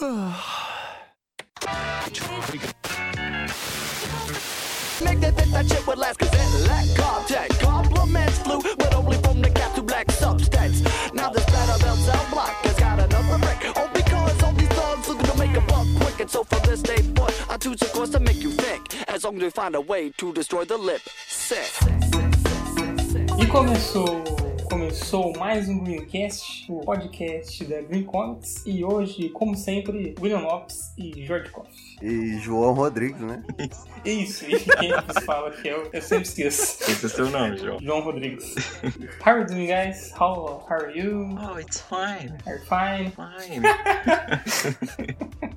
Make 0.00 0.10
that 5.18 5.34
fit 5.36 5.50
that 5.50 5.66
shit 5.68 5.84
with 5.88 5.98
less 5.98 6.16
cause 6.16 6.28
it 6.32 6.68
lack 6.68 6.86
contact. 6.96 7.58
Compliments 7.58 8.38
flew, 8.38 8.60
but 8.78 8.94
only 8.94 9.16
from 9.16 9.42
the 9.42 9.50
cap 9.50 9.74
to 9.74 9.82
black 9.82 10.08
substance. 10.12 10.82
Now 11.12 11.30
this 11.30 11.44
better 11.46 11.82
belt 11.82 11.98
cell 11.98 12.26
block 12.30 12.50
has 12.62 12.78
got 12.78 13.00
another 13.00 13.38
break. 13.38 13.72
Oh, 13.76 13.90
because 13.92 14.40
all 14.44 14.52
these 14.52 14.68
thugs 14.68 15.08
looking 15.08 15.26
to 15.26 15.36
make 15.36 15.56
a 15.56 15.60
buck 15.62 15.86
quick. 15.96 16.20
And 16.20 16.30
so 16.30 16.44
for 16.44 16.64
this 16.64 16.80
day, 16.80 17.02
put 17.16 17.34
I 17.50 17.56
choose 17.56 17.82
a 17.82 17.86
course 17.86 18.10
to 18.10 18.20
make 18.20 18.40
you 18.40 18.52
think. 18.52 18.94
As 19.08 19.24
long 19.24 19.36
as 19.38 19.42
we 19.42 19.50
find 19.50 19.74
a 19.74 19.80
way 19.80 20.10
to 20.10 20.32
destroy 20.32 20.64
the 20.64 20.78
lip. 20.78 21.02
Sick. 21.26 21.72
E 23.40 23.46
começou, 23.46 24.37
começou 24.88 25.34
mais 25.36 25.68
um 25.68 25.80
Greencast, 25.80 26.64
o 26.72 26.80
podcast 26.80 27.62
da 27.66 27.82
Green 27.82 28.04
Comics. 28.04 28.64
E 28.64 28.82
hoje, 28.82 29.28
como 29.28 29.54
sempre, 29.54 30.14
William 30.18 30.38
Lopes 30.38 30.94
e 30.96 31.26
George 31.26 31.50
Koff. 31.50 31.68
E 32.00 32.38
João 32.38 32.72
Rodrigues, 32.72 33.20
né? 33.20 33.42
Isso, 34.02 34.50
e 34.50 34.58
quem 34.58 34.88
nos 34.88 35.24
fala 35.26 35.50
que 35.50 35.68
eu, 35.68 35.90
eu 35.92 36.00
sempre 36.00 36.24
esqueço. 36.24 36.90
Esse 36.90 37.04
é 37.04 37.08
seu 37.10 37.28
nome, 37.28 37.58
João. 37.58 37.78
João 37.80 38.00
Rodrigues. 38.00 38.54
How 39.20 39.32
are 39.32 39.40
you 39.40 39.46
doing, 39.46 39.66
guys? 39.66 40.10
How, 40.18 40.64
how 40.66 40.78
are 40.78 40.98
you? 40.98 41.36
Oh, 41.38 41.58
it's 41.58 41.82
fine. 41.82 42.38
Are 42.46 42.56
you 42.56 42.64
fine? 42.64 43.12
Fine. 43.12 43.62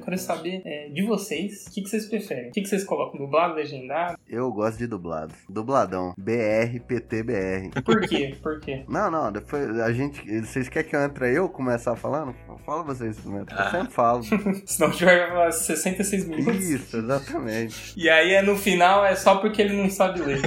Quero 0.05 0.17
saber 0.17 0.61
é, 0.65 0.89
de 0.89 1.01
vocês, 1.03 1.65
o 1.67 1.71
que, 1.71 1.81
que 1.81 1.89
vocês 1.89 2.05
preferem? 2.05 2.49
O 2.49 2.51
que, 2.51 2.61
que 2.61 2.67
vocês 2.69 2.83
colocam? 2.83 3.19
Dublado, 3.19 3.55
legendado? 3.55 4.17
Eu 4.29 4.51
gosto 4.51 4.77
de 4.77 4.87
dublado. 4.87 5.33
Dubladão. 5.49 6.13
BR, 6.17 6.79
PT, 6.87 7.23
BR. 7.23 7.81
Por 7.83 8.01
quê? 8.07 8.35
Por 8.41 8.59
quê? 8.59 8.83
Não, 8.89 9.09
não, 9.11 9.31
depois 9.31 9.79
a 9.79 9.91
gente. 9.91 10.21
Vocês 10.41 10.69
querem 10.69 10.89
que 10.89 10.95
eu 10.95 11.01
entre 11.03 11.35
eu 11.37 11.49
começar 11.49 11.95
falando? 11.95 12.35
Fala 12.65 12.83
vocês 12.83 13.19
primeiro. 13.19 13.47
Eu 13.51 13.57
Ah. 13.57 13.71
sempre 13.71 13.91
falo. 13.93 14.23
Senão 14.65 14.89
o 14.89 14.93
Jorge 14.93 15.17
vai 15.17 15.29
falar 15.29 15.51
66 15.51 16.27
minutos. 16.27 16.63
Isso, 16.69 16.97
exatamente. 16.97 17.93
E 18.05 18.09
aí 18.09 18.33
é 18.33 18.41
no 18.41 18.55
final 18.57 19.05
é 19.05 19.15
só 19.15 19.37
porque 19.37 19.61
ele 19.61 19.73
não 19.75 19.89
sabe 19.89 20.21
ler. 20.21 20.41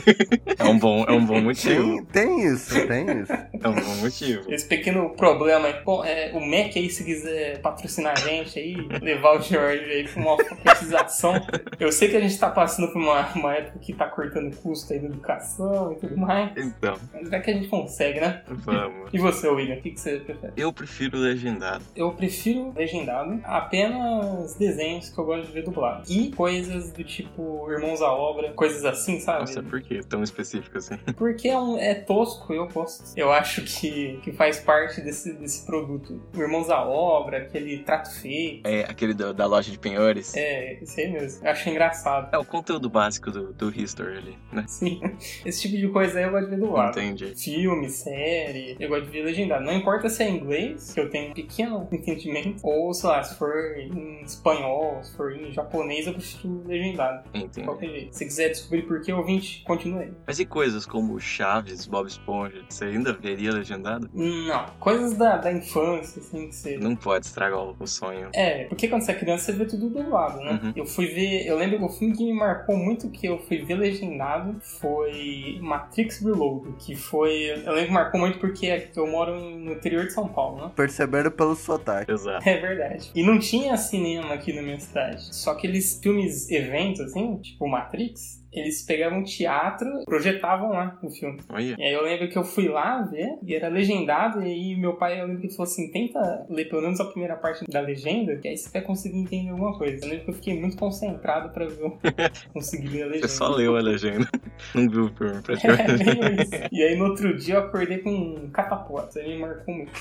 É 0.58 0.64
um 0.64 0.78
bom, 0.78 1.04
é 1.04 1.12
um 1.12 1.24
bom 1.24 1.40
motivo. 1.40 2.04
Tem, 2.06 2.26
tem 2.26 2.46
isso, 2.46 2.86
tem 2.86 3.20
isso. 3.20 3.32
É 3.32 3.68
um 3.68 3.74
bom 3.74 3.96
motivo. 4.02 4.52
Esse 4.52 4.66
pequeno 4.66 5.10
problema 5.10 5.66
aí. 5.68 5.82
Bom, 5.84 6.04
é, 6.04 6.30
o 6.34 6.40
Mac 6.40 6.76
aí, 6.76 6.88
se 6.90 7.04
quiser 7.04 7.60
patrocinar 7.60 8.12
a 8.12 8.20
gente 8.20 8.58
aí, 8.58 8.76
levar 9.02 9.36
o 9.36 9.40
Jorge 9.48 9.84
aí 9.84 10.08
pra 10.08 10.20
uma 10.22 10.30
alfabetização. 10.32 11.34
Eu 11.78 11.90
sei 11.92 12.08
que 12.08 12.16
a 12.16 12.20
gente 12.20 12.38
tá 12.38 12.50
passando 12.50 12.92
por 12.92 12.98
uma, 13.00 13.26
uma 13.34 13.54
época 13.54 13.78
que 13.78 13.92
tá 13.92 14.06
cortando 14.06 14.54
custo 14.56 14.92
aí 14.92 14.98
da 14.98 15.06
educação 15.06 15.92
e 15.92 15.96
tudo 15.96 16.16
mais. 16.16 16.50
Então, 16.56 16.96
Mas 17.12 17.32
é 17.32 17.40
que 17.40 17.50
a 17.50 17.54
gente 17.54 17.68
consegue, 17.68 18.20
né? 18.20 18.42
vamos. 18.48 19.08
E 19.10 19.18
você, 19.18 19.48
William, 19.48 19.76
o 19.76 19.80
que, 19.80 19.92
que 19.92 20.00
você 20.00 20.18
prefere? 20.18 20.52
Eu 20.54 20.70
prefiro 20.70 21.16
legendado. 21.16 21.82
Eu 21.96 22.12
prefiro 22.12 22.74
legendado 22.76 23.40
apenas 23.42 24.54
desenhos 24.54 25.08
que 25.08 25.18
eu 25.18 25.24
gosto 25.24 25.46
de 25.46 25.52
ver 25.52 25.62
dublado. 25.64 26.02
E 26.10 26.30
coisas 26.32 26.92
do 26.92 27.02
tipo 27.04 27.66
Irmãos 27.70 28.02
à 28.02 28.12
Obra, 28.12 28.52
coisas 28.52 28.84
assim, 28.84 29.18
sabe? 29.20 29.40
Nossa, 29.40 29.62
por 29.62 29.80
que 29.80 30.00
tão 30.04 30.22
específico 30.22 30.76
assim? 30.76 30.96
Porque 31.16 31.48
é, 31.48 31.58
um- 31.58 31.78
é 31.78 31.94
tosco, 31.94 32.52
eu 32.52 32.66
gosto. 32.68 33.12
Eu 33.16 33.32
acho 33.32 33.62
que, 33.62 34.18
que 34.22 34.32
faz 34.32 34.58
parte 34.60 35.00
desse, 35.00 35.32
desse 35.32 35.64
produto. 35.64 36.20
O 36.36 36.40
Irmãos 36.40 36.68
à 36.68 36.82
Obra, 36.84 37.38
aquele 37.38 37.78
trato 37.78 38.10
feito. 38.20 38.66
É 38.66 38.80
aquele 38.82 39.14
do- 39.14 39.32
da 39.38 39.46
loja 39.46 39.70
de 39.70 39.78
penhores. 39.78 40.34
É, 40.36 40.82
isso 40.82 40.98
aí 40.98 41.12
mesmo. 41.12 41.46
Eu 41.46 41.52
acho 41.52 41.70
engraçado. 41.70 42.34
É 42.34 42.38
o 42.38 42.44
conteúdo 42.44 42.90
básico 42.90 43.30
do, 43.30 43.52
do 43.52 43.70
History 43.70 44.18
ali, 44.18 44.38
né? 44.52 44.64
Sim. 44.66 45.00
Esse 45.46 45.62
tipo 45.62 45.76
de 45.76 45.88
coisa 45.88 46.18
aí 46.18 46.24
eu 46.24 46.32
gosto 46.32 46.46
de 46.46 46.50
ver 46.50 46.60
dublado. 46.60 46.98
Entendi. 46.98 47.34
Filme, 47.36 47.88
série, 47.88 48.76
eu 48.80 48.88
gosto 48.88 49.04
de 49.04 49.10
ver 49.12 49.22
legendado. 49.22 49.64
Não 49.64 49.72
importa 49.72 50.08
se 50.08 50.24
é 50.24 50.28
inglês, 50.28 50.92
que 50.92 50.98
eu 50.98 51.08
tenho 51.08 51.30
um 51.30 51.34
pequeno 51.34 51.86
entendimento, 51.92 52.66
ou 52.66 52.92
sei 52.92 53.08
lá, 53.08 53.22
se 53.22 53.38
for 53.38 53.54
em 53.78 54.22
espanhol, 54.24 54.98
se 55.04 55.16
for 55.16 55.32
em 55.32 55.52
japonês, 55.52 56.08
eu 56.08 56.14
prefiro 56.14 56.64
legendado. 56.66 57.28
Entendi. 57.32 57.64
qualquer 57.64 57.90
jeito. 57.90 58.16
Se 58.16 58.24
quiser 58.24 58.48
descobrir 58.48 58.82
por 58.82 59.00
que, 59.00 59.12
ouvinte, 59.12 59.62
continue 59.64 60.02
aí. 60.02 60.12
Mas 60.26 60.40
e 60.40 60.44
coisas 60.44 60.84
como 60.84 61.20
Chaves, 61.20 61.86
Bob 61.86 62.08
Esponja, 62.08 62.64
você 62.68 62.86
ainda 62.86 63.12
veria 63.12 63.52
legendado? 63.52 64.10
Não, 64.12 64.66
coisas 64.80 65.16
da, 65.16 65.36
da 65.36 65.52
infância, 65.52 66.20
assim, 66.20 66.48
que 66.48 66.56
você. 66.56 66.76
Não 66.76 66.96
pode 66.96 67.26
estragar 67.26 67.60
o, 67.60 67.76
o 67.78 67.86
sonho. 67.86 68.30
É, 68.34 68.64
porque 68.64 68.88
quando 68.88 69.02
você 69.02 69.12
é 69.12 69.14
criança 69.14 69.27
você 69.36 69.52
vê 69.52 69.64
tudo 69.64 69.90
dublado, 69.90 70.40
né? 70.40 70.60
Uhum. 70.62 70.72
Eu 70.76 70.86
fui 70.86 71.06
ver, 71.06 71.46
eu 71.46 71.56
lembro 71.56 71.78
que 71.78 71.84
o 71.84 71.88
filme 71.88 72.16
que 72.16 72.24
me 72.24 72.32
marcou 72.32 72.76
muito 72.76 73.10
que 73.10 73.26
eu 73.26 73.38
fui 73.38 73.58
ver 73.58 73.74
legendado 73.74 74.56
foi 74.60 75.58
Matrix 75.60 76.20
Reload, 76.22 76.72
que 76.78 76.94
foi, 76.94 77.50
eu 77.64 77.72
lembro 77.72 77.86
que 77.86 77.92
marcou 77.92 78.20
muito 78.20 78.38
porque 78.38 78.88
eu 78.96 79.06
moro 79.06 79.38
no 79.38 79.72
interior 79.72 80.06
de 80.06 80.12
São 80.12 80.28
Paulo, 80.28 80.64
né? 80.64 80.72
Perceberam 80.74 81.30
pelo 81.30 81.54
sotaque. 81.54 82.10
Exato. 82.10 82.48
É 82.48 82.56
verdade. 82.58 83.10
E 83.14 83.22
não 83.22 83.38
tinha 83.38 83.76
cinema 83.76 84.34
aqui 84.34 84.52
na 84.52 84.62
minha 84.62 84.78
cidade. 84.78 85.34
Só 85.34 85.52
aqueles 85.52 85.98
filmes 86.00 86.50
eventos, 86.50 87.00
assim, 87.00 87.36
tipo 87.38 87.68
Matrix, 87.68 88.46
eles 88.60 88.82
pegavam 88.82 89.20
um 89.20 89.24
teatro, 89.24 90.04
projetavam 90.04 90.70
lá 90.70 90.98
o 91.02 91.10
filme. 91.10 91.38
E 91.58 91.82
aí 91.82 91.92
eu 91.92 92.02
lembro 92.02 92.28
que 92.28 92.36
eu 92.36 92.44
fui 92.44 92.68
lá 92.68 93.02
ver, 93.02 93.38
e 93.42 93.54
era 93.54 93.68
legendado, 93.68 94.42
e 94.42 94.46
aí 94.46 94.76
meu 94.76 94.94
pai, 94.94 95.20
eu 95.20 95.26
lembro 95.26 95.40
que 95.40 95.46
ele 95.46 95.54
falou 95.54 95.70
assim, 95.70 95.90
tenta 95.90 96.46
ler 96.48 96.68
pelo 96.68 96.82
menos 96.82 97.00
a 97.00 97.04
primeira 97.04 97.36
parte 97.36 97.64
da 97.68 97.80
legenda, 97.80 98.36
que 98.36 98.48
aí 98.48 98.56
você 98.56 98.70
vai 98.70 98.82
conseguir 98.82 99.18
entender 99.18 99.50
alguma 99.50 99.76
coisa. 99.76 100.04
Eu 100.04 100.10
lembro 100.10 100.24
que 100.24 100.30
eu 100.30 100.34
fiquei 100.34 100.60
muito 100.60 100.76
concentrado 100.76 101.50
pra 101.50 101.66
ver, 101.66 101.92
conseguir 102.52 102.88
ler 102.88 103.02
a 103.02 103.06
legenda. 103.06 103.28
Você 103.28 103.36
só 103.36 103.48
leu 103.48 103.76
a 103.76 103.80
legenda. 103.80 104.28
Não 104.74 104.88
viu 104.88 105.04
o 105.04 105.08
filme, 105.10 105.38
É, 105.38 105.40
praticamente. 105.40 106.68
E 106.72 106.82
aí 106.82 106.96
no 106.96 107.06
outro 107.06 107.36
dia 107.36 107.54
eu 107.54 107.60
acordei 107.60 107.98
com 107.98 108.10
um 108.10 108.50
catapora. 108.50 109.08
Isso 109.08 109.18
aí 109.18 109.34
me 109.34 109.38
marcou 109.40 109.74
muito. 109.74 109.92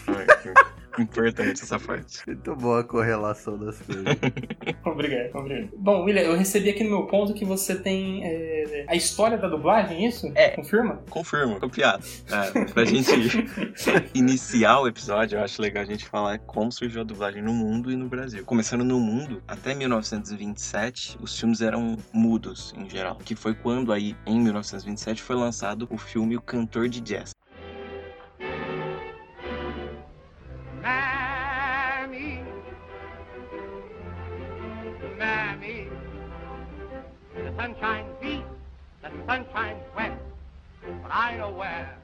Importante 0.99 1.63
essa 1.63 1.79
parte. 1.79 2.21
Muito 2.25 2.55
boa 2.55 2.81
a 2.81 2.83
correlação 2.83 3.57
das 3.57 3.79
coisas. 3.81 4.05
Obrigado, 4.85 5.35
obrigado. 5.35 5.69
Bom, 5.77 6.03
William, 6.03 6.21
eu 6.21 6.37
recebi 6.37 6.69
aqui 6.69 6.83
no 6.83 6.89
meu 6.89 7.05
ponto 7.05 7.33
que 7.33 7.45
você 7.45 7.75
tem 7.75 8.25
é, 8.25 8.85
a 8.87 8.95
história 8.95 9.37
da 9.37 9.47
dublagem, 9.47 10.05
é 10.05 10.07
isso? 10.07 10.31
É. 10.33 10.49
Confirma? 10.49 11.03
Confirmo, 11.09 11.59
copiado. 11.59 12.03
É, 12.31 12.65
pra 12.65 12.85
gente 12.85 13.11
iniciar 14.15 14.79
o 14.79 14.87
episódio, 14.87 15.37
eu 15.37 15.43
acho 15.43 15.61
legal 15.61 15.83
a 15.83 15.85
gente 15.85 16.05
falar 16.05 16.39
como 16.39 16.71
surgiu 16.71 17.01
a 17.01 17.03
dublagem 17.03 17.41
no 17.41 17.53
mundo 17.53 17.91
e 17.91 17.95
no 17.95 18.07
Brasil. 18.07 18.43
Começando 18.45 18.83
no 18.83 18.99
mundo, 18.99 19.41
até 19.47 19.75
1927, 19.75 21.17
os 21.21 21.37
filmes 21.37 21.61
eram 21.61 21.97
mudos, 22.11 22.73
em 22.77 22.89
geral. 22.89 23.17
Que 23.23 23.35
foi 23.35 23.53
quando 23.53 23.91
aí, 23.91 24.15
em 24.25 24.39
1927, 24.39 25.21
foi 25.21 25.35
lançado 25.35 25.87
o 25.91 25.97
filme 25.97 26.37
O 26.37 26.41
Cantor 26.41 26.89
de 26.89 27.01
Jazz. 27.01 27.37
sunshine 37.57 38.05
east, 38.23 38.43
the 39.01 39.09
sunshine 39.25 39.77
west, 39.95 40.21
but 41.01 41.11
I 41.11 41.37
know 41.37 41.49
where. 41.49 41.97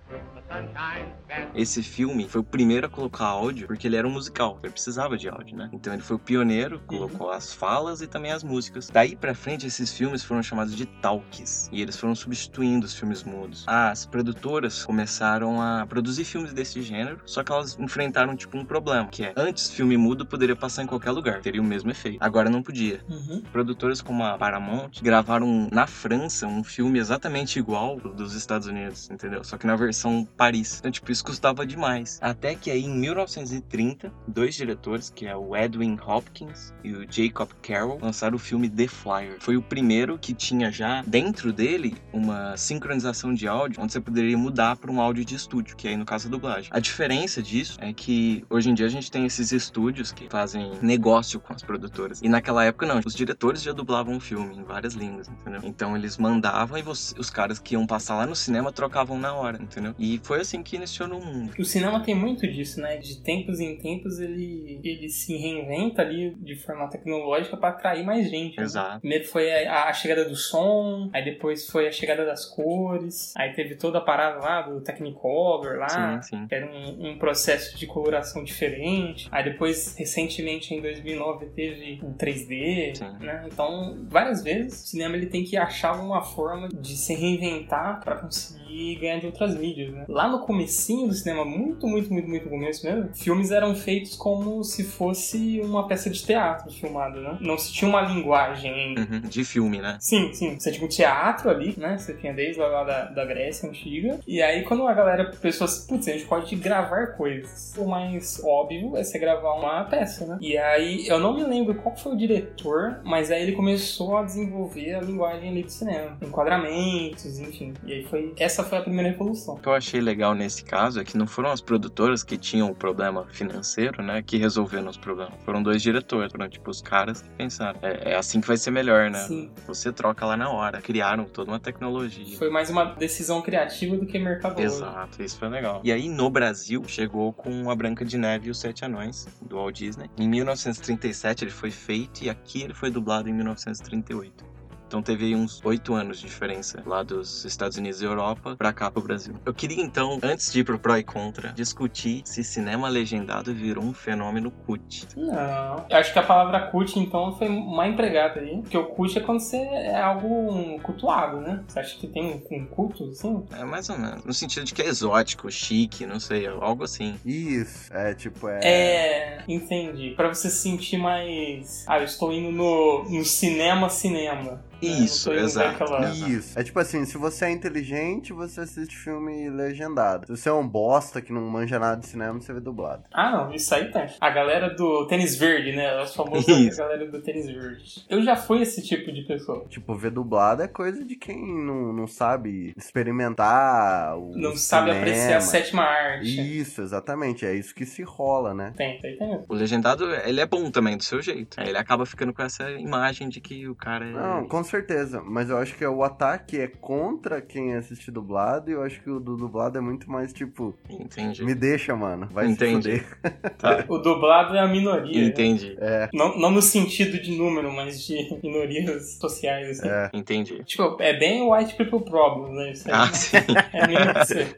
Esse 1.56 1.82
filme 1.82 2.28
foi 2.28 2.42
o 2.42 2.44
primeiro 2.44 2.88
a 2.88 2.90
colocar 2.90 3.26
áudio, 3.26 3.68
porque 3.68 3.88
ele 3.88 3.96
era 3.96 4.08
um 4.08 4.12
musical, 4.12 4.60
ele 4.64 4.72
precisava 4.72 5.18
de 5.18 5.30
áudio, 5.30 5.58
né? 5.58 5.70
Então 5.72 5.94
ele 5.94 6.02
foi 6.02 6.16
o 6.16 6.20
pioneiro, 6.20 6.80
colocou 6.86 7.32
as 7.32 7.54
falas 7.54 8.02
e 8.02 8.08
também 8.08 8.32
as 8.32 8.44
músicas. 8.44 8.90
Daí 8.90 9.16
pra 9.16 9.34
frente, 9.34 9.66
esses 9.66 9.94
filmes 9.94 10.24
foram 10.24 10.44
chamados 10.44 10.76
de 10.76 10.86
talkies, 10.86 11.70
e 11.72 11.82
eles 11.82 11.98
foram 11.98 12.16
substituindo 12.16 12.86
os 12.86 12.94
filmes 12.94 13.24
mudos. 13.24 13.66
As 13.68 14.06
produtoras 14.06 14.84
começaram 14.86 15.62
a 15.62 15.86
produzir 15.88 16.26
filmes 16.26 16.54
desse 16.54 16.82
gênero, 16.82 17.20
só 17.26 17.44
que 17.44 17.52
elas 17.52 17.78
enfrentaram 17.80 18.36
tipo 18.36 18.58
um 18.58 18.66
problema, 18.66 19.08
que 19.08 19.24
é 19.24 19.34
antes 19.36 19.72
filme 19.72 19.98
mudo 19.98 20.26
poderia 20.26 20.56
passar 20.56 20.84
em 20.84 20.88
qualquer 20.88 21.12
lugar, 21.12 21.42
teria 21.42 21.62
o 21.62 21.66
mesmo 21.66 21.90
efeito. 21.92 22.18
Agora 22.20 22.50
não 22.50 22.62
podia. 22.62 23.02
Uhum. 23.10 23.42
Produtoras 23.52 24.02
como 24.02 24.24
a 24.24 24.38
Paramount 24.38 24.92
gravaram 25.02 25.68
na 25.72 25.88
França 25.88 26.48
um 26.48 26.64
filme 26.64 27.00
exatamente 27.00 27.60
igual 27.60 27.84
ao 27.84 28.14
dos 28.14 28.34
Estados 28.34 28.68
Unidos, 28.68 29.10
entendeu? 29.10 29.44
Só 29.44 29.58
que 29.58 29.68
na 29.68 29.76
versão 29.76 30.03
Paris. 30.38 30.78
Então, 30.80 30.92
tipo, 30.92 31.12
isso 31.12 31.24
custava 31.24 31.66
demais. 31.66 32.20
Até 32.22 32.56
que 32.56 32.70
aí, 32.72 32.84
em 32.86 32.94
1930, 32.98 34.12
dois 34.28 34.56
diretores, 34.56 35.10
que 35.10 35.26
é 35.26 35.36
o 35.36 35.56
Edwin 35.56 35.98
Hopkins 36.06 36.74
e 36.84 36.92
o 36.94 37.06
Jacob 37.10 37.50
Carroll, 37.62 38.00
lançaram 38.02 38.36
o 38.36 38.40
filme 38.40 38.70
The 38.70 38.88
Flyer. 38.88 39.38
Foi 39.40 39.56
o 39.58 39.62
primeiro 39.62 40.18
que 40.18 40.34
tinha 40.34 40.72
já 40.72 41.02
dentro 41.06 41.54
dele 41.54 41.96
uma 42.12 42.56
sincronização 42.58 43.34
de 43.34 43.48
áudio, 43.48 43.82
onde 43.82 43.94
você 43.94 44.02
poderia 44.02 44.38
mudar 44.38 44.76
para 44.78 44.92
um 44.92 45.00
áudio 45.00 45.24
de 45.26 45.36
estúdio, 45.36 45.76
que 45.76 45.88
aí 45.88 45.96
no 45.98 46.06
caso 46.06 46.28
a 46.28 46.32
dublagem. 46.32 46.70
A 46.74 46.80
diferença 46.80 47.42
disso 47.42 47.78
é 47.80 47.94
que 47.94 48.44
hoje 48.50 48.70
em 48.70 48.74
dia 48.74 48.86
a 48.86 48.90
gente 48.90 49.10
tem 49.12 49.26
esses 49.26 49.52
estúdios 49.52 50.12
que 50.12 50.28
fazem 50.30 50.72
negócio 50.82 51.40
com 51.40 51.54
as 51.54 51.62
produtoras. 51.64 52.22
E 52.22 52.30
naquela 52.30 52.64
época 52.66 52.86
não, 52.86 53.00
os 53.06 53.14
diretores 53.16 53.62
já 53.62 53.72
dublavam 53.72 54.18
o 54.18 54.20
filme 54.20 54.56
em 54.56 54.64
várias 54.64 54.94
línguas, 54.94 55.28
entendeu? 55.28 55.62
Então 55.64 55.96
eles 55.96 56.18
mandavam 56.18 56.78
e 56.78 56.82
você- 56.82 57.16
os 57.20 57.30
caras 57.30 57.60
que 57.60 57.74
iam 57.76 57.86
passar 57.86 58.16
lá 58.16 58.26
no 58.26 58.36
cinema 58.36 58.72
trocavam 58.72 59.20
na 59.20 59.34
hora, 59.34 59.62
entendeu? 59.62 59.93
E 59.98 60.20
foi 60.24 60.42
assim 60.42 60.62
que 60.64 60.76
iniciou 60.76 61.08
no 61.08 61.20
mundo. 61.20 61.54
O 61.58 61.66
cinema 61.66 62.00
tem 62.02 62.16
muito 62.16 62.48
disso, 62.48 62.80
né? 62.82 62.98
De 62.98 63.22
tempos 63.22 63.60
em 63.60 63.78
tempos 63.78 64.20
ele, 64.20 64.80
ele 64.84 65.10
se 65.10 65.36
reinventa 65.38 66.02
ali 66.02 66.36
de 66.36 66.56
forma 66.56 66.88
tecnológica 66.90 67.58
para 67.58 67.70
atrair 67.70 68.04
mais 68.04 68.30
gente. 68.30 68.58
né? 68.58 68.64
Exato. 68.64 69.00
Primeiro 69.00 69.26
foi 69.26 69.52
a, 69.66 69.86
a 69.86 69.94
chegada 69.94 70.26
do 70.26 70.36
som, 70.36 71.10
aí 71.14 71.24
depois 71.24 71.68
foi 71.70 71.88
a 71.88 71.92
chegada 71.92 72.26
das 72.26 72.46
cores, 72.46 73.34
aí 73.36 73.54
teve 73.54 73.76
toda 73.76 73.98
a 74.00 74.02
parada 74.02 74.40
lá 74.40 74.62
do 74.62 74.82
Technicolor 74.82 75.78
lá, 75.78 76.22
Sim, 76.22 76.38
sim. 76.38 76.48
que 76.48 76.56
era 76.56 76.66
um, 76.66 77.12
um 77.12 77.18
processo 77.18 77.78
de 77.78 77.86
coloração 77.86 78.44
diferente. 78.44 79.28
Aí 79.32 79.44
depois, 79.44 79.96
recentemente, 79.98 80.74
em 80.74 80.82
2009, 80.82 81.48
teve 81.48 82.00
o 82.04 82.14
3D, 82.14 82.96
Sim. 82.96 83.12
né? 83.20 83.48
Então, 83.52 83.98
várias 84.10 84.44
vezes, 84.44 84.84
o 84.84 84.88
cinema 84.88 85.16
ele 85.16 85.28
tem 85.28 85.44
que 85.44 85.58
achar 85.58 85.94
uma 86.00 86.22
forma 86.22 86.68
de 86.70 86.96
se 86.96 87.14
reinventar 87.14 88.04
para 88.04 88.18
conseguir 88.18 88.63
ganhar 89.00 89.20
de 89.20 89.26
outras 89.28 89.56
mídias, 89.58 89.92
né? 89.94 90.06
Lá 90.08 90.28
no 90.28 90.40
comecinho 90.40 91.08
do 91.08 91.14
cinema, 91.14 91.46
muito, 91.46 91.88
muito, 91.88 92.12
muito, 92.12 92.28
muito 92.28 92.50
começo 92.50 92.86
mesmo, 92.86 93.10
filmes 93.14 93.52
eram 93.52 93.76
feitos 93.76 94.16
como 94.16 94.64
se 94.64 94.84
fosse 94.84 95.60
uma 95.64 95.88
peça 95.88 96.10
de 96.10 96.24
teatro 96.24 96.72
filmada, 96.72 97.20
né? 97.20 97.38
Não 97.40 97.58
se 97.58 97.72
tinha 97.74 97.90
uma 97.90 98.02
linguagem. 98.02 98.96
Uhum, 98.98 99.22
De 99.22 99.44
filme, 99.44 99.80
né? 99.80 99.98
Sim, 100.00 100.34
sim. 100.34 100.60
Você 100.60 100.72
tinha 100.72 100.86
um 100.86 100.90
teatro 100.90 101.50
ali, 101.50 101.74
né? 101.78 101.98
Você 101.98 102.14
tinha 102.14 102.34
desde 102.34 102.60
lá, 102.60 102.84
da, 102.84 103.06
da 103.06 103.26
Grécia 103.26 103.70
Antiga. 103.70 104.20
E 104.28 104.42
aí, 104.42 104.64
quando 104.64 104.88
a 104.88 104.94
galera 104.94 105.32
pensou 105.42 105.66
assim, 105.66 105.88
putz, 105.88 106.08
a 106.08 106.12
gente 106.12 106.26
pode 106.26 106.56
gravar 106.56 107.08
coisas. 107.18 107.74
O 107.78 107.86
mais 107.86 108.42
óbvio 108.44 108.98
é 108.98 109.04
você 109.04 109.18
gravar 109.20 109.54
uma 109.54 109.84
peça, 109.86 110.26
né? 110.26 110.38
E 110.42 110.58
aí, 110.58 111.08
eu 111.08 111.20
não 111.20 111.34
me 111.36 111.44
lembro 111.44 111.76
qual 111.76 111.96
foi 111.96 112.14
o 112.14 112.18
diretor, 112.18 113.00
mas 113.04 113.32
aí 113.32 113.42
ele 113.44 113.54
começou 113.54 114.18
a 114.18 114.24
desenvolver 114.24 114.96
a 114.96 115.02
linguagem 115.02 115.50
ali 115.50 115.64
do 115.64 115.72
cinema. 115.72 116.18
Enquadramentos, 116.22 117.40
enfim. 117.40 117.74
E 117.86 117.94
aí 117.94 118.04
foi... 118.06 118.34
Essa 118.38 118.63
foi 118.64 118.78
a 118.78 118.82
primeira 118.82 119.10
revolução. 119.10 119.56
O 119.56 119.60
que 119.60 119.68
eu 119.68 119.74
achei 119.74 120.02
legal 120.02 120.34
nesse 120.34 120.64
caso 120.64 121.00
é 121.00 121.04
que 121.04 121.18
não 121.18 121.28
foram 121.28 121.52
as 121.52 121.62
produtoras 121.62 122.24
que 122.24 122.38
tinham 122.38 122.70
o 122.70 122.76
problema 122.76 123.26
financeiro, 123.28 124.02
né, 124.02 124.22
que 124.22 124.38
resolveram 124.38 124.90
os 124.90 124.98
problemas. 124.98 125.34
Foram 125.46 125.62
dois 125.62 125.82
diretores, 125.82 126.32
foram 126.32 126.50
tipo 126.50 126.70
os 126.70 126.82
caras 126.82 127.22
que 127.22 127.30
pensaram. 127.30 127.80
É, 127.82 128.12
é 128.12 128.16
assim 128.16 128.42
que 128.42 128.48
vai 128.48 128.58
ser 128.58 128.72
melhor, 128.72 129.10
né? 129.10 129.20
Sim. 129.20 129.52
Você 129.68 129.92
troca 129.92 130.26
lá 130.26 130.38
na 130.38 130.50
hora. 130.50 130.82
Criaram 130.82 131.26
toda 131.26 131.52
uma 131.52 131.60
tecnologia. 131.60 132.38
Foi 132.38 132.50
mais 132.50 132.70
uma 132.70 132.86
decisão 132.86 133.42
criativa 133.42 133.98
do 133.98 134.06
que 134.06 134.18
mercador. 134.18 134.64
Exato, 134.64 135.22
isso 135.22 135.38
foi 135.38 135.50
legal. 135.50 135.82
E 135.84 135.92
aí 135.92 136.10
no 136.10 136.30
Brasil 136.30 136.84
chegou 136.88 137.34
com 137.34 137.70
a 137.70 137.76
Branca 137.76 138.06
de 138.06 138.18
Neve 138.18 138.48
e 138.48 138.52
os 138.52 138.60
Sete 138.60 138.86
Anões 138.86 139.28
do 139.42 139.56
Walt 139.56 139.76
Disney. 139.76 140.10
Em 140.18 140.28
1937 140.28 141.44
ele 141.44 141.52
foi 141.52 141.72
feito 141.72 142.24
e 142.24 142.30
aqui 142.30 142.62
ele 142.62 142.74
foi 142.74 142.90
dublado 142.90 143.30
em 143.30 143.34
1938. 143.34 144.53
Então 144.94 145.02
teve 145.02 145.26
aí 145.26 145.36
uns 145.36 145.60
oito 145.66 145.96
anos 145.96 146.20
de 146.20 146.28
diferença 146.28 146.84
lá 146.86 147.02
dos 147.02 147.44
Estados 147.46 147.80
Unidos 147.80 148.00
e 148.00 148.06
Europa 148.06 148.56
pra 148.56 148.72
cá 148.72 148.92
pro 148.92 149.02
Brasil. 149.02 149.34
Eu 149.44 149.52
queria 149.52 149.82
então, 149.82 150.20
antes 150.22 150.54
de 150.54 150.60
ir 150.60 150.64
pro 150.64 150.78
pró 150.78 150.96
e 150.96 151.04
contra, 151.04 151.52
discutir 151.52 152.22
se 152.26 152.44
cinema 152.44 152.88
legendado 152.88 153.52
virou 153.56 153.84
um 153.84 153.92
fenômeno 153.92 154.52
cult. 154.52 155.08
Não. 155.18 155.84
Eu 155.90 155.98
acho 155.98 156.14
que 156.14 156.20
a 156.20 156.24
palavra 156.24 156.68
cult, 156.68 157.00
então, 157.00 157.36
foi 157.36 157.50
mal 157.50 157.88
empregada 157.88 158.40
aí. 158.40 158.62
Porque 158.62 158.78
o 158.78 158.86
cult 158.86 159.18
é 159.18 159.22
quando 159.22 159.40
você 159.40 159.58
é 159.58 160.00
algo 160.00 160.80
cultuado, 160.84 161.42
né? 161.42 161.64
Você 161.68 161.80
acha 161.80 161.98
que 161.98 162.06
tem 162.06 162.26
um, 162.26 162.56
um 162.56 162.66
culto, 162.68 163.06
assim? 163.06 163.44
É 163.52 163.66
mais 163.66 163.90
ou 163.90 163.98
menos. 163.98 164.24
No 164.24 164.32
sentido 164.32 164.64
de 164.64 164.76
que 164.76 164.84
é 164.84 164.86
exótico, 164.86 165.50
chique, 165.50 166.06
não 166.06 166.20
sei, 166.20 166.46
algo 166.46 166.84
assim. 166.84 167.16
Isso, 167.26 167.92
é 167.92 168.14
tipo, 168.14 168.48
é. 168.48 168.60
É, 168.64 169.44
entendi. 169.48 170.12
Pra 170.12 170.28
você 170.28 170.52
se 170.52 170.58
sentir 170.58 170.98
mais. 170.98 171.84
Ah, 171.88 171.98
eu 171.98 172.06
estou 172.06 172.32
indo 172.32 172.52
no, 172.52 173.06
no 173.10 173.26
cinema, 173.26 173.90
cinema. 173.90 174.62
Né? 174.90 175.00
Isso, 175.00 175.32
indo 175.32 175.40
exato. 175.40 175.84
Isso. 176.28 176.58
É 176.60 176.64
tipo 176.64 176.80
assim, 176.80 177.06
se 177.06 177.18
você 177.18 177.46
é 177.46 177.52
inteligente, 177.52 178.34
você 178.34 178.62
assiste 178.62 178.96
filme 178.96 179.50
legendado. 179.50 180.26
Se 180.28 180.38
você 180.38 180.50
é 180.50 180.54
um 180.54 180.68
bosta 180.68 181.22
que 181.22 181.32
não 181.34 181.42
manja 181.42 181.80
nada 181.80 182.00
de 182.00 182.08
cinema, 182.08 182.40
você 182.40 182.54
vê 182.54 182.60
dublado. 182.60 183.04
Ah, 183.14 183.32
não, 183.32 183.54
isso 183.54 183.74
aí 183.74 183.92
tem. 183.92 184.06
A 184.20 184.30
galera 184.30 184.70
do 184.70 185.08
tênis 185.08 185.36
verde, 185.38 185.72
né? 185.76 186.02
Os 186.02 186.14
famosos 186.16 186.48
Isso. 186.48 186.82
a 186.82 186.86
galera 186.86 187.10
do 187.10 187.22
tênis 187.22 187.46
verde. 187.48 188.06
Eu 188.10 188.22
já 188.24 188.36
fui 188.36 188.62
esse 188.62 188.82
tipo 188.82 189.12
de 189.12 189.22
pessoa. 189.24 189.66
Tipo, 189.70 189.96
ver 189.96 190.12
dublado 190.12 190.62
é 190.64 190.68
coisa 190.68 191.04
de 191.04 191.16
quem 191.16 191.38
não, 191.64 191.94
não 191.94 192.08
sabe 192.08 192.74
experimentar 192.78 194.18
o 194.18 194.32
Não 194.36 194.56
sabe 194.56 194.88
cinema. 194.92 195.00
apreciar 195.06 195.38
a 195.38 195.42
sétima 195.42 195.84
arte. 195.84 196.60
Isso, 196.60 196.82
exatamente. 196.82 197.46
É 197.46 197.54
isso 197.56 197.74
que 197.74 197.86
se 197.86 198.04
rola, 198.04 198.54
né? 198.54 198.74
Tem, 198.76 199.00
tem, 199.00 199.18
tem 199.18 199.28
mesmo. 199.30 199.46
O 199.48 199.54
legendado, 199.54 200.06
ele 200.26 200.42
é 200.42 200.46
bom 200.46 200.70
também, 200.72 200.98
do 200.98 201.04
seu 201.04 201.22
jeito. 201.22 201.60
Ele 201.60 201.78
acaba 201.78 202.06
ficando 202.06 202.34
com 202.34 202.42
essa 202.42 202.70
imagem 202.72 203.30
de 203.30 203.40
que 203.40 203.68
o 203.68 203.76
cara 203.76 204.06
é. 204.06 204.12
Não, 204.12 204.48
com 204.48 204.64
certeza. 204.78 205.22
Mas 205.26 205.50
eu 205.50 205.58
acho 205.58 205.76
que 205.76 205.86
o 205.86 206.04
ataque 206.04 206.60
é 206.60 206.68
contra 206.68 207.42
quem 207.42 207.76
assiste 207.76 208.10
dublado 208.12 208.70
e 208.70 208.74
eu 208.74 208.84
acho 208.84 209.02
que 209.02 209.10
o 209.10 209.20
do 209.20 209.36
dublado 209.38 209.78
é 209.78 209.82
muito 209.82 210.10
mais 210.10 210.34
tipo, 210.34 210.76
Entendi. 210.90 211.44
me 211.46 211.54
deixa, 211.56 211.96
mano. 211.96 212.28
Vai 212.32 212.48
Entendi. 212.48 213.00
se 213.00 213.00
fuder. 213.00 213.18
Tá. 213.58 213.86
O 213.94 213.98
dublado 213.98 214.56
é 214.56 214.60
a 214.60 214.68
minoria. 214.68 215.20
né? 215.22 215.28
Entendi. 215.28 215.76
É, 215.80 216.10
Não, 216.14 216.38
não 216.38 216.50
no 216.52 216.62
sentido 216.62 217.20
de 217.22 217.36
número, 217.38 217.72
mas 217.72 218.02
de 218.06 218.16
minorias 218.44 219.18
sociais, 219.20 219.80
assim. 219.80 219.88
é. 219.90 220.10
Entendi. 220.14 220.64
Tipo, 220.64 220.98
é 221.00 221.14
bem 221.18 221.42
o 221.42 221.54
white 221.54 221.76
people 221.76 222.04
problem, 222.04 222.54
né? 222.56 222.72
Isso 222.72 222.88
aí. 222.88 222.94
Ah, 222.96 223.08
sim. 223.14 223.38
É 223.74 223.88
mesmo 223.88 224.14
você. 224.14 224.56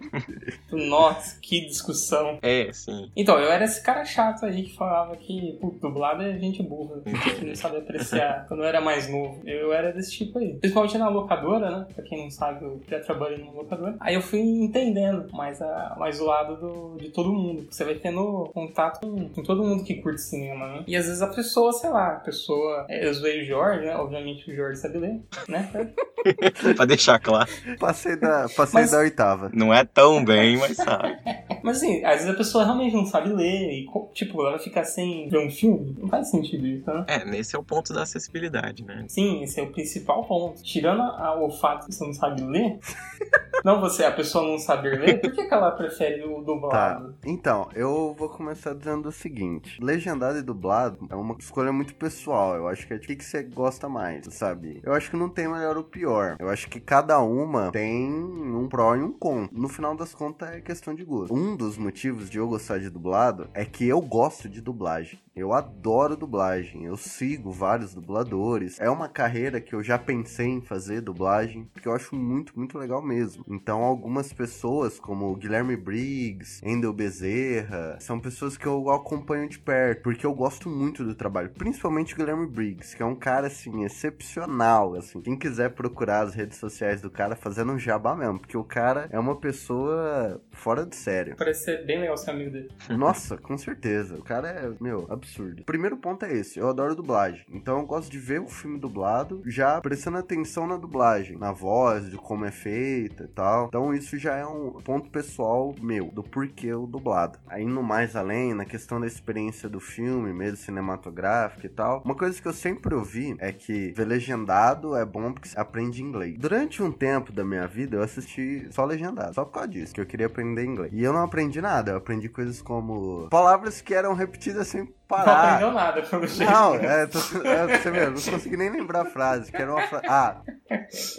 Nossa, 0.88 1.38
que 1.41 1.65
discussão. 1.65 2.38
É, 2.41 2.69
sim. 2.72 3.12
Então, 3.15 3.38
eu 3.39 3.51
era 3.51 3.65
esse 3.65 3.81
cara 3.84 4.05
chato 4.05 4.45
aí 4.45 4.63
que 4.63 4.75
falava 4.75 5.15
que 5.17 5.57
pô, 5.60 5.74
dublado 5.81 6.22
é 6.24 6.38
gente 6.38 6.62
burra, 6.63 7.01
que 7.01 7.45
não 7.45 7.55
sabe 7.55 7.77
apreciar. 7.77 8.45
Quando 8.48 8.62
eu 8.62 8.67
era 8.67 8.81
mais 8.81 9.10
novo, 9.10 9.41
eu 9.45 9.74
era 9.74 9.91
desse 9.95 10.11
tipo 10.11 10.39
aí. 10.39 10.53
Principalmente 10.55 10.97
na 10.97 11.09
locadora, 11.09 11.69
né? 11.79 11.87
Pra 11.93 12.03
quem 12.03 12.23
não 12.23 12.31
sabe, 12.31 12.63
eu 12.65 12.81
já 12.89 12.99
trabalhei 12.99 13.37
numa 13.39 13.53
locadora. 13.53 13.95
Aí 13.99 14.15
eu 14.15 14.21
fui 14.21 14.39
entendendo 14.39 15.27
mais, 15.33 15.61
a, 15.61 15.95
mais 15.97 16.19
o 16.19 16.25
lado 16.25 16.55
do, 16.57 16.97
de 16.97 17.09
todo 17.09 17.31
mundo. 17.33 17.65
Você 17.69 17.83
vai 17.83 17.95
tendo 17.95 18.49
contato 18.53 18.99
com, 19.01 19.29
com 19.29 19.43
todo 19.43 19.63
mundo 19.63 19.83
que 19.83 19.95
curte 19.95 20.21
cinema, 20.21 20.67
né? 20.67 20.83
E 20.87 20.95
às 20.95 21.05
vezes 21.05 21.21
a 21.21 21.27
pessoa, 21.27 21.71
sei 21.73 21.89
lá, 21.89 22.13
a 22.13 22.19
pessoa. 22.19 22.85
é, 22.89 23.07
Eu 23.07 23.13
zoei 23.13 23.41
o 23.43 23.45
Jorge, 23.45 23.85
né? 23.85 23.95
Obviamente 23.95 24.49
o 24.51 24.55
Jorge 24.55 24.79
sabe 24.79 24.97
ler, 24.99 25.19
né? 25.47 25.69
pra 26.75 26.85
deixar 26.85 27.19
claro. 27.19 27.49
Passei 27.79 28.15
da, 28.15 28.47
passei 28.55 28.81
Mas- 28.81 28.91
da 28.91 28.99
oitava. 28.99 29.49
Não 29.53 29.73
é 29.73 29.83
tão 29.83 30.23
bem, 30.23 30.57
mas 30.57 30.75
sabe. 30.77 31.15
Mas 31.63 31.77
assim, 31.77 32.03
às 32.05 32.17
vezes 32.17 32.29
a 32.29 32.33
pessoa 32.37 32.63
realmente 32.63 32.93
não 32.95 33.05
sabe 33.07 33.29
ler 33.33 33.71
e, 33.71 33.87
tipo, 34.13 34.39
ela 34.41 34.51
vai 34.51 34.59
ficar 34.59 34.83
sem 34.83 35.27
ver 35.29 35.39
um 35.39 35.49
filme. 35.49 35.95
Não 35.97 36.07
faz 36.07 36.29
sentido 36.29 36.65
isso, 36.67 36.85
né? 36.87 37.03
É, 37.07 37.25
nesse 37.25 37.55
é 37.55 37.59
o 37.59 37.63
ponto 37.63 37.91
da 37.91 38.03
acessibilidade, 38.03 38.83
né? 38.85 39.03
Sim, 39.07 39.41
esse 39.41 39.59
é 39.59 39.63
o 39.63 39.71
principal 39.71 39.85
ponto. 40.27 40.62
Tirando 40.63 41.01
a- 41.01 41.39
o 41.39 41.50
fato 41.50 41.86
que 41.88 41.94
você 41.94 42.06
não 42.06 42.13
sabe 42.13 42.42
ler, 42.44 42.80
não 43.63 43.80
você, 43.82 44.04
a 44.06 44.12
pessoa 44.12 44.46
não 44.48 44.58
saber 44.60 45.00
ler, 45.00 45.20
por 45.22 45.32
que, 45.32 45.44
que 45.46 45.54
ela 45.54 45.72
prefere 45.72 46.24
o 46.24 46.36
Tá. 46.36 46.42
dublado? 46.42 47.15
Então, 47.25 47.70
eu 47.74 48.13
vou 48.18 48.30
começar 48.30 48.74
dizendo 48.74 49.10
o 49.10 49.12
seguinte: 49.12 49.80
legendado 49.82 50.38
e 50.38 50.42
dublado 50.42 51.08
é 51.10 51.15
uma 51.15 51.36
escolha 51.39 51.72
muito 51.74 51.96
pessoal. 51.96 52.56
Eu 52.56 52.68
acho 52.68 52.86
que 52.88 52.94
é 52.94 52.98
o 52.98 53.00
que, 53.00 53.15
que 53.15 53.24
você 53.24 53.44
gosta 53.44 53.89
mais, 53.89 54.25
sabe? 54.34 54.82
Eu 54.84 54.94
acho 54.94 55.10
que 55.10 55.18
não 55.18 55.30
tem 55.30 55.48
melhor 55.48 55.77
ou 55.77 55.84
pior. 55.84 56.36
Eu 56.39 56.50
acho 56.50 56.70
que 56.70 56.80
cada 56.80 57.20
uma 57.22 57.72
tem 57.72 58.12
um 58.13 58.68
pró 58.68 58.96
e 58.96 59.01
um 59.04 59.12
contra. 59.12 59.50
No 59.58 59.68
final 59.68 59.96
das 59.96 60.13
contas, 60.13 60.50
é 60.50 60.62
questão 60.62 60.94
de 60.94 61.04
gosto. 61.04 61.34
Um 61.34 61.56
dos 61.56 61.77
motivos 61.77 62.30
de 62.30 62.38
eu 62.38 62.48
gostar 62.48 62.80
de 62.80 62.89
dublado 62.89 63.50
é 63.54 63.65
que 63.65 63.88
eu 63.88 64.00
gosto 64.01 64.48
de 64.48 64.62
dublagem. 64.62 65.20
Eu 65.36 65.51
adoro 65.51 66.15
dublagem. 66.15 66.86
Eu 66.86 66.96
sigo 66.96 67.51
vários 67.51 67.94
dubladores. 67.94 68.80
É 68.80 68.89
uma 68.89 69.10
carreira 69.10 69.60
que 69.60 69.75
eu 69.75 69.84
já 69.84 69.98
pensei 69.98 70.48
em 70.48 70.62
fazer 70.62 71.01
dublagem, 71.01 71.70
porque 71.74 71.88
eu 71.88 71.94
acho 71.94 72.15
muito, 72.15 72.58
muito 72.58 72.77
legal 72.77 73.01
mesmo. 73.01 73.44
Então, 73.48 73.82
algumas 73.84 74.32
pessoas, 74.34 75.00
como 75.00 75.32
o 75.32 75.36
Guilherme 75.36 75.75
Briggs, 75.75 76.62
Endel 76.65 76.94
Bezerra, 76.94 77.98
são 78.00 78.20
pessoas 78.20 78.58
que 78.58 78.65
eu 78.65 78.89
acompanho 78.89 79.48
de 79.50 79.60
perto, 79.60 80.03
porque 80.03 80.25
eu 80.25 80.34
gosto 80.34 80.70
muito 80.70 81.03
do 81.03 81.15
trabalho. 81.15 81.51
Principalmente 81.51 82.13
o 82.13 82.17
Guilherme 82.17 82.48
Briggs, 82.48 82.96
que 82.96 83.03
é 83.03 83.05
um 83.05 83.15
cara, 83.15 83.48
assim, 83.48 83.84
excepcional, 83.84 84.96
assim. 84.96 85.22
Quem 85.22 85.38
quiser 85.38 85.72
procurar 85.72 86.22
as 86.22 86.34
redes 86.34 86.58
sociais 86.58 87.01
do 87.01 87.10
cara, 87.10 87.36
fazendo 87.36 87.72
um 87.72 87.79
jabá 87.79 88.15
mesmo, 88.15 88.39
porque 88.39 88.58
o 88.58 88.63
cara 88.63 89.08
é 89.12 89.20
uma 89.20 89.36
pessoa 89.36 90.41
fora 90.51 90.86
de 90.86 90.96
sério. 90.96 91.36
Parece 91.38 91.65
ser 91.65 91.86
bem 91.86 92.00
legal 92.00 92.17
ser 92.17 92.32
amigo 92.32 92.51
dele. 92.51 92.70
Nossa, 92.89 93.38
com 93.38 93.58
certeza. 93.58 94.15
O 94.15 94.24
cara 94.24 94.48
é, 94.50 94.72
meu, 94.79 95.05
absurdo. 95.10 95.62
O 95.62 95.65
primeiro 95.65 95.98
ponto 95.98 96.25
é 96.25 96.34
esse. 96.34 96.60
Eu 96.60 96.70
adoro 96.70 96.96
dublagem. 96.96 97.46
Então 97.50 97.79
eu 97.79 97.86
gosto 97.86 98.12
de 98.12 98.20
ver 98.20 98.41
o 98.41 98.48
filme 98.48 98.79
dublado, 98.79 99.41
já 99.46 99.64
prestando 99.81 100.17
atenção 100.17 100.67
na 100.67 100.77
dublagem, 100.77 101.38
na 101.38 101.51
voz, 101.51 102.10
de 102.10 102.17
como 102.17 102.45
é 102.45 102.51
feita 102.51 103.24
e 103.24 103.27
tal. 103.27 103.67
Então 103.67 103.93
isso 103.93 104.17
já 104.17 104.36
é 104.36 104.45
um 104.45 104.72
ponto 104.84 105.10
pessoal 105.10 105.74
meu, 105.81 106.05
do 106.05 106.24
porquê 106.24 106.74
o 106.74 106.86
dublado. 106.86 107.39
Aí 107.48 107.65
no 107.65 107.84
mais 107.84 108.15
além, 108.15 108.53
na 108.53 108.65
questão 108.65 109.00
da 109.00 109.07
experiência 109.07 109.69
do 109.69 109.79
filme, 109.79 110.34
mesmo 110.34 110.57
cinematográfica 110.57 111.65
e 111.65 111.69
tal, 111.69 112.01
uma 112.03 112.15
coisa 112.15 112.41
que 112.41 112.48
eu 112.48 112.53
sempre 112.53 112.93
ouvi 112.95 113.36
é 113.39 113.51
que 113.51 113.93
ver 113.95 114.05
legendado 114.05 114.95
é 114.95 115.05
bom 115.05 115.31
porque 115.31 115.50
você 115.50 115.60
aprende 115.60 116.01
inglês. 116.01 116.38
Durante 116.38 116.81
um 116.81 116.91
tempo 116.91 117.31
da 117.31 117.43
minha 117.43 117.67
vida 117.67 117.98
eu 117.98 118.03
assisti 118.03 118.67
só 118.72 118.86
legendado, 118.86 119.34
só 119.34 119.45
por 119.45 119.53
causa 119.53 119.69
disso, 119.69 119.93
que 119.93 120.01
eu 120.01 120.05
queria 120.05 120.27
aprender 120.27 120.63
inglês. 120.65 120.91
E 120.93 121.03
eu 121.03 121.13
não 121.13 121.24
aprendi 121.24 121.62
nada, 121.62 121.91
eu 121.91 121.98
aprendi 121.98 122.29
coisas 122.29 122.62
como 122.62 123.27
palavras 123.29 123.81
que 123.81 123.93
eram 123.93 124.13
repetidas 124.13 124.67
sem 125.07 125.17
Não 125.17 125.25
parar. 125.25 125.53
aprendeu 125.55 125.71
nada, 125.71 126.01
pelo 126.01 126.27
jeito. 126.27 126.51
Não, 126.51 126.75
é, 126.75 127.05
tô, 127.05 127.19
é, 127.43 127.77
você 127.77 127.91
vê, 127.91 128.03
eu 128.05 128.12
não 128.12 128.21
consegui 128.21 128.57
nem 128.57 128.69
lembrar 128.69 129.01
a 129.01 129.05
frase, 129.05 129.51
que 129.51 129.62
era 129.62 129.71
uma 129.71 129.88
frase. 129.88 130.05
Ah, 130.07 130.41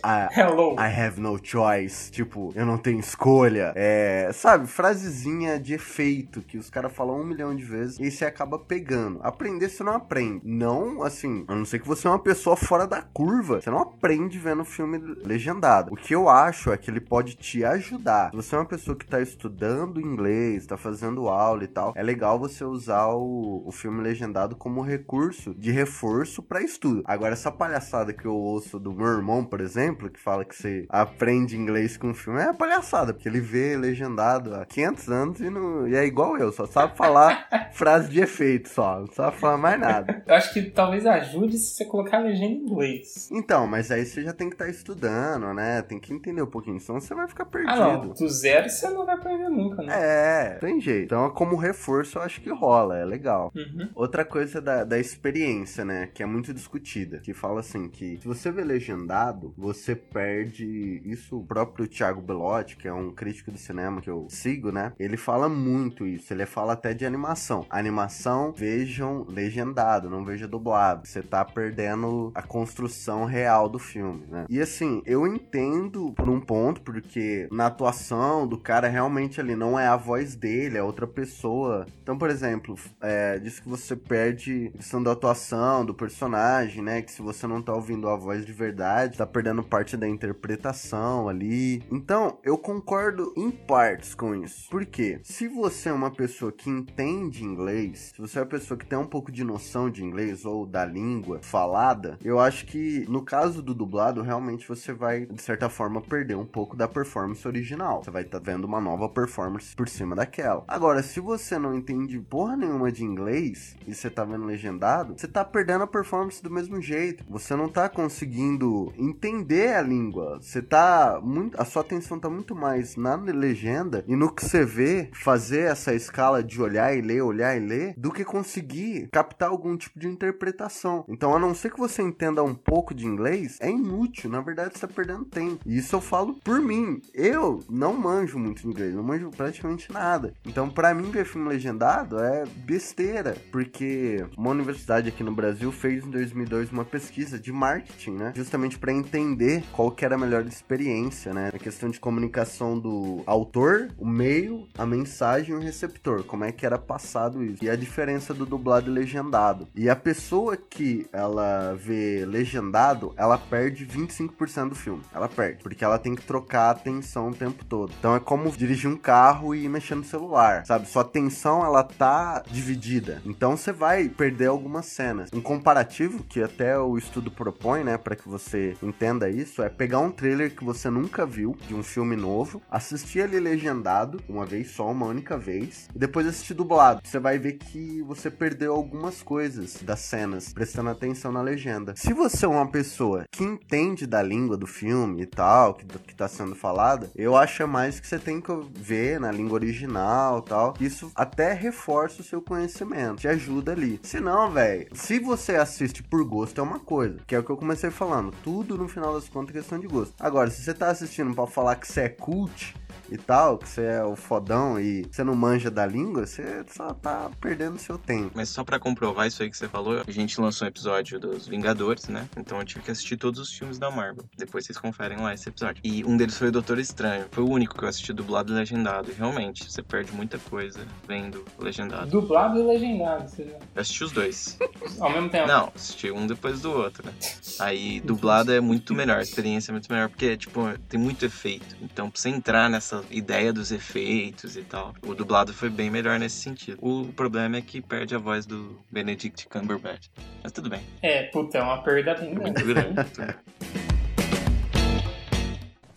ah, 0.02 0.28
Hello. 0.36 0.74
I 0.74 0.86
have 0.88 1.20
no 1.20 1.38
choice. 1.42 2.10
Tipo, 2.10 2.52
eu 2.54 2.66
não 2.66 2.78
tenho 2.78 2.98
escolha. 2.98 3.72
É, 3.76 4.30
sabe, 4.32 4.66
frasezinha 4.66 5.58
de 5.58 5.74
efeito 5.74 6.42
que 6.42 6.58
os 6.58 6.68
caras 6.68 6.92
falam 6.92 7.20
um 7.20 7.24
milhão 7.24 7.54
de 7.54 7.62
vezes 7.62 7.98
e 8.00 8.10
você 8.10 8.24
acaba 8.24 8.58
pegando. 8.58 9.20
Aprender 9.22 9.68
você 9.68 9.84
não 9.84 9.94
aprende. 9.94 10.40
Não, 10.44 11.02
assim, 11.02 11.44
a 11.46 11.54
não 11.54 11.64
ser 11.64 11.78
que 11.78 11.86
você 11.86 12.06
é 12.06 12.10
uma 12.10 12.18
pessoa 12.18 12.56
fora 12.56 12.86
da 12.86 13.02
curva. 13.02 13.60
Você 13.60 13.70
não 13.70 13.78
aprende 13.78 14.38
vendo 14.38 14.64
filme 14.64 14.98
legendado. 15.24 15.92
O 15.92 15.96
que 15.96 16.14
eu 16.14 16.28
acho 16.28 16.72
é 16.72 16.76
que 16.76 16.90
ele 16.90 17.00
pode 17.00 17.36
te 17.36 17.64
ajudar. 17.64 18.30
Se 18.30 18.36
você 18.36 18.54
é 18.54 18.58
uma 18.58 18.64
pessoa 18.64 18.96
que 18.96 19.06
tá 19.06 19.20
estudando 19.20 20.00
inglês, 20.00 20.66
tá 20.66 20.76
fazendo 20.76 21.28
aula 21.28 21.64
e 21.64 21.68
tal, 21.68 21.92
é 21.94 22.02
legal 22.02 22.38
você 22.38 22.64
usar 22.64 23.06
o, 23.08 23.62
o 23.64 23.70
filme 23.76 24.02
legendado 24.02 24.56
como 24.56 24.80
recurso 24.80 25.54
de 25.54 25.70
reforço 25.70 26.42
pra 26.42 26.62
estudo. 26.62 27.02
Agora, 27.04 27.34
essa 27.34 27.52
palhaçada 27.52 28.12
que 28.12 28.24
eu 28.24 28.34
ouço 28.34 28.78
do 28.78 28.92
meu 28.92 29.06
irmão, 29.06 29.44
por 29.44 29.60
exemplo, 29.60 30.10
que 30.10 30.18
fala 30.18 30.44
que 30.44 30.56
você 30.56 30.86
aprende 30.88 31.56
inglês 31.56 31.96
com 31.96 32.14
filme, 32.14 32.40
é 32.40 32.52
palhaçada, 32.52 33.12
porque 33.12 33.28
ele 33.28 33.40
vê 33.40 33.76
legendado 33.76 34.54
há 34.54 34.64
500 34.64 35.08
anos 35.08 35.40
e, 35.40 35.50
não, 35.50 35.86
e 35.86 35.94
é 35.94 36.04
igual 36.04 36.36
eu, 36.36 36.50
só 36.50 36.66
sabe 36.66 36.96
falar 36.96 37.48
frase 37.72 38.08
de 38.08 38.20
efeito 38.20 38.68
só, 38.68 39.00
não 39.00 39.06
sabe 39.08 39.36
falar 39.36 39.58
mais 39.58 39.78
nada. 39.78 40.22
Eu 40.26 40.34
acho 40.34 40.52
que 40.52 40.62
talvez 40.62 41.06
ajude 41.06 41.58
se 41.58 41.74
você 41.74 41.84
colocar 41.84 42.18
a 42.18 42.20
legenda 42.20 42.52
em 42.52 42.64
inglês. 42.64 43.28
Então, 43.30 43.66
mas 43.66 43.90
aí 43.90 44.04
você 44.04 44.22
já 44.22 44.32
tem 44.32 44.48
que 44.48 44.54
estar 44.54 44.68
estudando, 44.68 45.52
né? 45.52 45.82
Tem 45.82 45.98
que 45.98 46.12
entender 46.12 46.42
um 46.42 46.46
pouquinho, 46.46 46.80
senão 46.80 47.00
você 47.00 47.14
vai 47.14 47.28
ficar 47.28 47.44
perdido. 47.44 47.72
Ah, 47.72 47.98
não. 47.98 48.08
Do 48.08 48.28
zero 48.28 48.68
você 48.68 48.88
não 48.88 49.04
vai 49.04 49.14
aprender 49.14 49.48
nunca, 49.48 49.82
né? 49.82 49.92
É, 49.94 50.50
tem 50.58 50.80
jeito. 50.80 51.06
Então, 51.06 51.30
como 51.30 51.56
reforço, 51.56 52.18
eu 52.18 52.22
acho 52.22 52.40
que 52.40 52.50
rola, 52.50 52.98
é 52.98 53.04
legal. 53.04 53.52
Uhum. 53.54 53.65
Outra 53.94 54.24
coisa 54.24 54.60
da, 54.60 54.84
da 54.84 54.98
experiência, 54.98 55.84
né? 55.84 56.08
Que 56.12 56.22
é 56.22 56.26
muito 56.26 56.52
discutida. 56.52 57.18
Que 57.18 57.32
fala 57.32 57.60
assim: 57.60 57.88
que 57.88 58.18
se 58.18 58.26
você 58.26 58.50
vê 58.50 58.64
legendado, 58.64 59.54
você 59.56 59.94
perde. 59.94 61.02
Isso 61.04 61.38
o 61.38 61.46
próprio 61.46 61.86
Thiago 61.86 62.20
Belotti, 62.20 62.76
que 62.76 62.88
é 62.88 62.92
um 62.92 63.10
crítico 63.10 63.50
de 63.50 63.58
cinema 63.58 64.00
que 64.00 64.10
eu 64.10 64.26
sigo, 64.30 64.70
né? 64.70 64.92
Ele 64.98 65.16
fala 65.16 65.48
muito 65.48 66.06
isso. 66.06 66.32
Ele 66.32 66.46
fala 66.46 66.72
até 66.72 66.94
de 66.94 67.04
animação. 67.04 67.66
Animação, 67.70 68.52
vejam 68.52 69.24
legendado, 69.28 70.10
não 70.10 70.24
veja 70.24 70.48
dublado. 70.48 71.06
Você 71.06 71.22
tá 71.22 71.44
perdendo 71.44 72.32
a 72.34 72.42
construção 72.42 73.24
real 73.24 73.68
do 73.68 73.78
filme, 73.78 74.26
né? 74.28 74.46
E 74.48 74.60
assim, 74.60 75.02
eu 75.06 75.26
entendo 75.26 76.12
por 76.12 76.28
um 76.28 76.40
ponto, 76.40 76.80
porque 76.82 77.48
na 77.50 77.66
atuação 77.66 78.46
do 78.46 78.58
cara 78.58 78.88
realmente 78.88 79.40
ali 79.40 79.54
não 79.54 79.78
é 79.78 79.86
a 79.86 79.96
voz 79.96 80.34
dele, 80.34 80.78
é 80.78 80.82
outra 80.82 81.06
pessoa. 81.06 81.86
Então, 82.02 82.16
por 82.16 82.30
exemplo, 82.30 82.76
é, 83.00 83.38
diz 83.56 83.60
que 83.60 83.68
você 83.68 83.96
perde 83.96 84.70
questão 84.76 85.02
da 85.02 85.12
atuação 85.12 85.84
do 85.84 85.94
personagem, 85.94 86.82
né? 86.82 87.02
Que 87.02 87.10
se 87.10 87.22
você 87.22 87.46
não 87.46 87.62
tá 87.62 87.74
ouvindo 87.74 88.08
a 88.08 88.16
voz 88.16 88.44
de 88.44 88.52
verdade, 88.52 89.18
tá 89.18 89.26
perdendo 89.26 89.62
parte 89.62 89.96
da 89.96 90.08
interpretação 90.08 91.28
ali. 91.28 91.82
Então, 91.90 92.38
eu 92.42 92.58
concordo 92.58 93.32
em 93.36 93.50
partes 93.50 94.14
com 94.14 94.34
isso. 94.34 94.68
Por 94.70 94.84
quê? 94.84 95.20
Se 95.22 95.48
você 95.48 95.88
é 95.88 95.92
uma 95.92 96.10
pessoa 96.10 96.52
que 96.52 96.68
entende 96.68 97.44
inglês, 97.44 98.12
se 98.14 98.20
você 98.20 98.38
é 98.38 98.42
uma 98.42 98.48
pessoa 98.48 98.76
que 98.76 98.86
tem 98.86 98.98
um 98.98 99.06
pouco 99.06 99.32
de 99.32 99.44
noção 99.44 99.90
de 99.90 100.04
inglês 100.04 100.44
ou 100.44 100.66
da 100.66 100.84
língua 100.84 101.40
falada, 101.42 102.18
eu 102.22 102.38
acho 102.38 102.66
que 102.66 103.06
no 103.08 103.22
caso 103.22 103.62
do 103.62 103.74
dublado, 103.74 104.22
realmente 104.22 104.68
você 104.68 104.92
vai, 104.92 105.26
de 105.26 105.40
certa 105.40 105.68
forma, 105.68 106.00
perder 106.00 106.36
um 106.36 106.46
pouco 106.46 106.76
da 106.76 106.88
performance 106.88 107.46
original. 107.46 108.02
Você 108.02 108.10
vai 108.10 108.22
estar 108.22 108.38
vendo 108.38 108.64
uma 108.64 108.80
nova 108.80 109.08
performance 109.08 109.74
por 109.74 109.88
cima 109.88 110.14
daquela. 110.14 110.64
Agora, 110.68 111.02
se 111.02 111.20
você 111.20 111.58
não 111.58 111.74
entende 111.74 112.18
porra 112.18 112.56
nenhuma 112.56 112.90
de 112.92 113.04
inglês 113.04 113.45
e 113.86 113.94
você 113.94 114.10
tá 114.10 114.24
vendo 114.24 114.44
legendado, 114.44 115.14
você 115.16 115.28
tá 115.28 115.44
perdendo 115.44 115.84
a 115.84 115.86
performance 115.86 116.42
do 116.42 116.50
mesmo 116.50 116.80
jeito. 116.80 117.24
Você 117.28 117.54
não 117.54 117.68
tá 117.68 117.88
conseguindo 117.88 118.92
entender 118.96 119.74
a 119.74 119.82
língua. 119.82 120.38
Você 120.40 120.62
tá 120.62 121.20
muito. 121.22 121.60
A 121.60 121.64
sua 121.64 121.82
atenção 121.82 122.18
tá 122.18 122.28
muito 122.28 122.54
mais 122.54 122.96
na 122.96 123.14
legenda 123.14 124.04
e 124.06 124.16
no 124.16 124.32
que 124.32 124.44
você 124.44 124.64
vê 124.64 125.10
fazer 125.12 125.70
essa 125.70 125.94
escala 125.94 126.42
de 126.42 126.60
olhar 126.60 126.96
e 126.96 127.00
ler, 127.00 127.22
olhar 127.22 127.56
e 127.56 127.60
ler, 127.60 127.94
do 127.96 128.10
que 128.10 128.24
conseguir 128.24 129.08
captar 129.12 129.50
algum 129.50 129.76
tipo 129.76 129.98
de 129.98 130.08
interpretação. 130.08 131.04
Então, 131.08 131.34
a 131.34 131.38
não 131.38 131.54
ser 131.54 131.72
que 131.72 131.78
você 131.78 132.02
entenda 132.02 132.42
um 132.42 132.54
pouco 132.54 132.94
de 132.94 133.06
inglês, 133.06 133.58
é 133.60 133.70
inútil. 133.70 134.30
Na 134.30 134.40
verdade, 134.40 134.74
você 134.74 134.86
tá 134.86 134.92
perdendo 134.92 135.24
tempo. 135.24 135.60
E 135.66 135.76
isso 135.78 135.96
eu 135.96 136.00
falo 136.00 136.34
por 136.34 136.60
mim. 136.60 137.00
Eu 137.14 137.62
não 137.68 137.94
manjo 137.94 138.38
muito 138.38 138.66
inglês, 138.66 138.94
não 138.94 139.02
manjo 139.02 139.30
praticamente 139.30 139.92
nada. 139.92 140.34
Então, 140.44 140.68
pra 140.68 140.94
mim, 140.94 141.10
ver 141.10 141.24
filme 141.24 141.48
legendado 141.48 142.18
é 142.18 142.44
besteira. 142.46 143.35
Porque 143.50 144.24
uma 144.36 144.50
universidade 144.50 145.08
aqui 145.08 145.22
no 145.22 145.32
Brasil 145.32 145.70
fez 145.72 146.04
em 146.04 146.10
2002 146.10 146.70
uma 146.70 146.84
pesquisa 146.84 147.38
de 147.38 147.52
marketing, 147.52 148.12
né? 148.12 148.32
Justamente 148.34 148.78
pra 148.78 148.92
entender 148.92 149.62
qual 149.72 149.90
que 149.90 150.04
era 150.04 150.14
a 150.14 150.18
melhor 150.18 150.46
experiência, 150.46 151.32
né? 151.32 151.50
A 151.54 151.58
questão 151.58 151.88
de 151.88 152.00
comunicação 152.00 152.78
do 152.78 153.22
autor, 153.26 153.90
o 153.98 154.06
meio, 154.06 154.66
a 154.76 154.86
mensagem 154.86 155.54
e 155.54 155.58
o 155.58 155.60
receptor. 155.60 156.24
Como 156.24 156.44
é 156.44 156.52
que 156.52 156.66
era 156.66 156.78
passado 156.78 157.44
isso. 157.44 157.64
E 157.64 157.70
a 157.70 157.76
diferença 157.76 158.32
do 158.32 158.46
dublado 158.46 158.90
e 158.90 158.92
legendado. 158.92 159.68
E 159.74 159.88
a 159.88 159.96
pessoa 159.96 160.56
que 160.56 161.06
ela 161.12 161.74
vê 161.74 162.24
legendado, 162.26 163.12
ela 163.16 163.38
perde 163.38 163.86
25% 163.86 164.70
do 164.70 164.74
filme. 164.74 165.02
Ela 165.14 165.28
perde. 165.28 165.62
Porque 165.62 165.84
ela 165.84 165.98
tem 165.98 166.14
que 166.14 166.22
trocar 166.22 166.68
a 166.68 166.70
atenção 166.70 167.28
o 167.28 167.34
tempo 167.34 167.64
todo. 167.64 167.92
Então 167.98 168.14
é 168.14 168.20
como 168.20 168.50
dirigir 168.50 168.90
um 168.90 168.96
carro 168.96 169.54
e 169.54 169.68
mexer 169.68 169.94
no 169.94 170.04
celular, 170.04 170.64
sabe? 170.66 170.88
Sua 170.88 171.02
atenção, 171.02 171.64
ela 171.64 171.82
tá 171.82 172.42
dividida. 172.50 173.22
Então 173.26 173.56
você 173.56 173.72
vai 173.72 174.08
perder 174.08 174.46
algumas 174.46 174.86
cenas. 174.86 175.30
Um 175.32 175.40
comparativo 175.40 176.22
que 176.24 176.40
até 176.40 176.78
o 176.78 176.96
estudo 176.96 177.30
propõe, 177.30 177.82
né, 177.82 177.98
para 177.98 178.14
que 178.14 178.28
você 178.28 178.74
entenda 178.82 179.28
isso, 179.28 179.62
é 179.62 179.68
pegar 179.68 179.98
um 179.98 180.10
trailer 180.10 180.54
que 180.54 180.64
você 180.64 180.88
nunca 180.88 181.26
viu 181.26 181.56
de 181.66 181.74
um 181.74 181.82
filme 181.82 182.14
novo, 182.14 182.62
assistir 182.70 183.20
ele 183.20 183.40
legendado 183.40 184.20
uma 184.28 184.46
vez 184.46 184.70
só, 184.70 184.90
uma 184.90 185.06
única 185.06 185.36
vez, 185.36 185.88
e 185.94 185.98
depois 185.98 186.26
assistir 186.26 186.54
dublado. 186.54 187.00
Você 187.04 187.18
vai 187.18 187.38
ver 187.38 187.54
que 187.54 188.02
você 188.02 188.30
perdeu 188.30 188.72
algumas 188.72 189.22
coisas 189.22 189.82
das 189.82 190.00
cenas, 190.00 190.52
prestando 190.52 190.90
atenção 190.90 191.32
na 191.32 191.42
legenda. 191.42 191.94
Se 191.96 192.12
você 192.12 192.44
é 192.44 192.48
uma 192.48 192.70
pessoa 192.70 193.24
que 193.30 193.42
entende 193.42 194.06
da 194.06 194.22
língua 194.22 194.56
do 194.56 194.66
filme 194.66 195.22
e 195.22 195.26
tal, 195.26 195.74
que, 195.74 195.84
que 195.84 196.14
tá 196.14 196.28
sendo 196.28 196.54
falada, 196.54 197.10
eu 197.16 197.36
acho 197.36 197.66
mais 197.66 197.98
que 197.98 198.06
você 198.06 198.18
tem 198.18 198.40
que 198.40 198.52
ver 198.74 199.18
na 199.18 199.32
língua 199.32 199.54
original 199.54 200.38
e 200.38 200.48
tal. 200.48 200.74
Isso 200.80 201.10
até 201.14 201.52
reforça 201.52 202.20
o 202.20 202.24
seu 202.24 202.40
conhecimento, 202.40 203.15
te 203.16 203.26
ajuda 203.26 203.72
ali. 203.72 203.98
Se 204.02 204.20
não, 204.20 204.50
velho, 204.50 204.86
se 204.92 205.18
você 205.18 205.56
assiste 205.56 206.02
por 206.02 206.24
gosto 206.24 206.60
é 206.60 206.62
uma 206.62 206.78
coisa, 206.78 207.18
que 207.26 207.34
é 207.34 207.38
o 207.38 207.42
que 207.42 207.50
eu 207.50 207.56
comecei 207.56 207.90
falando. 207.90 208.34
Tudo 208.44 208.76
no 208.76 208.86
final 208.88 209.14
das 209.14 209.28
contas 209.28 209.54
é 209.54 209.58
questão 209.58 209.78
de 209.78 209.86
gosto. 209.86 210.14
Agora, 210.20 210.50
se 210.50 210.62
você 210.62 210.74
tá 210.74 210.88
assistindo 210.88 211.34
para 211.34 211.46
falar 211.46 211.76
que 211.76 211.88
você 211.88 212.02
é 212.02 212.08
cult, 212.08 212.74
e 213.10 213.16
tal, 213.16 213.58
que 213.58 213.68
você 213.68 213.82
é 213.82 214.04
o 214.04 214.16
fodão 214.16 214.78
e 214.78 215.06
você 215.10 215.22
não 215.22 215.34
manja 215.34 215.70
da 215.70 215.86
língua, 215.86 216.26
você 216.26 216.64
só 216.68 216.92
tá 216.92 217.30
perdendo 217.40 217.78
seu 217.78 217.98
tempo. 217.98 218.32
Mas 218.34 218.48
só 218.48 218.64
pra 218.64 218.78
comprovar 218.78 219.26
isso 219.26 219.42
aí 219.42 219.50
que 219.50 219.56
você 219.56 219.68
falou, 219.68 220.02
a 220.06 220.10
gente 220.10 220.40
lançou 220.40 220.66
um 220.66 220.68
episódio 220.68 221.18
dos 221.18 221.46
Vingadores, 221.46 222.08
né? 222.08 222.28
Então 222.36 222.58
eu 222.58 222.64
tive 222.64 222.82
que 222.82 222.90
assistir 222.90 223.16
todos 223.16 223.40
os 223.40 223.52
filmes 223.52 223.78
da 223.78 223.90
Marvel. 223.90 224.24
Depois 224.36 224.64
vocês 224.64 224.78
conferem 224.78 225.18
lá 225.18 225.34
esse 225.34 225.48
episódio. 225.48 225.80
E 225.84 226.04
um 226.04 226.16
deles 226.16 226.36
foi 226.36 226.48
o 226.48 226.52
Doutor 226.52 226.78
Estranho. 226.78 227.26
Foi 227.30 227.44
o 227.44 227.48
único 227.48 227.76
que 227.76 227.84
eu 227.84 227.88
assisti 227.88 228.12
dublado 228.12 228.52
e 228.52 228.56
legendado. 228.56 229.10
E 229.10 229.14
realmente, 229.14 229.70
você 229.70 229.82
perde 229.82 230.12
muita 230.12 230.38
coisa 230.38 230.80
vendo 231.06 231.44
legendado. 231.58 232.10
Dublado 232.10 232.58
e 232.58 232.62
legendado, 232.62 233.28
você 233.28 233.44
já. 233.44 233.56
Eu 233.74 233.80
assisti 233.80 234.04
os 234.04 234.12
dois. 234.12 234.58
Ao 234.98 235.10
mesmo 235.10 235.28
tempo. 235.28 235.46
Não, 235.46 235.72
assisti 235.74 236.10
um 236.10 236.26
depois 236.26 236.60
do 236.60 236.72
outro, 236.72 237.06
né? 237.06 237.12
Aí 237.60 238.00
dublado 238.00 238.52
é 238.52 238.60
muito 238.60 238.94
melhor, 238.94 239.18
a 239.18 239.22
experiência 239.22 239.70
é 239.70 239.72
muito 239.72 239.90
melhor, 239.92 240.08
porque, 240.08 240.36
tipo, 240.36 240.60
tem 240.88 240.98
muito 240.98 241.24
efeito. 241.24 241.76
Então, 241.80 242.10
pra 242.10 242.20
você 242.20 242.28
entrar 242.28 242.68
nessa 242.68 242.95
ideia 243.10 243.52
dos 243.52 243.72
efeitos 243.72 244.56
e 244.56 244.62
tal, 244.62 244.94
o 245.02 245.14
dublado 245.14 245.52
foi 245.52 245.68
bem 245.68 245.90
melhor 245.90 246.18
nesse 246.18 246.36
sentido. 246.36 246.78
O 246.80 247.12
problema 247.12 247.56
é 247.56 247.62
que 247.62 247.80
perde 247.80 248.14
a 248.14 248.18
voz 248.18 248.46
do 248.46 248.78
Benedict 248.90 249.48
Cumberbatch. 249.48 250.08
Mas 250.42 250.52
tudo 250.52 250.68
bem. 250.70 250.80
É, 251.02 251.24
puta, 251.24 251.58
é 251.58 251.62
uma 251.62 251.82
perda 251.82 252.14
bem 252.14 252.30
É 252.30 252.38
muito 252.38 252.64
grande. 252.64 252.96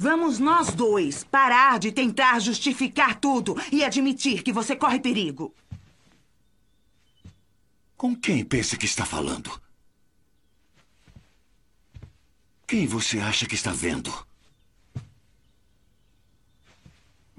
Vamos 0.02 0.40
nós 0.40 0.74
dois 0.74 1.26
parar 1.26 1.78
de 1.78 1.92
tentar 1.92 2.40
justificar 2.40 3.20
tudo 3.20 3.56
e 3.70 3.84
admitir 3.84 4.44
que 4.44 4.54
você 4.54 4.74
corre 4.76 5.00
perigo. 5.00 5.54
Com 7.98 8.16
quem 8.16 8.46
pensa 8.46 8.78
que 8.78 8.86
está 8.86 9.06
falando? 9.06 9.52
Quem 12.66 12.88
você 12.88 13.20
acha 13.20 13.46
que 13.46 13.56
está 13.56 13.74
vendo? 13.74 14.29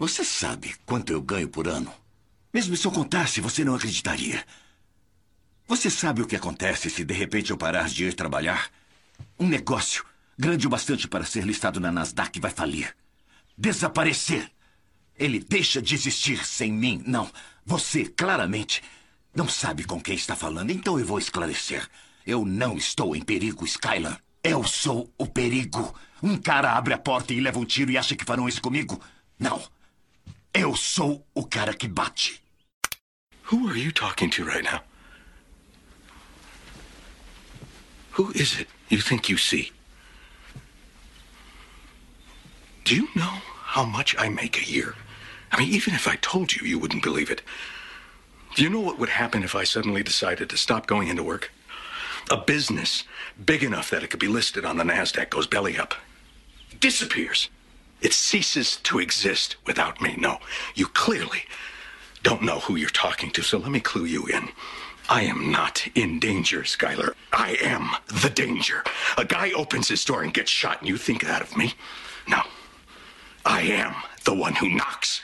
Você 0.00 0.24
sabe 0.24 0.74
quanto 0.86 1.12
eu 1.12 1.20
ganho 1.20 1.46
por 1.46 1.68
ano? 1.68 1.92
Mesmo 2.54 2.74
se 2.74 2.86
eu 2.86 2.90
contasse, 2.90 3.38
você 3.38 3.62
não 3.62 3.74
acreditaria. 3.74 4.42
Você 5.68 5.90
sabe 5.90 6.22
o 6.22 6.26
que 6.26 6.34
acontece 6.34 6.88
se 6.88 7.04
de 7.04 7.12
repente 7.12 7.50
eu 7.50 7.58
parar 7.58 7.86
de 7.86 8.06
ir 8.06 8.14
trabalhar? 8.14 8.70
Um 9.38 9.46
negócio 9.46 10.02
grande 10.38 10.66
o 10.66 10.70
bastante 10.70 11.06
para 11.06 11.26
ser 11.26 11.44
listado 11.44 11.78
na 11.78 11.92
Nasdaq 11.92 12.40
vai 12.40 12.50
falir. 12.50 12.96
Desaparecer. 13.58 14.50
Ele 15.18 15.38
deixa 15.38 15.82
de 15.82 15.94
existir 15.94 16.46
sem 16.46 16.72
mim. 16.72 17.02
Não, 17.06 17.30
você 17.66 18.06
claramente 18.06 18.82
não 19.34 19.50
sabe 19.50 19.84
com 19.84 20.00
quem 20.00 20.14
está 20.14 20.34
falando, 20.34 20.70
então 20.70 20.98
eu 20.98 21.04
vou 21.04 21.18
esclarecer. 21.18 21.86
Eu 22.26 22.46
não 22.46 22.78
estou 22.78 23.14
em 23.14 23.20
perigo, 23.20 23.66
Skylar. 23.66 24.18
Eu 24.42 24.64
sou 24.66 25.12
o 25.18 25.26
perigo. 25.26 25.94
Um 26.22 26.38
cara 26.38 26.72
abre 26.72 26.94
a 26.94 26.98
porta 26.98 27.34
e 27.34 27.40
leva 27.40 27.58
um 27.58 27.66
tiro 27.66 27.90
e 27.90 27.98
acha 27.98 28.16
que 28.16 28.24
farão 28.24 28.48
isso 28.48 28.62
comigo? 28.62 28.98
Não. 29.38 29.62
Eu 30.54 30.74
sou 30.74 31.24
o 31.34 31.44
cara 31.44 31.74
que 31.74 31.88
bate. 31.88 32.40
Who 33.52 33.68
are 33.68 33.76
you 33.76 33.92
talking 33.92 34.30
to 34.30 34.44
right 34.44 34.64
now? 34.64 34.80
Who 38.12 38.32
is 38.34 38.58
it 38.58 38.68
you 38.88 39.00
think 39.00 39.28
you 39.28 39.38
see? 39.38 39.72
Do 42.84 42.94
you 42.96 43.08
know 43.14 43.40
how 43.74 43.84
much 43.84 44.16
I 44.18 44.28
make 44.28 44.58
a 44.58 44.68
year? 44.68 44.94
I 45.52 45.58
mean, 45.58 45.72
even 45.72 45.94
if 45.94 46.08
I 46.08 46.16
told 46.16 46.52
you, 46.52 46.66
you 46.66 46.78
wouldn't 46.78 47.02
believe 47.02 47.30
it. 47.30 47.42
Do 48.56 48.62
you 48.64 48.70
know 48.70 48.80
what 48.80 48.98
would 48.98 49.10
happen 49.10 49.44
if 49.44 49.54
I 49.54 49.64
suddenly 49.64 50.02
decided 50.02 50.50
to 50.50 50.56
stop 50.56 50.86
going 50.86 51.08
into 51.08 51.22
work? 51.22 51.52
A 52.30 52.36
business 52.36 53.04
big 53.44 53.62
enough 53.62 53.90
that 53.90 54.02
it 54.02 54.10
could 54.10 54.20
be 54.20 54.28
listed 54.28 54.64
on 54.64 54.76
the 54.76 54.84
NASDAQ 54.84 55.30
goes 55.30 55.46
belly 55.46 55.78
up, 55.78 55.94
disappears. 56.80 57.48
It 58.00 58.12
ceases 58.12 58.76
to 58.76 58.98
exist 58.98 59.56
without 59.66 60.00
me. 60.00 60.14
No, 60.16 60.38
you 60.74 60.86
clearly 60.86 61.44
don't 62.22 62.42
know 62.42 62.60
who 62.60 62.76
you're 62.76 62.90
talking 62.90 63.30
to, 63.32 63.42
so 63.42 63.58
let 63.58 63.70
me 63.70 63.80
clue 63.80 64.04
you 64.04 64.26
in. 64.26 64.50
I 65.08 65.22
am 65.22 65.50
not 65.50 65.88
in 65.94 66.20
danger, 66.20 66.60
Skylar. 66.60 67.14
I 67.32 67.56
am 67.60 67.90
the 68.22 68.30
danger. 68.30 68.84
A 69.18 69.24
guy 69.24 69.50
opens 69.52 69.88
his 69.88 70.04
door 70.04 70.22
and 70.22 70.32
gets 70.32 70.50
shot, 70.50 70.80
and 70.80 70.88
you 70.88 70.96
think 70.96 71.24
that 71.24 71.42
of 71.42 71.56
me? 71.56 71.74
No. 72.28 72.42
I 73.44 73.62
am 73.62 73.94
the 74.24 74.34
one 74.34 74.54
who 74.54 74.68
knocks. 74.68 75.22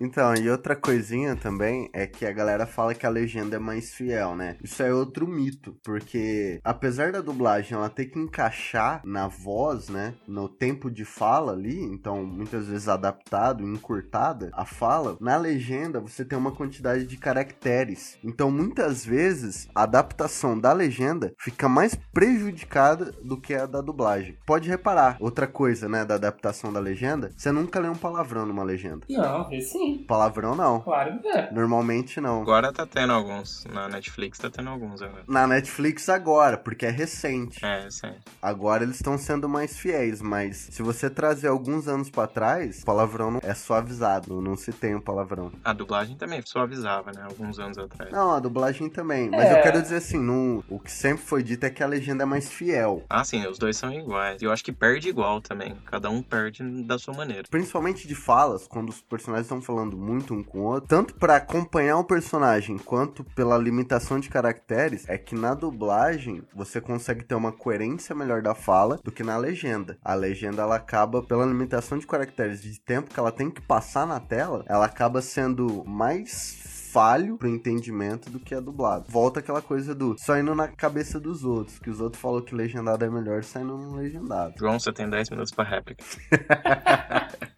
Então, 0.00 0.34
e 0.34 0.50
outra 0.50 0.76
coisinha 0.76 1.34
também 1.34 1.88
é 1.92 2.06
que 2.06 2.26
a 2.26 2.32
galera 2.32 2.66
fala 2.66 2.94
que 2.94 3.06
a 3.06 3.10
legenda 3.10 3.56
é 3.56 3.58
mais 3.58 3.94
fiel, 3.94 4.36
né? 4.36 4.56
Isso 4.62 4.82
é 4.82 4.92
outro 4.92 5.26
mito, 5.26 5.76
porque 5.82 6.60
apesar 6.62 7.12
da 7.12 7.20
dublagem 7.20 7.76
ela 7.76 7.88
ter 7.88 8.06
que 8.06 8.18
encaixar 8.18 9.00
na 9.04 9.26
voz, 9.26 9.88
né, 9.88 10.14
no 10.26 10.48
tempo 10.48 10.90
de 10.90 11.04
fala 11.04 11.52
ali, 11.52 11.82
então 11.82 12.24
muitas 12.24 12.68
vezes 12.68 12.88
adaptado, 12.88 13.64
encurtada 13.64 14.50
a 14.52 14.64
fala, 14.64 15.16
na 15.20 15.36
legenda 15.36 16.00
você 16.00 16.24
tem 16.24 16.38
uma 16.38 16.52
quantidade 16.52 17.06
de 17.06 17.16
caracteres. 17.16 18.18
Então, 18.22 18.50
muitas 18.50 19.04
vezes 19.04 19.68
a 19.74 19.82
adaptação 19.82 20.58
da 20.58 20.72
legenda 20.72 21.32
fica 21.38 21.68
mais 21.68 21.94
prejudicada 22.12 23.12
do 23.22 23.40
que 23.40 23.54
a 23.54 23.66
da 23.66 23.80
dublagem. 23.80 24.36
Pode 24.46 24.68
reparar, 24.68 25.16
outra 25.20 25.46
coisa, 25.46 25.88
né, 25.88 26.04
da 26.04 26.14
adaptação 26.14 26.72
da 26.72 26.80
legenda, 26.80 27.30
você 27.36 27.50
nunca 27.50 27.80
lê 27.80 27.88
um 27.88 27.94
palavrão 27.94 28.44
numa 28.44 28.62
legenda. 28.62 29.06
Não, 29.08 29.48
vê 29.48 29.60
sim. 29.86 29.98
Palavrão 30.04 30.54
não. 30.54 30.80
Claro 30.80 31.18
que 31.20 31.28
é. 31.28 31.50
Normalmente 31.52 32.20
não. 32.20 32.42
Agora 32.42 32.72
tá 32.72 32.86
tendo 32.86 33.12
alguns. 33.12 33.64
Na 33.72 33.88
Netflix 33.88 34.38
tá 34.38 34.50
tendo 34.50 34.70
alguns 34.70 35.02
agora. 35.02 35.22
Na 35.26 35.46
Netflix 35.46 36.08
agora, 36.08 36.56
porque 36.56 36.86
é 36.86 36.90
recente. 36.90 37.64
É, 37.64 37.88
aí. 38.04 38.14
Agora 38.42 38.82
eles 38.84 38.96
estão 38.96 39.16
sendo 39.18 39.48
mais 39.48 39.76
fiéis, 39.78 40.20
mas 40.20 40.68
se 40.70 40.82
você 40.82 41.08
trazer 41.10 41.48
alguns 41.48 41.88
anos 41.88 42.10
pra 42.10 42.26
trás, 42.26 42.82
palavrão 42.84 43.30
não 43.30 43.40
é 43.42 43.54
suavizado, 43.54 44.34
não, 44.34 44.40
não 44.42 44.56
se 44.56 44.72
tem 44.72 44.94
o 44.94 45.00
palavrão. 45.00 45.52
A 45.64 45.72
dublagem 45.72 46.16
também 46.16 46.40
suavizava, 46.44 47.12
né? 47.12 47.22
Alguns 47.28 47.58
anos 47.58 47.78
atrás. 47.78 48.10
Não, 48.12 48.32
a 48.34 48.40
dublagem 48.40 48.88
também, 48.88 49.28
mas 49.30 49.44
É. 49.46 49.58
eu 49.58 49.62
quero 49.62 49.82
dizer 49.82 49.96
assim, 49.96 50.18
no, 50.18 50.64
o 50.68 50.78
que 50.78 50.90
sempre 50.90 51.24
foi 51.24 51.42
dito 51.42 51.64
é 51.64 51.70
que 51.70 51.82
a 51.82 51.86
legenda 51.86 52.22
é 52.22 52.26
mais 52.26 52.50
fiel. 52.50 53.02
Ah, 53.08 53.24
sim, 53.24 53.46
os 53.46 53.58
dois 53.58 53.76
são 53.76 53.92
iguais. 53.92 54.40
E 54.40 54.44
eu 54.44 54.52
acho 54.52 54.64
que 54.64 54.72
perde 54.72 55.08
igual 55.08 55.40
também. 55.40 55.76
Cada 55.86 56.08
um 56.10 56.22
perde 56.22 56.62
da 56.84 56.98
sua 56.98 57.14
maneira. 57.14 57.44
Principalmente 57.50 58.06
de 58.08 58.14
falas, 58.14 58.66
quando 58.66 58.88
os 58.88 59.00
personagens 59.00 59.46
estão 59.46 59.60
falando 59.60 59.75
muito 59.84 60.32
um 60.32 60.42
com 60.42 60.60
o 60.60 60.62
outro, 60.62 60.88
tanto 60.88 61.14
pra 61.14 61.36
acompanhar 61.36 61.98
o 61.98 62.04
personagem 62.04 62.78
quanto 62.78 63.24
pela 63.24 63.58
limitação 63.58 64.18
de 64.18 64.28
caracteres, 64.28 65.08
é 65.08 65.18
que 65.18 65.34
na 65.34 65.54
dublagem 65.54 66.42
você 66.54 66.80
consegue 66.80 67.24
ter 67.24 67.34
uma 67.34 67.52
coerência 67.52 68.14
melhor 68.14 68.40
da 68.40 68.54
fala 68.54 69.00
do 69.02 69.12
que 69.12 69.22
na 69.22 69.36
legenda. 69.36 69.98
A 70.04 70.14
legenda 70.14 70.62
ela 70.62 70.76
acaba 70.76 71.22
pela 71.22 71.44
limitação 71.44 71.98
de 71.98 72.06
caracteres 72.06 72.62
de 72.62 72.80
tempo 72.80 73.12
que 73.12 73.18
ela 73.20 73.32
tem 73.32 73.50
que 73.50 73.60
passar 73.60 74.06
na 74.06 74.20
tela, 74.20 74.64
ela 74.68 74.86
acaba 74.86 75.20
sendo 75.20 75.84
mais 75.84 76.75
falho 76.96 77.36
pro 77.36 77.46
entendimento 77.46 78.30
do 78.30 78.40
que 78.40 78.54
a 78.54 78.60
dublada. 78.60 79.04
Volta 79.06 79.40
aquela 79.40 79.60
coisa 79.60 79.94
do 79.94 80.16
só 80.18 80.38
indo 80.38 80.54
na 80.54 80.66
cabeça 80.66 81.20
dos 81.20 81.44
outros, 81.44 81.78
que 81.78 81.90
os 81.90 82.00
outros 82.00 82.22
falou 82.22 82.40
que 82.40 82.54
legendado 82.54 83.04
é 83.04 83.10
melhor 83.10 83.44
saindo 83.44 83.76
no 83.76 83.96
legendado. 83.96 84.54
João, 84.58 84.80
você 84.80 84.90
tem 84.94 85.06
10 85.06 85.28
minutos 85.28 85.52
pra 85.52 85.64
réplica. 85.64 86.02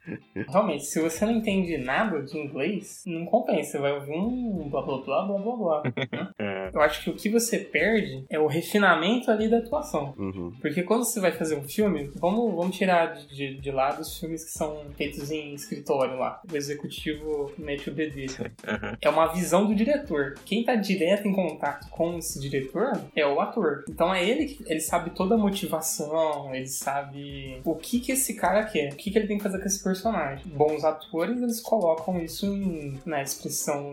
Realmente, 0.49 0.85
se 0.85 1.01
você 1.01 1.25
não 1.25 1.33
entende 1.33 1.77
nada 1.79 2.23
de 2.23 2.39
inglês, 2.39 3.03
não 3.07 3.25
compensa. 3.27 3.73
Você 3.73 3.79
vai 3.79 3.93
ouvir 3.93 4.13
um 4.13 4.69
blá 4.71 4.83
blá 4.83 4.99
blá 4.99 5.27
blá 5.27 5.39
blá 5.39 5.57
blá. 5.57 5.83
né? 5.85 6.29
É. 6.39 6.71
Eu 6.73 6.81
acho 6.81 7.03
que 7.03 7.11
o 7.11 7.17
que 7.17 7.29
você 7.29 7.59
perde 7.59 8.25
é 8.31 8.39
o 8.39 8.47
refinamento 8.47 9.31
ali 9.31 9.49
da 9.49 9.59
atuação. 9.59 10.15
Uhum. 10.17 10.53
Porque 10.61 10.83
quando 10.83 11.05
você 11.05 11.21
vai 11.21 11.33
fazer 11.33 11.57
um 11.57 11.69
filme, 11.69 12.11
vamos, 12.17 12.55
vamos 12.55 12.77
tirar 12.77 13.15
de, 13.15 13.27
de, 13.29 13.61
de 13.61 13.71
lado 13.71 14.01
os 14.01 14.19
filmes 14.19 14.45
que 14.45 14.51
são 14.53 14.85
feitos 14.97 15.31
em 15.31 15.53
escritório 15.55 16.17
lá. 16.17 16.41
O 16.51 16.57
executivo 16.57 17.53
mete 17.59 17.91
o 17.91 17.95
BD. 17.95 18.27
Aham. 18.67 18.97
É 19.09 19.09
uma 19.11 19.27
visão 19.33 19.67
do 19.67 19.75
diretor. 19.75 20.35
Quem 20.45 20.65
tá 20.65 20.75
direto 20.75 21.27
em 21.29 21.33
contato 21.33 21.89
com 21.91 22.19
esse 22.19 22.41
diretor 22.41 22.93
é 23.15 23.27
o 23.27 23.41
ator. 23.41 23.85
Então 23.89 24.13
é 24.15 24.25
ele 24.25 24.47
que 24.47 24.65
ele 24.71 24.81
sabe 24.81 25.11
toda 25.11 25.35
a 25.35 25.39
motivação, 25.39 26.55
ele 26.55 26.67
sabe 26.67 27.61
o 27.65 27.75
que 27.75 28.01
que 28.01 28.13
esse 28.13 28.35
cara 28.35 28.65
quer, 28.65 28.93
o 28.93 28.97
que 28.97 29.11
que 29.11 29.19
ele 29.19 29.27
tem 29.29 29.37
que 29.37 29.43
fazer 29.43 29.59
com 29.59 29.67
esse 29.67 29.83
personagem. 29.83 30.45
Bons 30.47 30.85
atores, 30.85 31.41
eles 31.41 31.61
colocam 31.61 32.19
isso 32.21 32.47
em- 32.47 32.99
na 33.05 33.23
expressão 33.23 33.93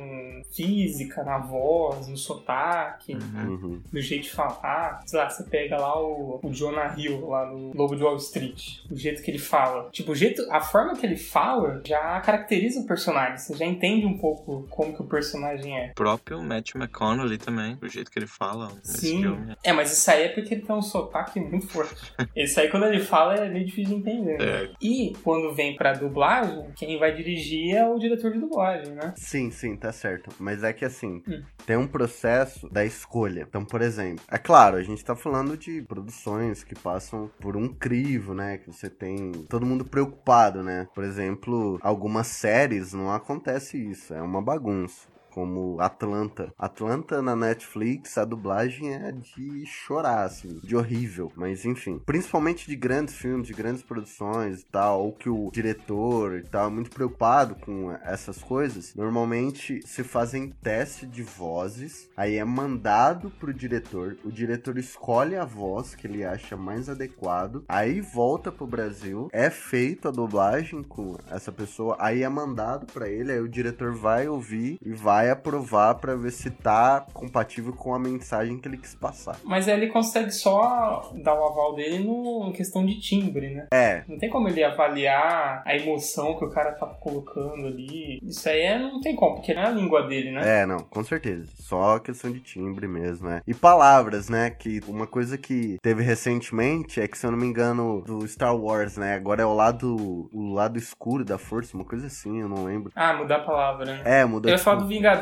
física, 0.52 1.24
na 1.24 1.38
voz, 1.38 2.08
no 2.08 2.17
sotaque 2.17 3.13
Uhum. 3.15 3.50
Uhum. 3.50 3.82
do 3.91 4.02
jeito 4.02 4.24
de 4.24 4.32
falar. 4.32 5.02
Sei 5.06 5.19
lá, 5.19 5.30
você 5.30 5.43
pega 5.43 5.78
lá 5.78 6.00
o, 6.02 6.39
o 6.43 6.54
Jonah 6.54 6.93
Hill, 6.98 7.28
lá 7.28 7.45
no 7.45 7.71
Lobo 7.76 7.95
de 7.95 8.04
Wall 8.04 8.17
Street. 8.17 8.80
O 8.89 8.95
jeito 8.95 9.21
que 9.21 9.32
ele 9.32 9.39
fala. 9.39 9.89
Tipo, 9.91 10.12
o 10.12 10.15
jeito, 10.15 10.45
a 10.52 10.62
forma 10.62 10.95
que 10.95 11.06
ele 11.06 11.17
fala 11.17 11.82
já 11.86 12.19
caracteriza 12.21 12.80
o 12.80 12.86
personagem. 12.86 13.38
Você 13.38 13.56
já 13.56 13.65
entende 13.65 14.06
um 14.06 14.17
pouco 14.17 14.65
como 14.69 14.93
que 14.93 15.02
o 15.02 15.06
personagem 15.06 15.24
é. 15.33 15.89
O 15.91 15.93
próprio 15.95 16.41
Matthew 16.41 16.79
McConaughey 16.81 17.38
também, 17.38 17.77
o 17.81 17.88
jeito 17.88 18.11
que 18.11 18.19
ele 18.19 18.27
fala 18.27 18.69
nesse 18.75 18.97
Sim. 18.99 19.21
filme. 19.21 19.55
É, 19.63 19.73
mas 19.73 19.91
isso 19.91 20.09
aí 20.11 20.23
é 20.23 20.29
porque 20.29 20.53
ele 20.53 20.61
tem 20.61 20.75
um 20.75 20.81
sotaque 20.81 21.39
muito 21.39 21.67
forte. 21.67 21.95
Esse 22.35 22.59
aí, 22.59 22.69
quando 22.69 22.85
ele 22.85 22.99
fala, 22.99 23.35
é 23.35 23.49
meio 23.49 23.65
difícil 23.65 23.95
de 23.95 24.01
entender. 24.01 24.38
né? 24.38 24.45
É. 24.45 24.71
E 24.81 25.13
quando 25.23 25.53
vem 25.53 25.75
pra 25.75 25.93
dublagem, 25.93 26.65
quem 26.75 26.97
vai 26.99 27.13
dirigir 27.15 27.75
é 27.75 27.88
o 27.88 27.97
diretor 27.97 28.31
de 28.31 28.39
dublagem, 28.39 28.93
né? 28.93 29.13
Sim, 29.17 29.51
sim, 29.51 29.75
tá 29.75 29.91
certo. 29.91 30.29
Mas 30.39 30.63
é 30.63 30.73
que 30.73 30.85
assim, 30.85 31.21
Hum. 31.27 31.41
tem 31.65 31.77
um 31.77 31.88
processo 31.88 32.69
da 32.69 32.83
escolha. 32.85 33.45
Então, 33.47 33.63
por 33.65 33.81
exemplo, 33.81 34.23
é 34.29 34.38
claro, 34.38 34.77
a 34.77 34.83
gente 34.83 35.03
tá 35.03 35.15
falando 35.15 35.57
de 35.57 35.81
produções 35.83 36.63
que 36.63 36.75
passam 36.75 37.29
por 37.39 37.55
um 37.57 37.67
crivo, 37.67 38.33
né? 38.33 38.57
Que 38.57 38.71
você 38.71 38.89
tem 38.89 39.31
todo 39.49 39.65
mundo 39.65 39.85
preocupado, 39.85 40.61
né? 40.63 40.88
Por 40.93 41.03
exemplo, 41.03 41.79
algumas 41.81 42.27
séries 42.27 42.93
não 42.93 43.11
acontece 43.11 43.77
isso, 43.77 44.13
é 44.13 44.21
uma 44.21 44.41
bagunça. 44.41 45.07
Como 45.36 45.82
Atlanta. 45.82 46.54
Atlanta 46.58 47.21
na 47.21 47.36
Netflix, 47.36 48.17
a 48.17 48.24
dublagem 48.24 48.93
é 48.93 49.12
de 49.12 49.65
chorar, 49.65 50.24
assim, 50.24 50.62
de 50.63 50.78
horrível. 50.78 51.30
Mas 51.36 51.65
enfim, 51.65 52.00
principalmente 52.06 52.65
de 52.65 52.76
grandes 52.78 53.15
filmes, 53.15 53.48
de 53.48 53.54
grandes 53.54 53.84
produções 53.84 54.62
e 54.62 54.65
tal, 54.65 55.04
ou 55.04 55.12
que 55.12 55.30
o 55.30 55.52
diretor 55.52 56.38
e 56.38 56.43
tal 56.43 56.67
é 56.67 56.69
muito 56.69 56.89
preocupado 56.89 57.56
com 57.56 57.91
essas 58.04 58.38
coisas, 58.38 58.95
normalmente 58.95 59.86
se 59.86 60.06
fazem 60.06 60.54
teste 60.63 61.06
de 61.06 61.21
vozes, 61.21 62.10
aí 62.15 62.38
é 62.38 62.45
mandado 62.45 63.30
pro 63.30 63.54
diretor, 63.54 64.15
o 64.24 64.32
diretor 64.32 64.78
escolhe 64.78 65.36
a 65.36 65.43
voz 65.43 65.95
que 65.95 66.08
ele 66.08 66.24
acha 66.24 66.56
mais 66.56 66.88
adequado, 66.88 67.65
aí 67.67 68.00
volta 68.00 68.54
pro 68.54 68.65
Brasil, 68.65 69.28
é 69.34 69.50
feita 69.50 70.08
a 70.08 70.13
dublagem 70.13 70.82
com 70.82 71.17
essa 71.30 71.52
pessoa, 71.52 71.98
aí 72.00 72.24
é 72.24 72.30
mandado 72.30 72.86
pra 72.86 73.10
ele, 73.10 73.34
aí 73.34 73.41
o 73.41 73.50
diretor 73.50 73.93
vai 73.93 74.30
ouvir 74.30 74.80
e 74.82 74.93
vai 74.93 75.24
aprovar 75.31 75.95
pra 75.95 76.15
ver 76.15 76.31
se 76.31 76.49
tá 76.49 77.05
compatível 77.13 77.73
com 77.73 77.93
a 77.93 77.99
mensagem 77.99 78.57
que 78.57 78.67
ele 78.67 78.77
quis 78.77 78.95
passar. 78.95 79.38
Mas 79.43 79.67
aí 79.67 79.75
ele 79.75 79.88
consegue 79.91 80.31
só 80.31 81.11
dar 81.23 81.33
o 81.33 81.45
aval 81.45 81.75
dele 81.75 81.99
no, 81.99 82.47
em 82.47 82.51
questão 82.51 82.85
de 82.85 82.99
timbre, 82.99 83.49
né? 83.53 83.67
É, 83.73 84.03
Não 84.07 84.17
tem 84.17 84.29
como 84.29 84.47
ele 84.47 84.63
avaliar 84.63 85.63
a 85.65 85.75
emoção 85.75 86.38
que 86.38 86.45
o 86.45 86.49
cara 86.49 86.71
tá 86.73 86.85
colocando 86.85 87.67
ali. 87.67 88.19
Isso 88.23 88.47
aí 88.49 88.61
é- 88.61 88.79
não 88.79 88.99
tem 89.01 89.15
como, 89.15 89.35
porque 89.35 89.53
não 89.53 89.61
é 89.63 89.67
a 89.67 89.71
língua 89.71 90.03
dele, 90.07 90.31
né? 90.31 90.61
É, 90.61 90.65
não, 90.65 90.79
com 90.79 91.03
certeza. 91.03 91.45
Só 91.59 91.99
questão 91.99 92.31
de 92.31 92.39
timbre 92.39 92.88
mesmo, 92.88 93.27
né? 93.29 93.41
E 93.47 93.53
palavras, 93.53 94.29
né? 94.29 94.49
Que 94.49 94.81
uma 94.88 95.07
coisa 95.07 95.38
que 95.38 95.77
teve 95.81 96.03
recentemente 96.03 96.99
é 97.01 97.07
que, 97.07 97.17
se 97.17 97.25
eu 97.25 97.31
não 97.31 97.38
me 97.38 97.45
engano, 97.47 98.01
do 98.05 98.27
Star 98.27 98.55
Wars, 98.55 98.97
né? 98.97 99.15
Agora 99.15 99.41
é 99.41 99.45
o 99.45 99.53
lado, 99.53 100.29
o 100.33 100.53
lado 100.53 100.77
escuro 100.77 101.23
da 101.25 101.38
força, 101.38 101.75
uma 101.75 101.85
coisa 101.85 102.07
assim, 102.07 102.41
eu 102.41 102.49
não 102.49 102.63
lembro. 102.65 102.91
Ah, 102.95 103.13
mudar 103.13 103.38
a 103.38 103.43
palavra, 103.43 103.85
né? 103.85 104.01
É, 104.05 104.23
Eu 104.23 104.29
mudou. 104.29 104.49
ia 104.49 104.57
tipo- 104.57 104.65
falar 104.65 104.81
do 104.81 104.88
Vingadores, 104.88 105.14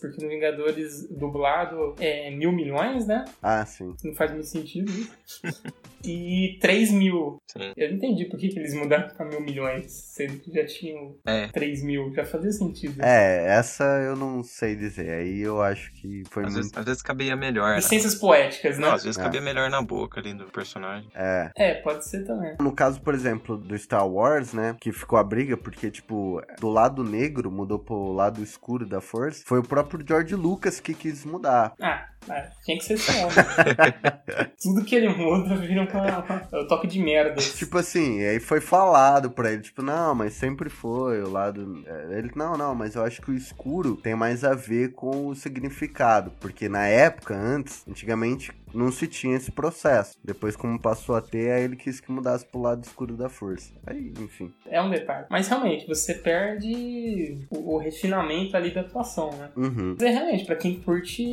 porque 0.00 0.22
no 0.22 0.28
Vingadores 0.28 1.06
dublado 1.10 1.94
é 1.98 2.30
mil 2.30 2.52
milhões, 2.52 3.06
né? 3.06 3.24
Ah, 3.42 3.64
sim. 3.64 3.94
Não 4.04 4.14
faz 4.14 4.30
muito 4.32 4.46
sentido 4.46 4.90
isso. 4.90 5.40
e 6.04 6.58
3 6.60 6.92
mil. 6.92 7.36
Sim. 7.46 7.72
Eu 7.76 7.88
não 7.90 7.96
entendi 7.96 8.24
por 8.24 8.38
que, 8.38 8.48
que 8.48 8.58
eles 8.58 8.74
mudaram 8.74 9.08
pra 9.14 9.24
mil 9.26 9.40
milhões, 9.40 9.92
sendo 9.92 10.38
que 10.38 10.50
já 10.52 10.64
tinham 10.64 11.14
É. 11.26 11.48
3 11.48 11.82
mil. 11.82 12.12
Já 12.14 12.24
fazia 12.24 12.52
sentido. 12.52 13.02
É, 13.02 13.46
essa 13.58 13.84
eu 13.84 14.16
não 14.16 14.42
sei 14.42 14.76
dizer. 14.76 15.10
Aí 15.10 15.40
eu 15.40 15.60
acho 15.60 15.92
que 15.94 16.22
foi 16.30 16.44
Às 16.44 16.52
muito. 16.52 16.62
vezes, 16.64 16.78
às 16.78 16.84
vezes 16.84 17.02
cabia 17.02 17.36
melhor. 17.36 17.70
Né? 17.70 17.76
Licenças 17.76 18.14
poéticas, 18.14 18.78
né? 18.78 18.86
Não, 18.86 18.94
às 18.94 19.04
vezes 19.04 19.18
É. 19.18 19.22
cabia 19.22 19.40
melhor 19.40 19.68
na 19.70 19.82
boca 19.82 20.20
ali 20.20 20.32
do 20.32 20.46
personagem. 20.46 21.08
É. 21.14 21.50
É, 21.56 21.74
pode 21.74 22.06
ser 22.06 22.24
também. 22.24 22.56
No 22.60 22.72
caso, 22.72 23.00
por 23.02 23.14
exemplo, 23.14 23.56
do 23.58 23.76
Star 23.78 24.08
Wars, 24.08 24.52
né? 24.52 24.76
Que 24.80 24.92
ficou 24.92 25.18
a 25.18 25.24
briga 25.24 25.56
porque, 25.56 25.90
tipo, 25.90 26.40
do 26.58 26.68
lado 26.68 27.04
negro 27.04 27.50
mudou 27.50 27.78
pro 27.78 28.12
lado 28.12 28.42
escuro 28.42 28.86
da 28.86 29.00
força. 29.00 29.29
Foi 29.44 29.58
o 29.58 29.62
próprio 29.62 30.04
George 30.06 30.34
Lucas 30.34 30.80
que 30.80 30.94
quis 30.94 31.24
mudar. 31.24 31.74
Ah, 31.80 32.06
é, 32.28 32.50
tinha 32.64 32.78
que 32.78 32.84
ser 32.84 32.98
homem. 33.18 33.30
Tudo 34.60 34.84
que 34.84 34.94
ele 34.94 35.08
muda 35.08 35.56
vira 35.56 35.82
é 36.52 36.56
o 36.58 36.66
toque 36.66 36.86
de 36.86 37.00
merda. 37.00 37.40
Tipo 37.40 37.78
assim, 37.78 38.22
aí 38.22 38.38
foi 38.38 38.60
falado 38.60 39.30
pra 39.30 39.52
ele, 39.52 39.62
tipo, 39.62 39.82
não, 39.82 40.14
mas 40.14 40.34
sempre 40.34 40.68
foi 40.68 41.22
o 41.22 41.30
lado. 41.30 41.82
é, 41.86 42.18
Ele, 42.18 42.30
não, 42.34 42.56
não, 42.56 42.74
mas 42.74 42.94
eu 42.94 43.04
acho 43.04 43.22
que 43.22 43.30
o 43.30 43.34
escuro 43.36 43.96
tem 43.96 44.14
mais 44.14 44.44
a 44.44 44.54
ver 44.54 44.92
com 44.92 45.26
o 45.28 45.34
significado. 45.34 46.32
Porque 46.40 46.68
na 46.68 46.86
época, 46.86 47.34
antes, 47.34 47.82
antigamente, 47.88 48.52
não 48.74 48.90
se 48.90 49.06
tinha 49.06 49.36
esse 49.36 49.50
processo. 49.50 50.18
Depois, 50.22 50.56
como 50.56 50.80
passou 50.80 51.14
a 51.14 51.20
ter, 51.20 51.50
aí 51.50 51.64
ele 51.64 51.76
quis 51.76 52.00
que 52.00 52.10
mudasse 52.10 52.44
pro 52.44 52.60
lado 52.60 52.84
escuro 52.84 53.16
da 53.16 53.28
força. 53.28 53.72
Aí, 53.86 54.12
enfim. 54.20 54.52
É 54.66 54.80
um 54.80 54.90
detalhe. 54.90 55.26
Mas 55.30 55.48
realmente, 55.48 55.86
você 55.86 56.14
perde 56.14 57.38
o, 57.50 57.74
o 57.74 57.78
refinamento 57.78 58.56
ali 58.56 58.70
da 58.70 58.82
atuação, 58.82 59.30
né? 59.32 59.50
Uhum. 59.56 59.96
Mas 59.98 60.02
é 60.02 60.10
realmente, 60.10 60.44
pra 60.44 60.56
quem 60.56 60.80
curte 60.80 61.24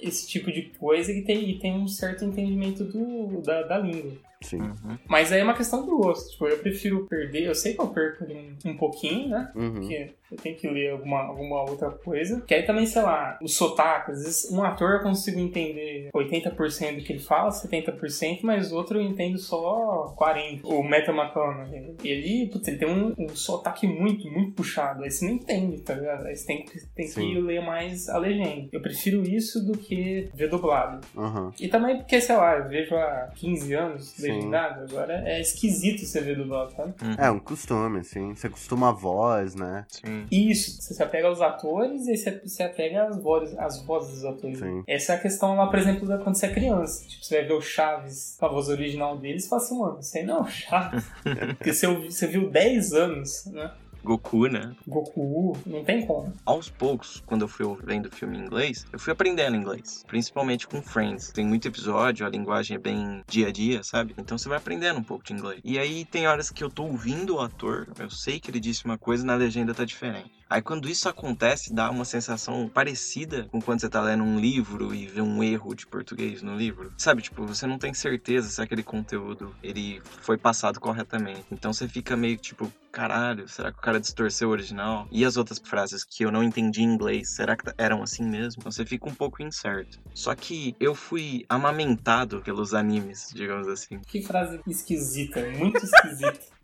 esse 0.00 0.28
tipo 0.28 0.50
de 0.52 0.62
coisa 0.78 1.12
e 1.12 1.22
tem, 1.22 1.50
e 1.50 1.58
tem 1.58 1.74
um 1.74 1.88
certo 1.88 2.24
entendimento 2.24 2.84
do, 2.84 3.40
da, 3.42 3.62
da 3.62 3.78
língua. 3.78 4.12
Sim. 4.40 4.60
Uhum. 4.60 4.98
Mas 5.08 5.32
aí 5.32 5.40
é 5.40 5.44
uma 5.44 5.54
questão 5.54 5.84
do 5.84 5.96
gosto. 5.96 6.30
Tipo, 6.30 6.46
eu 6.46 6.58
prefiro 6.58 7.06
perder. 7.06 7.44
Eu 7.46 7.54
sei 7.54 7.74
que 7.74 7.80
eu 7.80 7.88
perco 7.88 8.24
um, 8.24 8.70
um 8.70 8.76
pouquinho, 8.76 9.28
né? 9.28 9.50
Uhum. 9.54 9.72
Porque 9.72 10.14
eu 10.30 10.36
tenho 10.36 10.56
que 10.56 10.68
ler 10.68 10.90
alguma, 10.90 11.20
alguma 11.22 11.62
outra 11.62 11.90
coisa. 11.90 12.40
Que 12.46 12.54
aí 12.54 12.62
também, 12.64 12.86
sei 12.86 13.02
lá, 13.02 13.38
o 13.42 13.48
sotaque. 13.48 14.10
Às 14.12 14.22
vezes 14.24 14.50
um 14.50 14.62
ator 14.62 14.92
eu 14.94 15.00
consigo 15.02 15.38
entender 15.38 16.10
80% 16.14 16.96
do 16.96 17.02
que 17.04 17.12
ele 17.12 17.22
fala, 17.22 17.50
70%, 17.50 18.40
mas 18.42 18.72
o 18.72 18.76
outro 18.76 18.98
eu 18.98 19.02
entendo 19.02 19.38
só 19.38 20.14
40%. 20.18 20.60
O 20.64 20.82
Meta 20.82 21.12
McConaughey. 21.12 21.94
Ele, 22.04 22.48
putz, 22.50 22.68
ele 22.68 22.78
tem 22.78 22.88
um, 22.88 23.14
um 23.18 23.28
sotaque 23.34 23.86
muito, 23.86 24.30
muito 24.30 24.52
puxado. 24.52 25.02
Aí 25.04 25.10
você 25.10 25.24
não 25.26 25.32
entende, 25.34 25.78
tá 25.80 25.94
ligado? 25.94 26.26
Aí 26.26 26.36
você 26.36 26.46
tem, 26.46 26.64
que- 26.64 26.86
tem 26.94 27.08
que 27.08 27.40
ler 27.40 27.62
mais 27.64 28.08
a 28.08 28.18
legenda. 28.18 28.68
Eu 28.72 28.80
prefiro 28.80 29.22
isso 29.22 29.64
do 29.64 29.76
que 29.76 30.28
ver 30.34 30.48
dublado. 30.50 31.06
Uhum. 31.14 31.50
E 31.60 31.68
também 31.68 31.96
porque, 31.98 32.20
sei 32.20 32.36
lá, 32.36 32.56
eu 32.58 32.68
vejo 32.68 32.94
há 32.94 33.30
15 33.34 33.72
anos 33.74 34.08
Sim. 34.10 34.22
legendado, 34.32 34.82
agora 34.82 35.22
é 35.26 35.40
esquisito 35.40 36.04
você 36.04 36.20
ver 36.20 36.36
dublado, 36.36 36.72
sabe? 36.72 36.94
É 37.18 37.30
um 37.30 37.38
costume, 37.38 38.00
assim. 38.00 38.34
Você 38.34 38.48
costuma 38.48 38.88
a 38.88 38.92
voz, 38.92 39.54
né? 39.54 39.84
Sim. 39.88 40.15
Isso, 40.30 40.82
você 40.82 40.94
se 40.94 41.02
apega 41.02 41.28
aos 41.28 41.40
atores 41.40 42.06
e 42.06 42.16
você 42.16 42.42
se 42.46 42.62
apega 42.62 43.04
às 43.04 43.16
vozes, 43.16 43.58
às 43.58 43.82
vozes 43.82 44.14
dos 44.14 44.24
atores. 44.24 44.58
Sim. 44.58 44.82
Essa 44.86 45.12
é 45.12 45.16
a 45.16 45.20
questão 45.20 45.56
lá, 45.56 45.66
por 45.66 45.78
exemplo, 45.78 46.06
da 46.06 46.18
quando 46.18 46.36
você 46.36 46.46
é 46.46 46.52
criança. 46.52 47.06
Tipo, 47.06 47.24
você 47.24 47.38
vai 47.38 47.48
ver 47.48 47.54
o 47.54 47.60
Chaves 47.60 48.36
com 48.38 48.46
a 48.46 48.48
voz 48.48 48.68
original 48.68 49.16
deles 49.16 49.44
e 49.44 49.48
fala 49.48 49.62
assim, 49.62 49.78
mano, 49.78 49.98
isso 50.00 50.16
aí 50.16 50.24
não 50.24 50.38
é 50.38 50.40
o 50.40 50.46
Chaves. 50.46 51.04
Porque 51.58 51.72
você, 51.72 51.86
você 51.86 52.26
viu 52.26 52.50
10 52.50 52.92
anos, 52.92 53.46
né? 53.46 53.70
Goku, 54.06 54.46
né? 54.46 54.72
Goku, 54.86 55.58
não 55.66 55.84
tem 55.84 56.06
como. 56.06 56.32
Aos 56.44 56.70
poucos, 56.70 57.20
quando 57.26 57.42
eu 57.42 57.48
fui 57.48 57.66
vendo 57.82 58.08
filme 58.08 58.38
em 58.38 58.42
inglês, 58.42 58.86
eu 58.92 59.00
fui 59.00 59.12
aprendendo 59.12 59.56
inglês. 59.56 60.04
Principalmente 60.06 60.68
com 60.68 60.80
Friends. 60.80 61.32
Tem 61.32 61.44
muito 61.44 61.66
episódio, 61.66 62.24
a 62.24 62.30
linguagem 62.30 62.76
é 62.76 62.78
bem 62.78 63.24
dia 63.26 63.48
a 63.48 63.50
dia, 63.50 63.82
sabe? 63.82 64.14
Então 64.16 64.38
você 64.38 64.48
vai 64.48 64.58
aprendendo 64.58 65.00
um 65.00 65.02
pouco 65.02 65.24
de 65.24 65.32
inglês. 65.32 65.60
E 65.64 65.76
aí 65.76 66.04
tem 66.04 66.28
horas 66.28 66.50
que 66.50 66.62
eu 66.62 66.70
tô 66.70 66.84
ouvindo 66.84 67.34
o 67.34 67.40
ator, 67.40 67.88
eu 67.98 68.08
sei 68.08 68.38
que 68.38 68.48
ele 68.48 68.60
disse 68.60 68.84
uma 68.84 68.96
coisa 68.96 69.24
e 69.24 69.26
na 69.26 69.34
legenda 69.34 69.74
tá 69.74 69.84
diferente. 69.84 70.30
Aí 70.48 70.62
quando 70.62 70.88
isso 70.88 71.08
acontece, 71.08 71.74
dá 71.74 71.90
uma 71.90 72.04
sensação 72.04 72.68
parecida 72.68 73.48
com 73.50 73.60
quando 73.60 73.80
você 73.80 73.88
tá 73.88 74.00
lendo 74.00 74.22
um 74.22 74.38
livro 74.38 74.94
e 74.94 75.06
vê 75.06 75.20
um 75.20 75.42
erro 75.42 75.74
de 75.74 75.86
português 75.86 76.40
no 76.40 76.56
livro. 76.56 76.92
Sabe, 76.96 77.22
tipo, 77.22 77.44
você 77.44 77.66
não 77.66 77.78
tem 77.78 77.92
certeza 77.92 78.48
se 78.48 78.62
aquele 78.62 78.82
conteúdo 78.82 79.54
ele 79.62 80.00
foi 80.22 80.38
passado 80.38 80.78
corretamente. 80.78 81.44
Então 81.50 81.72
você 81.72 81.88
fica 81.88 82.16
meio 82.16 82.36
tipo, 82.36 82.72
caralho, 82.92 83.48
será 83.48 83.72
que 83.72 83.78
o 83.78 83.82
cara 83.82 84.00
distorceu 84.00 84.48
o 84.48 84.52
original? 84.52 85.08
E 85.10 85.24
as 85.24 85.36
outras 85.36 85.58
frases 85.58 86.04
que 86.04 86.24
eu 86.24 86.30
não 86.30 86.42
entendi 86.42 86.82
em 86.82 86.94
inglês, 86.94 87.34
será 87.34 87.56
que 87.56 87.64
eram 87.76 88.02
assim 88.02 88.24
mesmo? 88.24 88.60
Então 88.60 88.70
você 88.70 88.86
fica 88.86 89.08
um 89.08 89.14
pouco 89.14 89.42
incerto. 89.42 89.98
Só 90.14 90.34
que 90.34 90.76
eu 90.78 90.94
fui 90.94 91.44
amamentado 91.48 92.40
pelos 92.40 92.72
animes, 92.72 93.30
digamos 93.34 93.66
assim. 93.68 93.98
Que 94.06 94.22
frase 94.22 94.60
esquisita, 94.66 95.40
muito 95.58 95.84
esquisita. 95.84 96.40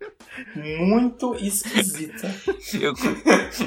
muito 0.55 1.35
esquisita. 1.35 2.29
Eu, 2.73 2.93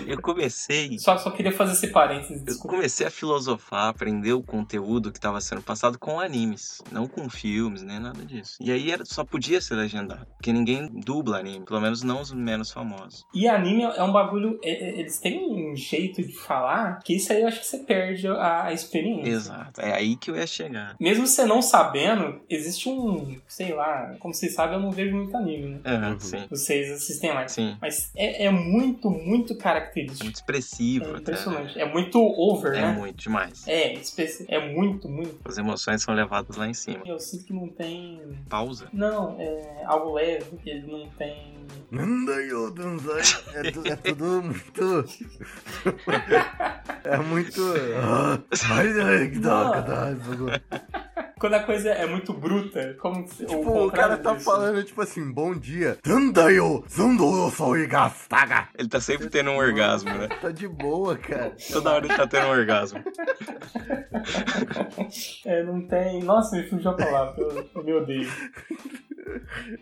eu 0.07 0.21
comecei. 0.21 0.99
Só, 0.99 1.17
só 1.19 1.31
queria 1.31 1.53
fazer 1.53 1.73
esse 1.73 1.89
parênteses, 1.89 2.39
Eu 2.41 2.45
desculpa. 2.45 2.77
comecei 2.77 3.07
a 3.07 3.11
filosofar, 3.11 3.89
aprender 3.89 4.33
o 4.33 4.43
conteúdo 4.43 5.13
que 5.13 5.19
estava 5.19 5.41
sendo 5.41 5.63
passado 5.63 5.99
com 5.99 6.19
animes, 6.19 6.83
não 6.91 7.07
com 7.07 7.29
filmes, 7.29 7.83
nem 7.83 7.99
nada 8.01 8.25
disso. 8.25 8.57
E 8.61 8.71
aí 8.71 8.91
era, 8.91 9.05
só 9.05 9.25
podia 9.25 9.61
ser 9.61 9.75
legendado, 9.75 10.27
porque 10.37 10.53
ninguém 10.53 10.89
dubla 10.93 11.39
anime, 11.39 11.65
pelo 11.65 11.81
menos 11.81 12.03
não 12.03 12.21
os 12.21 12.33
menos 12.33 12.71
famosos. 12.71 13.25
E 13.35 13.47
anime 13.49 13.83
é 13.83 14.03
um 14.03 14.13
bagulho. 14.13 14.59
Eles 14.63 15.19
têm 15.19 15.39
um 15.73 15.77
jeito 15.77 16.23
de 16.23 16.33
falar 16.33 17.01
que 17.05 17.15
isso 17.17 17.33
aí 17.33 17.43
eu 17.43 17.49
acho 17.49 17.61
que 17.61 17.67
você 17.67 17.79
perde 17.79 18.27
a, 18.29 18.65
a 18.65 18.73
experiência. 18.73 19.31
Exato, 19.31 19.81
é 19.81 19.93
aí 19.95 20.17
que 20.17 20.31
eu 20.31 20.37
ia 20.37 20.47
chegar. 20.47 20.97
Mesmo 21.01 21.27
você 21.27 21.45
não 21.45 21.63
sabendo, 21.63 22.41
existe 22.49 22.89
um. 22.89 23.39
Sei 23.47 23.73
lá, 23.75 24.15
como 24.19 24.35
vocês 24.35 24.55
sabem, 24.55 24.77
eu 24.77 24.81
não 24.83 24.91
vejo 24.91 25.15
muito 25.15 25.37
anime, 25.37 25.81
né? 25.85 25.97
Uhum. 26.09 26.21
Sim. 26.27 26.47
Vocês 26.51 26.91
assistem 26.91 27.33
mais. 27.35 27.53
Sim. 27.53 27.77
Mas 27.81 28.11
é, 28.15 28.45
é 28.47 28.51
muito, 28.51 29.11
muito 29.11 29.57
característico. 29.57 30.25
Muito 30.25 30.37
expressivo 30.37 31.17
É 31.17 31.19
impressionante. 31.19 31.77
né? 31.77 31.83
É 31.83 31.93
muito 31.93 32.19
over, 32.21 32.75
É 32.75 32.81
né? 32.83 32.93
muito 32.93 33.17
demais. 33.17 33.67
É, 33.67 33.95
é 34.49 34.73
muito, 34.73 35.09
muito. 35.09 35.37
As 35.45 35.59
emoções 35.59 36.03
são 36.03 36.15
levadas 36.15 36.57
lá 36.57 36.67
em 36.69 36.75
cima. 36.75 37.03
Eu 37.07 37.19
sinto 37.19 37.45
que 37.45 37.53
não 37.53 37.69
tem. 37.69 38.21
Pausa. 38.49 38.89
Não, 38.93 39.37
é 39.41 39.83
algo 39.85 40.15
leve, 40.15 40.47
ele 40.67 40.87
não 40.87 41.09
tem. 41.11 41.55
É, 43.55 43.71
tu- 43.71 43.87
é 43.87 43.97
tudo 43.97 44.43
muito. 44.43 45.05
é 47.05 47.17
muito. 47.19 47.63
Ah, 48.03 48.39
ai, 48.73 49.01
ai, 49.01 49.29
que 49.31 49.39
dó, 49.39 49.73
que 49.73 50.37
dó. 50.37 51.26
Quando 51.39 51.53
a 51.53 51.63
coisa 51.63 51.91
é 51.91 52.07
muito 52.07 52.33
bruta, 52.33 52.97
como 52.99 53.29
se, 53.29 53.45
Tipo, 53.45 53.87
o 53.87 53.91
cara 53.91 54.17
tá 54.17 54.35
falando, 54.37 54.83
tipo 54.83 55.03
assim, 55.03 55.31
bom 55.31 55.55
dia. 55.55 55.99
Tandayo, 56.03 56.83
gastaga. 57.87 58.69
Ele 58.75 58.89
tá 58.89 58.99
sempre 59.01 59.29
tendo 59.29 59.51
um 59.51 59.59
orgasmo, 59.59 60.09
né? 60.15 60.29
Tá 60.29 60.51
de 60.51 60.67
boa, 60.67 61.15
cara. 61.15 61.55
Toda 61.71 61.93
hora 61.93 62.07
ele 62.07 62.17
tá 62.17 62.27
tendo 62.27 62.47
um 62.47 62.51
orgasmo. 62.51 63.05
É, 65.45 65.63
não 65.63 65.87
tem. 65.87 66.21
Nossa, 66.23 66.57
me 66.57 66.69
fugiu 66.69 66.91
a 66.91 66.95
palavra. 66.95 67.35
Eu, 67.39 67.69
eu 67.75 67.85
me 67.85 67.93
odeio. 67.93 68.29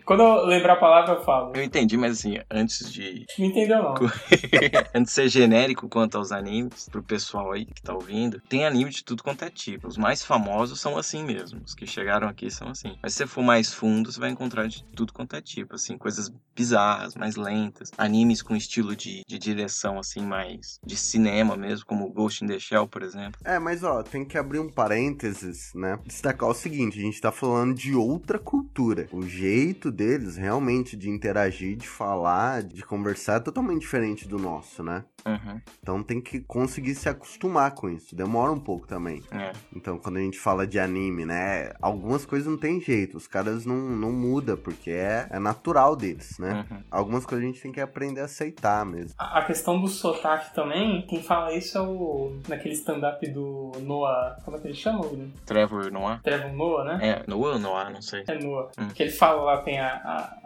Quando 0.05 0.23
eu 0.23 0.47
lembrar 0.47 0.75
a 0.75 0.77
palavra, 0.77 1.15
eu 1.15 1.23
falo. 1.23 1.53
Eu 1.55 1.63
entendi, 1.63 1.97
mas 1.97 2.19
assim, 2.19 2.39
antes 2.51 2.91
de 2.93 3.27
Não 3.39 3.47
entendeu, 3.47 3.83
não. 3.83 3.95
Antes 4.95 5.15
de 5.15 5.23
ser 5.23 5.29
genérico 5.29 5.89
quanto 5.89 6.19
aos 6.19 6.33
animes, 6.33 6.89
pro 6.89 7.03
pessoal 7.03 7.53
aí 7.53 7.65
que 7.65 7.83
tá 7.83 7.95
ouvindo, 7.95 8.41
tem 8.49 8.67
anime 8.67 8.91
de 8.91 9.05
tudo 9.05 9.23
quanto 9.23 9.45
é 9.45 9.51
tipo. 9.51 9.87
Os 9.87 9.97
mais 9.97 10.25
famosos 10.25 10.81
são 10.81 10.97
assim 10.97 11.25
mesmo. 11.25 11.44
Os 11.53 11.75
que 11.75 11.87
chegaram 11.87 12.29
aqui 12.29 12.51
são 12.51 12.69
assim. 12.69 12.97
Mas 13.03 13.13
se 13.13 13.19
você 13.19 13.27
for 13.27 13.43
mais 13.43 13.73
fundo, 13.73 14.11
você 14.11 14.21
vai 14.21 14.31
encontrar 14.31 14.67
de 14.67 14.85
tudo 14.95 15.13
quanto 15.13 15.37
é 15.37 15.41
tipo. 15.41 15.75
Assim, 15.75 15.99
coisas 15.99 16.33
bizarras, 16.55 17.15
mais 17.15 17.37
lentas. 17.37 17.91
Animes 17.99 18.43
com 18.43 18.57
estilo 18.57 18.95
de, 18.95 19.23
de 19.27 19.39
direção, 19.39 19.99
assim, 19.99 20.21
mais 20.21 20.79
de 20.85 20.97
cinema 20.97 21.57
mesmo, 21.57 21.87
como 21.87 22.09
Ghost 22.13 22.45
in 22.45 22.49
the 22.49 22.59
Shell, 22.59 22.89
por 22.89 23.03
exemplo. 23.03 23.41
É, 23.45 23.59
mas 23.59 23.83
ó, 23.83 24.03
tem 24.03 24.25
que 24.25 24.39
abrir 24.39 24.61
um 24.61 24.71
parênteses, 24.71 25.73
né? 25.75 25.99
Destacar 26.07 26.49
o 26.49 26.55
seguinte: 26.55 26.99
a 26.99 27.03
gente 27.03 27.21
tá 27.21 27.33
falando 27.33 27.75
de 27.75 27.95
outra 27.95 28.39
cultura. 28.39 29.09
O 29.13 29.23
jeito 29.23 29.91
deles 29.91 30.37
realmente 30.37 30.97
de 30.97 31.11
interagir, 31.11 31.77
de 31.77 31.89
falar, 31.89 32.63
de 32.63 32.83
conversar 32.85 33.37
é 33.37 33.41
totalmente 33.41 33.81
diferente 33.81 34.29
do 34.29 34.39
nosso, 34.39 34.83
né? 34.83 35.05
Uhum, 35.27 35.61
Então 35.83 36.03
tem 36.03 36.21
que 36.21 36.41
conseguir 36.41 36.95
se 36.95 37.09
acostumar 37.09 37.75
com 37.75 37.89
isso. 37.89 38.15
Demora 38.15 38.53
um 38.53 38.61
pouco 38.61 38.87
também. 38.87 39.23
é. 39.33 39.53
Então, 39.75 39.99
quando 39.99 40.17
a 40.17 40.21
gente 40.21 40.39
fala 40.39 40.67
de 40.67 40.79
anime, 40.79 41.25
né? 41.25 41.73
Algumas 41.81 42.25
coisas 42.25 42.47
não 42.49 42.57
tem 42.59 42.81
jeito. 42.81 43.17
Os 43.17 43.27
caras 43.27 43.65
não, 43.67 43.77
não 43.77 44.13
mudam, 44.13 44.57
porque 44.57 44.91
é, 44.91 45.27
é 45.31 45.39
natural 45.39 45.97
deles, 45.97 46.39
né? 46.39 46.65
Uhum. 46.71 46.79
Algumas 46.91 47.25
coisas 47.27 47.45
a 47.45 47.49
gente 47.49 47.61
tem 47.63 47.73
que 47.73 47.81
aprender 47.81 48.21
a 48.21 48.25
aceitar 48.25 48.85
mesmo. 48.87 49.15
A 49.19 49.43
questão 49.43 49.81
do 49.81 49.89
sotaque 49.89 50.55
também, 50.55 51.07
quem 51.07 51.23
fala 51.23 51.53
isso 51.55 51.77
é 51.79 51.81
o. 51.83 52.39
naquele 52.49 52.75
stand-up 52.75 53.27
do 53.31 53.73
Noah. 53.83 54.37
Como 54.45 54.57
é 54.57 54.61
que 54.61 54.69
ele 54.69 54.75
chama? 54.75 55.05
Trevor 55.45 55.91
Noah? 55.91 56.21
Trevor 56.23 56.53
Noah, 56.53 56.85
né? 56.85 57.09
É, 57.09 57.25
Noah 57.31 57.55
ou 57.55 57.59
Noah, 57.59 57.91
não 57.91 58.03
sei. 58.03 58.25
É 58.27 58.39
Noah. 58.39 58.71
Hum. 58.79 58.89
Que 58.95 59.03
ele 59.05 59.13
fala 59.13 59.43
lá, 59.43 59.63
tem 59.63 59.79
a, 59.81 59.87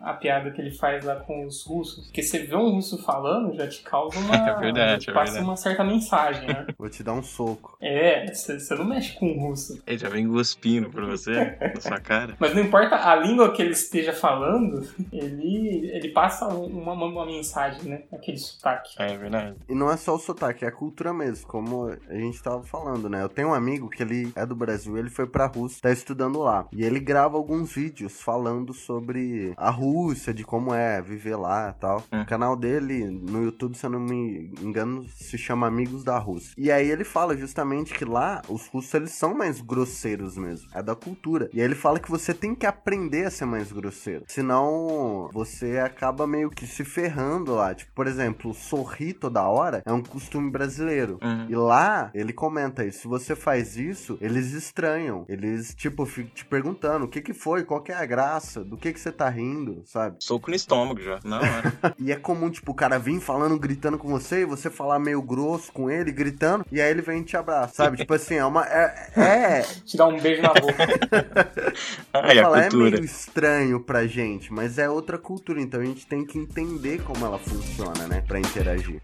a, 0.02 0.10
a 0.10 0.14
piada 0.14 0.50
que 0.50 0.60
ele 0.60 0.72
faz 0.72 1.04
lá 1.04 1.16
com 1.16 1.44
os 1.46 1.64
russos. 1.66 2.06
Porque 2.06 2.22
você 2.22 2.38
vê 2.40 2.56
um 2.56 2.70
russo 2.70 3.02
falando, 3.02 3.54
já 3.54 3.68
te 3.68 3.82
causa 3.82 4.18
uma. 4.20 4.36
É 4.68 4.72
verdade, 4.72 5.10
é 5.10 5.12
passa 5.12 5.32
verdade. 5.32 5.44
uma 5.50 5.56
certa 5.56 5.84
mensagem, 5.84 6.46
né? 6.48 6.66
Vou 6.78 6.88
te 6.88 7.02
dar 7.02 7.12
um 7.12 7.22
soco. 7.22 7.76
é, 7.80 8.26
você 8.32 8.74
não 8.74 8.84
mexe 8.84 9.18
com 9.18 9.26
um 9.26 9.48
russo. 9.48 9.82
Ele 9.86 9.98
já 9.98 10.08
vem 10.08 10.28
cuspindo 10.28 10.90
pra 10.90 11.06
você, 11.06 11.56
na 11.74 11.80
sua 11.80 12.00
cara. 12.00 12.34
Mas 12.38 12.54
não 12.54 12.62
importa 12.62 12.96
a 12.96 13.14
língua 13.16 13.52
que 13.52 13.62
ele 13.62 13.72
esteja 13.72 14.12
falando, 14.12 14.86
ele, 15.12 15.90
ele 15.92 16.08
passa 16.10 16.46
uma, 16.48 16.92
uma, 16.92 17.06
uma 17.06 17.26
mensagem, 17.26 17.82
né? 17.88 18.02
Aquele 18.12 18.38
sotaque. 18.38 18.94
É 18.98 19.16
verdade. 19.16 19.56
E 19.68 19.74
não 19.74 19.90
é 19.90 19.96
só 19.96 20.14
o 20.14 20.18
sotaque, 20.18 20.64
é 20.64 20.68
a 20.68 20.72
cultura 20.72 21.12
mesmo, 21.12 21.46
como 21.46 21.86
a 22.08 22.14
gente 22.14 22.42
tava 22.42 22.62
falando, 22.62 23.08
né? 23.08 23.22
Eu 23.22 23.28
tenho 23.28 23.48
um 23.48 23.54
amigo 23.54 23.88
que 23.88 24.02
ele 24.02 24.32
é 24.34 24.44
do 24.46 24.54
Brasil, 24.54 24.96
ele 24.96 25.10
foi 25.10 25.26
pra 25.26 25.46
Rússia, 25.46 25.80
tá 25.82 25.90
estudando 25.90 26.38
lá. 26.40 26.66
E 26.72 26.84
ele 26.84 27.00
grava 27.00 27.36
alguns 27.36 27.72
vídeos 27.72 28.20
falando 28.20 28.72
sobre 28.72 29.52
a 29.56 29.70
Rússia, 29.70 30.32
de 30.34 30.44
como 30.44 30.74
é 30.74 31.00
viver 31.00 31.36
lá 31.36 31.74
e 31.76 31.80
tal. 31.80 32.02
Hum. 32.12 32.22
O 32.22 32.26
canal 32.26 32.56
dele 32.56 33.04
no 33.06 33.44
YouTube, 33.44 33.76
se 33.76 33.86
eu 33.86 33.90
não 33.90 34.00
me 34.00 34.50
engano, 34.62 35.06
se 35.08 35.36
chama 35.38 35.66
Amigos 35.66 36.04
da 36.04 36.18
Rússia. 36.18 36.54
E 36.56 36.70
aí 36.70 36.90
ele 36.90 37.04
fala 37.04 37.36
justamente 37.36 37.94
que 37.94 38.04
lá 38.04 38.42
os 38.48 38.66
russos 38.66 38.94
eles 38.94 39.12
são 39.12 39.34
mais 39.34 39.60
grosseiros 39.60 40.36
mesmo. 40.36 40.68
É 40.74 40.82
da 40.82 40.94
cultura. 40.94 41.48
E 41.52 41.60
aí 41.60 41.64
ele 41.64 41.74
fala 41.74 41.98
que 41.98 42.10
você 42.10 42.32
tem 42.32 42.54
que 42.54 42.66
aprender 42.66 43.26
a 43.26 43.30
ser 43.30 43.44
mais 43.44 43.70
grosseiro. 43.72 44.24
Senão 44.26 45.30
você 45.32 45.78
acaba 45.78 46.26
meio 46.26 46.50
que 46.50 46.66
se 46.66 46.84
ferrando 46.84 47.54
lá. 47.54 47.74
Tipo, 47.74 47.92
por 47.94 48.06
exemplo, 48.06 48.54
sorrir 48.54 49.14
toda 49.14 49.46
hora 49.46 49.82
é 49.84 49.92
um 49.92 50.02
costume 50.02 50.50
brasileiro. 50.50 51.18
Uhum. 51.22 51.46
E 51.48 51.54
lá, 51.54 52.10
ele 52.14 52.32
comenta 52.32 52.84
isso. 52.84 53.00
Se 53.00 53.08
você 53.08 53.34
faz 53.36 53.76
isso, 53.76 54.18
eles 54.20 54.52
estranham. 54.52 55.24
Eles, 55.28 55.74
tipo, 55.74 56.04
ficam 56.06 56.30
te 56.34 56.44
perguntando 56.44 57.04
o 57.04 57.08
que 57.08 57.20
que 57.20 57.32
foi, 57.32 57.64
qual 57.64 57.80
que 57.80 57.92
é 57.92 57.96
a 57.96 58.06
graça, 58.06 58.64
do 58.64 58.76
que 58.76 58.92
que 58.92 59.00
você 59.00 59.12
tá 59.12 59.28
rindo, 59.28 59.82
sabe? 59.84 60.16
Soco 60.20 60.50
no 60.50 60.56
estômago 60.56 61.00
já, 61.00 61.20
na 61.24 61.38
hora. 61.40 61.94
E 61.98 62.12
é 62.12 62.16
comum, 62.16 62.50
tipo, 62.50 62.72
o 62.72 62.74
cara 62.74 62.98
vir 62.98 63.20
falando, 63.20 63.58
gritando 63.58 63.98
com 63.98 64.08
você, 64.08 64.42
e 64.42 64.44
você 64.48 64.70
falar 64.70 64.98
meio 64.98 65.22
grosso 65.22 65.72
com 65.72 65.90
ele, 65.90 66.10
gritando, 66.10 66.64
e 66.72 66.80
aí 66.80 66.90
ele 66.90 67.02
vem 67.02 67.20
e 67.20 67.24
te 67.24 67.36
abraça, 67.36 67.74
sabe? 67.74 67.98
tipo 67.98 68.12
assim, 68.14 68.34
é 68.34 68.44
uma. 68.44 68.64
É. 68.66 69.10
é 69.16 69.62
Te 69.84 69.96
dá 69.96 70.06
um 70.06 70.18
beijo 70.18 70.42
na 70.42 70.52
boca. 70.54 70.74
Ai, 72.12 72.38
a 72.38 72.42
falar, 72.42 72.58
é 72.58 72.62
cultura. 72.62 72.90
meio 72.90 73.04
estranho 73.04 73.80
pra 73.80 74.06
gente, 74.06 74.52
mas 74.52 74.78
é 74.78 74.88
outra 74.88 75.18
cultura, 75.18 75.60
então 75.60 75.80
a 75.80 75.84
gente 75.84 76.06
tem 76.06 76.24
que 76.24 76.38
entender 76.38 77.02
como 77.02 77.24
ela 77.24 77.38
funciona, 77.38 78.06
né? 78.08 78.22
Pra 78.26 78.38
interagir. 78.38 79.00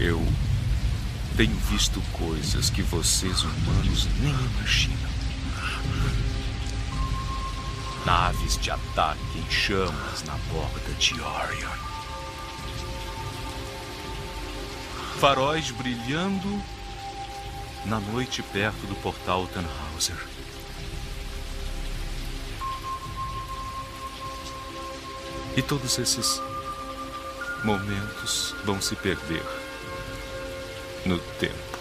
Eu 0.00 0.20
tenho 1.36 1.54
visto 1.70 2.00
coisas 2.12 2.70
que 2.70 2.82
vocês 2.82 3.42
humanos 3.42 4.08
nem 4.20 4.32
imaginam. 4.32 5.17
Naves 8.08 8.56
de 8.56 8.70
ataque 8.70 9.38
em 9.38 9.50
chamas 9.50 10.22
na 10.24 10.32
borda 10.50 10.94
de 10.98 11.12
Orion. 11.20 11.68
Faróis 15.20 15.70
brilhando 15.72 16.48
na 17.84 18.00
noite 18.00 18.42
perto 18.42 18.86
do 18.86 18.96
portal 19.02 19.46
Tannhauser. 19.48 20.16
E 25.54 25.60
todos 25.60 25.98
esses 25.98 26.40
momentos 27.62 28.54
vão 28.64 28.80
se 28.80 28.96
perder 28.96 29.44
no 31.04 31.18
tempo. 31.18 31.78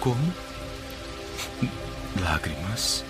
Como? 0.00 0.53
Lágrimas 2.16 3.02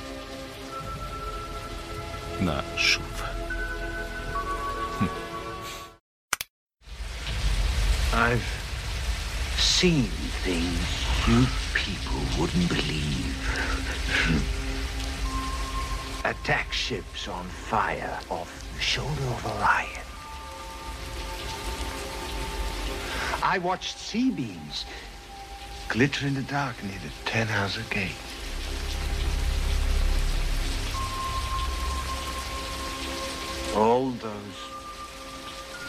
na 2.40 2.62
chuva. 2.76 3.28
Hm. 4.98 5.08
I've 8.14 8.44
seen 9.58 10.08
things 10.42 11.04
you 11.28 11.46
people 11.74 12.20
wouldn't 12.38 12.68
believe. 12.68 13.36
Hm. 14.24 14.42
Attack 16.30 16.72
ships 16.72 17.28
on 17.28 17.44
fire 17.44 18.18
off 18.30 18.72
the 18.74 18.80
shoulder 18.80 19.24
of 19.24 19.46
Orion. 19.46 20.04
I 23.42 23.58
watched 23.58 23.98
sea 23.98 24.30
beams 24.30 24.86
glitter 25.88 26.26
in 26.26 26.34
the 26.34 26.42
dark 26.42 26.82
near 26.82 26.98
the 27.00 27.30
Ten 27.30 27.46
Tannhauser 27.46 27.88
Gate. 27.90 28.33
All 33.76 34.10
those 34.10 34.58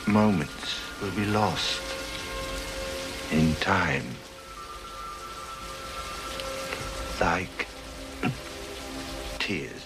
moments 0.07 0.79
will 1.01 1.11
be 1.11 1.25
lost 1.25 1.81
in 3.31 3.53
time. 3.55 4.15
like 7.21 7.67
tears 9.39 9.84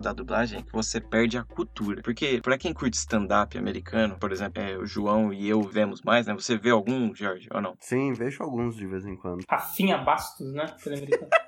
Da 0.00 0.12
dublagem 0.12 0.58
é 0.58 0.62
que 0.62 0.72
você 0.72 1.00
perde 1.00 1.38
a 1.38 1.44
cultura. 1.44 2.02
Porque, 2.02 2.40
pra 2.42 2.58
quem 2.58 2.72
curte 2.72 2.96
stand-up 2.96 3.56
americano, 3.56 4.16
por 4.18 4.32
exemplo, 4.32 4.62
é, 4.62 4.76
o 4.76 4.86
João 4.86 5.32
e 5.32 5.48
eu 5.48 5.62
vemos 5.62 6.02
mais, 6.02 6.26
né? 6.26 6.34
Você 6.34 6.56
vê 6.56 6.70
algum, 6.70 7.14
Jorge, 7.14 7.48
ou 7.52 7.60
não? 7.60 7.74
Sim, 7.80 8.12
vejo 8.12 8.42
alguns 8.42 8.76
de 8.76 8.86
vez 8.86 9.06
em 9.06 9.16
quando. 9.16 9.44
Rafinha 9.48 9.98
Bastos, 9.98 10.52
né? 10.52 10.66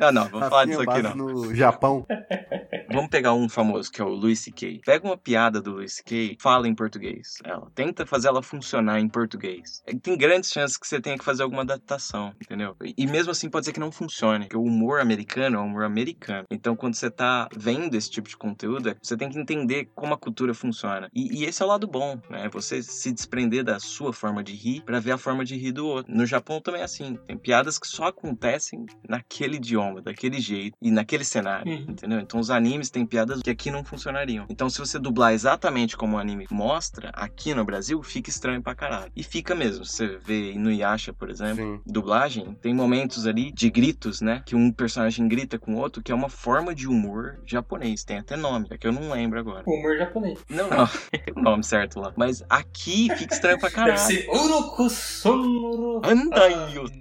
Ah, 0.00 0.10
não, 0.10 0.24
vamos 0.28 0.48
falar 0.48 0.62
Rafinha 0.62 0.78
disso 0.78 0.90
aqui 0.90 1.02
não. 1.02 1.14
no 1.14 1.54
Japão. 1.54 2.04
Vamos 2.92 3.08
pegar 3.10 3.32
um 3.34 3.48
famoso 3.48 3.90
que 3.90 4.00
é 4.00 4.04
o 4.04 4.08
Louis 4.08 4.38
C.K. 4.40 4.80
Pega 4.84 5.06
uma 5.06 5.16
piada 5.16 5.60
do 5.60 5.72
Louis 5.72 5.94
C.K., 5.94 6.36
fala 6.40 6.66
em 6.68 6.74
português. 6.74 7.34
Ela 7.44 7.70
tenta 7.74 8.04
fazer 8.06 8.28
ela 8.28 8.42
funcionar 8.42 8.98
em 9.00 9.08
português. 9.08 9.82
É 9.86 9.94
Tem 9.94 10.16
grandes 10.16 10.50
chances 10.50 10.76
que 10.76 10.86
você 10.86 11.00
tenha 11.00 11.16
que 11.18 11.24
fazer 11.24 11.42
alguma 11.42 11.62
adaptação, 11.62 12.32
entendeu? 12.42 12.74
E 12.96 13.06
mesmo 13.06 13.30
assim 13.30 13.48
pode 13.48 13.66
ser 13.66 13.72
que 13.72 13.80
não 13.80 13.92
funcione, 13.92 14.44
porque 14.46 14.56
o 14.56 14.62
humor 14.62 15.00
americano 15.00 15.56
é 15.56 15.60
um 15.60 15.66
humor 15.66 15.84
americano. 15.84 16.44
Então 16.50 16.74
quando 16.74 16.94
você 16.94 17.10
tá 17.10 17.48
vendo 17.56 17.94
esse 17.94 18.10
tipo 18.10 18.28
de 18.28 18.36
conteúdo, 18.36 18.96
você 19.02 19.16
tem 19.16 19.28
que 19.30 19.38
entender 19.38 19.88
como 19.94 20.14
a 20.14 20.18
cultura 20.18 20.54
funciona. 20.54 21.08
E, 21.14 21.40
e 21.40 21.44
esse 21.44 21.62
é 21.62 21.64
o 21.64 21.68
lado 21.68 21.86
bom, 21.86 22.20
né? 22.28 22.48
Você 22.52 22.82
se 22.82 23.12
desprender 23.12 23.62
da 23.64 23.78
sua 23.78 24.12
forma 24.12 24.42
de 24.42 24.52
rir 24.54 24.82
pra 24.82 24.98
ver 25.00 25.12
a 25.12 25.18
forma 25.18 25.44
de 25.44 25.56
rir 25.56 25.72
do 25.72 25.86
outro. 25.86 26.12
No 26.14 26.26
Japão 26.26 26.60
também 26.60 26.80
é 26.80 26.84
assim. 26.84 27.16
Tem 27.26 27.36
piadas 27.38 27.78
que 27.78 27.86
só 27.86 28.06
acontecem 28.06 28.84
naquele 29.08 29.56
idioma, 29.56 30.00
daquele 30.02 30.40
jeito 30.40 30.76
e 30.80 30.90
naquele 30.90 31.24
cenário, 31.24 31.70
Uhum. 31.70 31.86
entendeu? 31.90 32.18
Então 32.20 32.40
os 32.40 32.50
animes 32.50 32.79
têm 32.88 33.04
piadas 33.04 33.42
que 33.42 33.50
aqui 33.50 33.70
não 33.70 33.84
funcionariam. 33.84 34.46
Então 34.48 34.70
se 34.70 34.78
você 34.78 34.98
dublar 34.98 35.32
exatamente 35.32 35.96
como 35.96 36.16
o 36.16 36.18
anime 36.18 36.46
mostra, 36.50 37.10
aqui 37.12 37.52
no 37.52 37.64
Brasil 37.64 38.02
fica 38.02 38.30
estranho 38.30 38.62
pra 38.62 38.74
caralho. 38.74 39.10
E 39.14 39.22
fica 39.22 39.54
mesmo. 39.54 39.84
Você 39.84 40.16
vê 40.24 40.54
no 40.56 40.70
Yasha, 40.72 41.12
por 41.12 41.28
exemplo, 41.28 41.64
Sim. 41.64 41.80
dublagem, 41.84 42.54
tem 42.62 42.72
momentos 42.72 43.26
ali 43.26 43.50
de 43.52 43.68
gritos, 43.68 44.20
né? 44.20 44.42
Que 44.46 44.54
um 44.54 44.70
personagem 44.72 45.26
grita 45.28 45.58
com 45.58 45.74
o 45.74 45.78
outro, 45.78 46.02
que 46.02 46.12
é 46.12 46.14
uma 46.14 46.28
forma 46.28 46.74
de 46.74 46.86
humor 46.88 47.40
japonês. 47.44 48.04
Tem 48.04 48.18
até 48.18 48.36
nome, 48.36 48.68
é 48.70 48.78
que 48.78 48.86
eu 48.86 48.92
não 48.92 49.10
lembro 49.10 49.38
agora. 49.40 49.64
O 49.66 49.74
humor 49.74 49.96
japonês. 49.98 50.38
Não, 50.48 50.70
não. 50.70 50.88
O 51.36 51.40
nome 51.42 51.64
certo 51.64 52.00
lá. 52.00 52.12
Mas 52.16 52.42
aqui 52.48 53.08
fica 53.16 53.34
estranho 53.34 53.58
pra 53.58 53.70
caralho. 53.70 53.96
Deve 53.96 54.22
ser 54.22 54.28
Uroku 54.30 54.88
Sonoro. 54.90 56.00
Andai, 56.04 56.76
eu- 56.76 56.84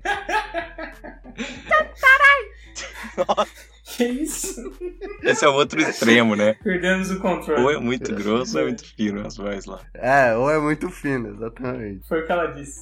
Que 3.96 4.04
isso? 4.06 4.72
Esse 5.24 5.46
é 5.46 5.50
o 5.50 5.54
outro 5.54 5.82
extremo, 5.82 6.36
né? 6.36 6.56
Perdemos 6.64 7.12
o 7.12 7.20
controle. 7.20 7.62
Ou 7.62 7.72
é 7.72 7.78
muito 7.78 8.14
grosso 8.14 8.56
ou 8.56 8.62
é 8.62 8.66
muito 8.66 8.86
fino 8.96 9.26
as 9.26 9.36
vozes 9.38 9.66
lá. 9.66 9.82
É, 9.94 10.36
ou 10.36 10.50
é 10.50 10.60
muito 10.60 10.90
fino, 10.90 11.30
exatamente. 11.30 12.08
Foi 12.08 12.22
o 12.22 12.26
que 12.26 12.32
ela 12.32 12.48
disse. 12.48 12.82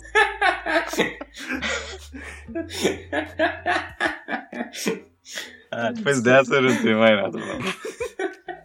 Ah, 5.72 5.92
depois 5.92 6.22
dessa 6.22 6.56
eu 6.56 6.62
não 6.62 6.82
tenho 6.82 7.00
mais 7.00 7.22
nada, 7.22 7.38
não. 7.38 7.60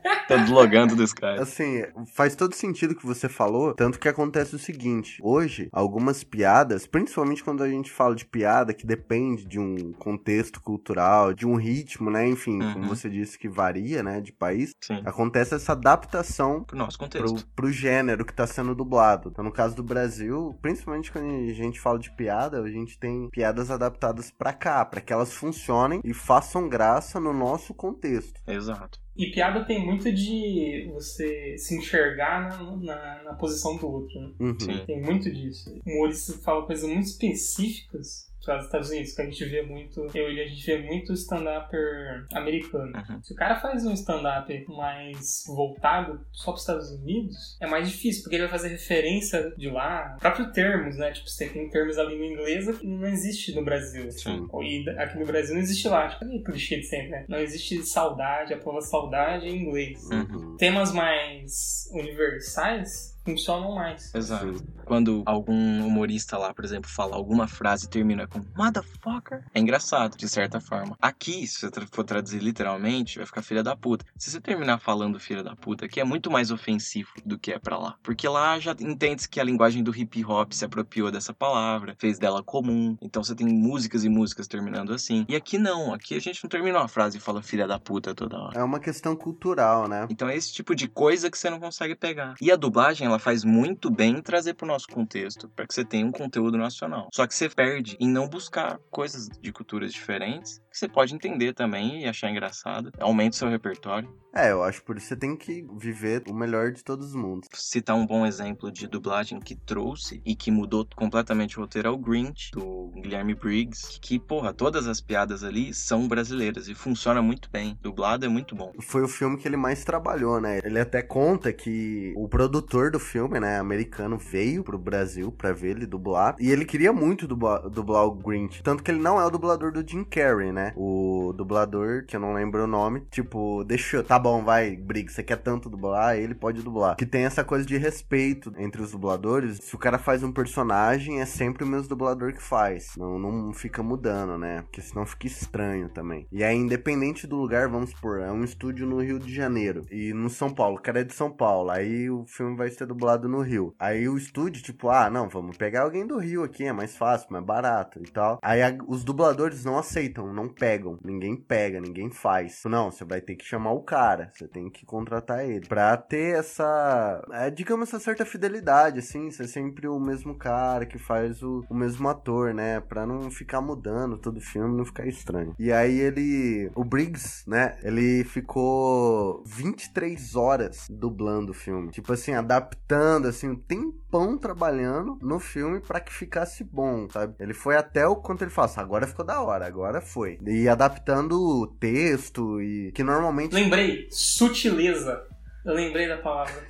Tô 0.28 0.36
deslogando 0.36 0.94
do 0.96 1.02
Sky. 1.04 1.24
Assim, 1.40 1.82
faz 2.14 2.34
todo 2.34 2.54
sentido 2.54 2.92
o 2.92 2.96
que 2.96 3.06
você 3.06 3.28
falou, 3.28 3.74
tanto 3.74 3.98
que 3.98 4.08
acontece 4.08 4.54
o 4.54 4.58
seguinte, 4.58 5.18
hoje, 5.22 5.68
algumas 5.72 6.22
piadas, 6.24 6.86
principalmente 6.86 7.42
quando 7.44 7.62
a 7.62 7.68
gente 7.68 7.90
fala 7.90 8.14
de 8.14 8.24
piada 8.24 8.72
que 8.72 8.86
depende 8.86 9.44
de 9.46 9.58
um 9.58 9.92
contexto 9.92 10.60
cultural, 10.60 11.32
de 11.34 11.46
um 11.46 11.54
ritmo, 11.56 12.10
né, 12.10 12.26
enfim, 12.28 12.58
como 12.58 12.82
Uhum. 12.82 12.88
você 12.88 13.08
disse 13.10 13.38
que 13.38 13.48
varia, 13.48 14.02
né, 14.02 14.20
de 14.20 14.32
país, 14.32 14.72
Sim. 14.80 15.02
acontece 15.04 15.54
essa 15.54 15.72
adaptação 15.72 16.64
Pro 16.64 16.76
nosso 16.78 16.98
pro, 16.98 17.06
contexto. 17.06 17.46
pro 17.54 17.70
gênero 17.72 18.24
que 18.24 18.32
tá 18.32 18.46
sendo 18.46 18.74
dublado. 18.74 19.28
Então, 19.30 19.44
no 19.44 19.52
caso 19.52 19.74
do 19.76 19.82
Brasil, 19.82 20.56
principalmente 20.62 21.10
quando 21.12 21.30
a 21.30 21.52
gente 21.52 21.80
fala 21.80 21.98
de 21.98 22.10
piada, 22.14 22.60
a 22.62 22.68
gente 22.70 22.98
tem 22.98 23.28
piadas 23.30 23.70
adaptadas 23.70 24.30
pra 24.30 24.52
cá, 24.52 24.84
pra 24.84 25.00
que 25.00 25.12
elas 25.12 25.32
funcionem 25.32 26.00
e 26.04 26.14
façam 26.14 26.68
graça 26.68 27.20
no 27.20 27.32
nosso 27.32 27.74
contexto. 27.74 28.40
Exato. 28.46 28.98
E 29.14 29.30
piada 29.30 29.64
tem 29.64 29.84
muito 29.84 30.10
de 30.10 30.88
você 30.92 31.56
se 31.58 31.76
enxergar 31.76 32.48
na, 32.48 32.76
na, 32.76 33.22
na 33.24 33.34
posição 33.34 33.76
do 33.76 33.86
outro, 33.86 34.18
né? 34.18 34.32
Uhum. 34.40 34.86
Tem 34.86 35.00
muito 35.02 35.30
disso. 35.30 35.78
O 35.84 35.90
humorista 35.90 36.32
fala 36.38 36.66
coisas 36.66 36.88
muito 36.88 37.06
específicas 37.06 38.31
para 38.44 38.58
os 38.58 38.64
Estados 38.66 38.90
Unidos, 38.90 39.14
que 39.14 39.22
a 39.22 39.24
gente 39.24 39.44
vê 39.44 39.62
muito. 39.62 40.06
Eu 40.14 40.32
e 40.32 40.40
a 40.40 40.46
gente 40.46 40.64
vê 40.66 40.78
muito 40.78 41.12
stand-upper 41.12 42.26
americano. 42.34 42.92
Uhum. 42.96 43.22
Se 43.22 43.32
o 43.32 43.36
cara 43.36 43.56
faz 43.60 43.86
um 43.86 43.92
stand-up 43.92 44.64
mais 44.68 45.44
voltado 45.46 46.24
só 46.32 46.52
para 46.52 46.56
os 46.56 46.60
Estados 46.60 46.90
Unidos, 46.90 47.56
é 47.60 47.66
mais 47.66 47.88
difícil, 47.88 48.22
porque 48.22 48.36
ele 48.36 48.42
vai 48.44 48.50
fazer 48.50 48.68
referência 48.68 49.52
de 49.56 49.70
lá, 49.70 50.16
próprios 50.20 50.50
termos, 50.52 50.96
né? 50.96 51.12
Tipo, 51.12 51.28
você 51.28 51.48
tem 51.48 51.68
termos 51.70 51.98
ali 51.98 52.16
no 52.16 52.24
inglês 52.24 52.78
que 52.78 52.86
não 52.86 53.06
existe 53.08 53.54
no 53.54 53.64
Brasil. 53.64 54.10
Sim. 54.10 54.48
E 54.62 54.88
aqui 54.90 55.18
no 55.18 55.26
Brasil 55.26 55.54
não 55.54 55.62
existe 55.62 55.88
lá. 55.88 56.08
Tipo, 56.08 56.24
é 56.24 56.38
clichê 56.38 56.76
de 56.76 56.86
sempre, 56.86 57.10
né? 57.10 57.24
Não 57.28 57.38
existe 57.38 57.82
saudade, 57.86 58.54
a 58.54 58.58
palavra 58.58 58.82
saudade 58.82 59.46
em 59.46 59.62
inglês. 59.62 60.02
Uhum. 60.10 60.56
Temas 60.56 60.92
mais 60.92 61.88
universais 61.92 63.11
funcionam 63.24 63.74
mais. 63.74 64.14
Exato. 64.14 64.62
Quando 64.84 65.22
algum 65.26 65.86
humorista 65.86 66.36
lá, 66.36 66.52
por 66.52 66.64
exemplo, 66.64 66.90
fala 66.90 67.16
alguma 67.16 67.46
frase 67.46 67.86
e 67.86 67.88
termina 67.88 68.26
com 68.26 68.40
motherfucker, 68.56 69.44
é 69.54 69.60
engraçado, 69.60 70.16
de 70.16 70.28
certa 70.28 70.60
forma. 70.60 70.96
Aqui, 71.00 71.46
se 71.46 71.60
você 71.60 71.70
for 71.90 72.04
traduzir 72.04 72.40
literalmente, 72.40 73.18
vai 73.18 73.26
ficar 73.26 73.42
filha 73.42 73.62
da 73.62 73.76
puta. 73.76 74.04
Se 74.16 74.30
você 74.30 74.40
terminar 74.40 74.78
falando 74.78 75.18
filha 75.20 75.42
da 75.42 75.54
puta, 75.56 75.86
aqui 75.86 76.00
é 76.00 76.04
muito 76.04 76.30
mais 76.30 76.50
ofensivo 76.50 77.10
do 77.24 77.38
que 77.38 77.52
é 77.52 77.58
pra 77.58 77.78
lá. 77.78 77.96
Porque 78.02 78.28
lá 78.28 78.58
já 78.58 78.72
entende-se 78.80 79.28
que 79.28 79.40
a 79.40 79.44
linguagem 79.44 79.82
do 79.82 79.96
hip 79.96 80.24
hop 80.24 80.52
se 80.52 80.64
apropriou 80.64 81.10
dessa 81.10 81.32
palavra, 81.32 81.94
fez 81.98 82.18
dela 82.18 82.42
comum. 82.42 82.96
Então 83.00 83.22
você 83.22 83.34
tem 83.34 83.46
músicas 83.46 84.04
e 84.04 84.08
músicas 84.08 84.46
terminando 84.46 84.92
assim. 84.92 85.24
E 85.28 85.36
aqui 85.36 85.58
não, 85.58 85.94
aqui 85.94 86.14
a 86.14 86.20
gente 86.20 86.42
não 86.42 86.48
termina 86.48 86.78
uma 86.78 86.88
frase 86.88 87.18
e 87.18 87.20
fala 87.20 87.42
filha 87.42 87.66
da 87.66 87.78
puta 87.78 88.14
toda 88.14 88.38
hora. 88.38 88.60
É 88.60 88.62
uma 88.62 88.80
questão 88.80 89.14
cultural, 89.14 89.88
né? 89.88 90.06
Então 90.10 90.28
é 90.28 90.36
esse 90.36 90.52
tipo 90.52 90.74
de 90.74 90.88
coisa 90.88 91.30
que 91.30 91.38
você 91.38 91.48
não 91.48 91.60
consegue 91.60 91.94
pegar. 91.94 92.34
E 92.40 92.50
a 92.50 92.56
dublagem, 92.56 93.08
ela 93.12 93.18
faz 93.18 93.44
muito 93.44 93.90
bem 93.90 94.16
em 94.16 94.22
trazer 94.22 94.54
pro 94.54 94.66
nosso 94.66 94.88
contexto, 94.88 95.48
para 95.50 95.66
que 95.66 95.74
você 95.74 95.84
tenha 95.84 96.06
um 96.06 96.12
conteúdo 96.12 96.56
nacional. 96.56 97.08
Só 97.12 97.26
que 97.26 97.34
você 97.34 97.48
perde 97.48 97.96
em 98.00 98.08
não 98.08 98.28
buscar 98.28 98.78
coisas 98.90 99.28
de 99.28 99.52
culturas 99.52 99.92
diferentes, 99.92 100.58
que 100.70 100.78
você 100.78 100.88
pode 100.88 101.14
entender 101.14 101.52
também 101.52 102.02
e 102.02 102.08
achar 102.08 102.30
engraçado. 102.30 102.90
Aumenta 102.98 103.36
o 103.36 103.38
seu 103.38 103.48
repertório. 103.48 104.08
É, 104.34 104.50
eu 104.50 104.62
acho 104.62 104.82
por 104.82 104.96
isso 104.96 105.08
que 105.08 105.14
você 105.14 105.20
tem 105.20 105.36
que 105.36 105.66
viver 105.76 106.22
o 106.28 106.32
melhor 106.32 106.72
de 106.72 106.82
todos 106.82 107.08
os 107.08 107.14
mundos. 107.14 107.48
Citar 107.52 107.94
um 107.94 108.06
bom 108.06 108.24
exemplo 108.24 108.72
de 108.72 108.86
dublagem 108.86 109.38
que 109.38 109.54
trouxe 109.54 110.22
e 110.24 110.34
que 110.34 110.50
mudou 110.50 110.86
completamente 110.96 111.58
o 111.58 111.62
roteiro 111.62 111.88
é 111.88 111.90
o 111.90 111.98
Grinch, 111.98 112.50
do 112.52 112.90
Guilherme 112.94 113.34
Briggs, 113.34 113.98
que, 114.00 114.18
porra, 114.18 114.54
todas 114.54 114.86
as 114.86 115.00
piadas 115.00 115.44
ali 115.44 115.74
são 115.74 116.08
brasileiras 116.08 116.66
e 116.68 116.74
funciona 116.74 117.20
muito 117.20 117.50
bem. 117.50 117.78
Dublado 117.82 118.24
é 118.24 118.28
muito 118.28 118.56
bom. 118.56 118.72
Foi 118.80 119.02
o 119.02 119.08
filme 119.08 119.36
que 119.36 119.46
ele 119.46 119.56
mais 119.56 119.84
trabalhou, 119.84 120.40
né? 120.40 120.60
Ele 120.64 120.80
até 120.80 121.02
conta 121.02 121.52
que 121.52 122.14
o 122.16 122.26
produtor 122.26 122.90
do 122.90 122.98
filme, 122.98 123.38
né, 123.38 123.58
americano, 123.58 124.16
veio 124.16 124.64
pro 124.64 124.78
Brasil 124.78 125.30
pra 125.30 125.52
ver 125.52 125.76
ele 125.76 125.86
dublar. 125.86 126.36
E 126.40 126.50
ele 126.50 126.64
queria 126.64 126.92
muito 126.92 127.26
dublar, 127.26 127.68
dublar 127.68 128.06
o 128.06 128.14
Grinch. 128.14 128.62
Tanto 128.62 128.82
que 128.82 128.90
ele 128.90 129.00
não 129.00 129.20
é 129.20 129.26
o 129.26 129.30
dublador 129.30 129.72
do 129.72 129.86
Jim 129.86 130.04
Carrey, 130.04 130.52
né? 130.52 130.72
O 130.74 131.34
dublador, 131.36 132.06
que 132.06 132.16
eu 132.16 132.20
não 132.20 132.32
lembro 132.32 132.64
o 132.64 132.66
nome, 132.66 133.02
tipo, 133.10 133.62
deixou, 133.64 134.02
tá 134.02 134.21
bom, 134.22 134.44
vai, 134.44 134.76
Briggs, 134.76 135.14
você 135.14 135.22
quer 135.22 135.36
tanto 135.36 135.68
dublar, 135.68 136.16
ele 136.16 136.34
pode 136.34 136.62
dublar. 136.62 136.96
Que 136.96 137.04
tem 137.06 137.24
essa 137.24 137.42
coisa 137.44 137.66
de 137.66 137.76
respeito 137.76 138.52
entre 138.56 138.80
os 138.80 138.92
dubladores. 138.92 139.58
Se 139.58 139.74
o 139.74 139.78
cara 139.78 139.98
faz 139.98 140.22
um 140.22 140.32
personagem, 140.32 141.20
é 141.20 141.26
sempre 141.26 141.64
o 141.64 141.66
mesmo 141.66 141.88
dublador 141.88 142.32
que 142.32 142.42
faz. 142.42 142.92
Não, 142.96 143.18
não 143.18 143.52
fica 143.52 143.82
mudando, 143.82 144.38
né? 144.38 144.62
Porque 144.62 144.80
senão 144.80 145.04
fica 145.04 145.26
estranho 145.26 145.88
também. 145.88 146.26
E 146.30 146.44
aí, 146.44 146.56
independente 146.56 147.26
do 147.26 147.36
lugar, 147.36 147.68
vamos 147.68 147.90
supor, 147.90 148.20
é 148.20 148.30
um 148.30 148.44
estúdio 148.44 148.86
no 148.86 149.00
Rio 149.02 149.18
de 149.18 149.34
Janeiro. 149.34 149.84
E 149.90 150.12
no 150.12 150.30
São 150.30 150.50
Paulo, 150.50 150.76
o 150.76 150.80
cara 150.82 151.00
é 151.00 151.04
de 151.04 151.14
São 151.14 151.30
Paulo. 151.30 151.70
Aí 151.70 152.08
o 152.08 152.24
filme 152.26 152.56
vai 152.56 152.70
ser 152.70 152.86
dublado 152.86 153.28
no 153.28 153.40
Rio. 153.40 153.74
Aí 153.78 154.08
o 154.08 154.16
estúdio, 154.16 154.62
tipo, 154.62 154.88
ah, 154.88 155.10
não, 155.10 155.28
vamos 155.28 155.56
pegar 155.56 155.82
alguém 155.82 156.06
do 156.06 156.18
Rio 156.18 156.44
aqui, 156.44 156.64
é 156.64 156.72
mais 156.72 156.96
fácil, 156.96 157.28
mais 157.30 157.44
barato 157.44 157.98
e 158.00 158.10
tal. 158.10 158.38
Aí 158.42 158.62
a- 158.62 158.76
os 158.86 159.02
dubladores 159.04 159.64
não 159.64 159.78
aceitam, 159.78 160.32
não 160.32 160.48
pegam. 160.48 160.98
Ninguém 161.04 161.34
pega, 161.36 161.80
ninguém 161.80 162.10
faz. 162.10 162.62
Não, 162.66 162.90
você 162.90 163.04
vai 163.04 163.20
ter 163.20 163.34
que 163.36 163.44
chamar 163.44 163.72
o 163.72 163.82
cara. 163.82 164.11
Você 164.32 164.46
tem 164.46 164.70
que 164.70 164.84
contratar 164.84 165.44
ele. 165.44 165.66
Pra 165.66 165.96
ter 165.96 166.38
essa, 166.38 167.22
é, 167.32 167.50
digamos, 167.50 167.88
essa 167.88 168.00
certa 168.00 168.24
fidelidade, 168.24 168.98
assim, 168.98 169.30
ser 169.30 169.46
sempre 169.48 169.88
o 169.88 169.98
mesmo 169.98 170.34
cara 170.34 170.86
que 170.86 170.98
faz 170.98 171.42
o, 171.42 171.64
o 171.68 171.74
mesmo 171.74 172.08
ator, 172.08 172.54
né? 172.54 172.80
Pra 172.80 173.06
não 173.06 173.30
ficar 173.30 173.60
mudando 173.60 174.18
todo 174.18 174.38
o 174.38 174.40
filme, 174.40 174.76
não 174.76 174.84
ficar 174.84 175.06
estranho. 175.06 175.54
E 175.58 175.72
aí 175.72 175.98
ele, 175.98 176.70
o 176.74 176.84
Briggs, 176.84 177.48
né? 177.48 177.76
Ele 177.82 178.24
ficou 178.24 179.42
23 179.46 180.36
horas 180.36 180.86
dublando 180.90 181.52
o 181.52 181.54
filme. 181.54 181.90
Tipo 181.90 182.12
assim, 182.12 182.34
adaptando, 182.34 183.28
assim, 183.28 183.54
tem 183.54 183.92
tempão 184.12 184.36
trabalhando 184.36 185.18
no 185.22 185.38
filme 185.38 185.80
pra 185.80 185.98
que 185.98 186.12
ficasse 186.12 186.62
bom, 186.62 187.08
sabe? 187.08 187.34
Ele 187.40 187.54
foi 187.54 187.76
até 187.76 188.06
o 188.06 188.16
quanto 188.16 188.44
ele 188.44 188.50
fala, 188.50 188.70
agora 188.76 189.06
ficou 189.06 189.24
da 189.24 189.40
hora, 189.40 189.66
agora 189.66 190.02
foi. 190.02 190.38
E 190.46 190.68
adaptando 190.68 191.32
o 191.40 191.66
texto 191.66 192.60
e 192.60 192.92
que 192.92 193.02
normalmente 193.02 193.54
Lembrei, 193.54 194.01
sutileza. 194.10 195.22
Eu 195.64 195.74
lembrei 195.74 196.08
da 196.08 196.18
palavra. 196.18 196.66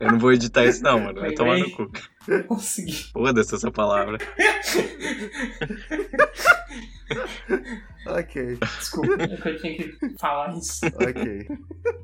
Eu 0.00 0.12
não 0.12 0.18
vou 0.18 0.32
editar 0.32 0.64
isso 0.64 0.82
não, 0.82 0.98
mano. 0.98 1.20
Vai 1.20 1.32
tomar 1.32 1.58
no 1.58 1.70
cu. 1.70 1.90
Consegui. 2.48 3.10
Foda-se 3.12 3.54
essa 3.54 3.70
palavra. 3.70 4.18
Ok, 8.06 8.58
Desculpa, 8.78 9.22
é 9.22 9.48
eu 9.50 9.56
tinha 9.58 9.76
que 9.76 10.18
falar 10.18 10.56
isso. 10.56 10.80
ok. 10.86 11.48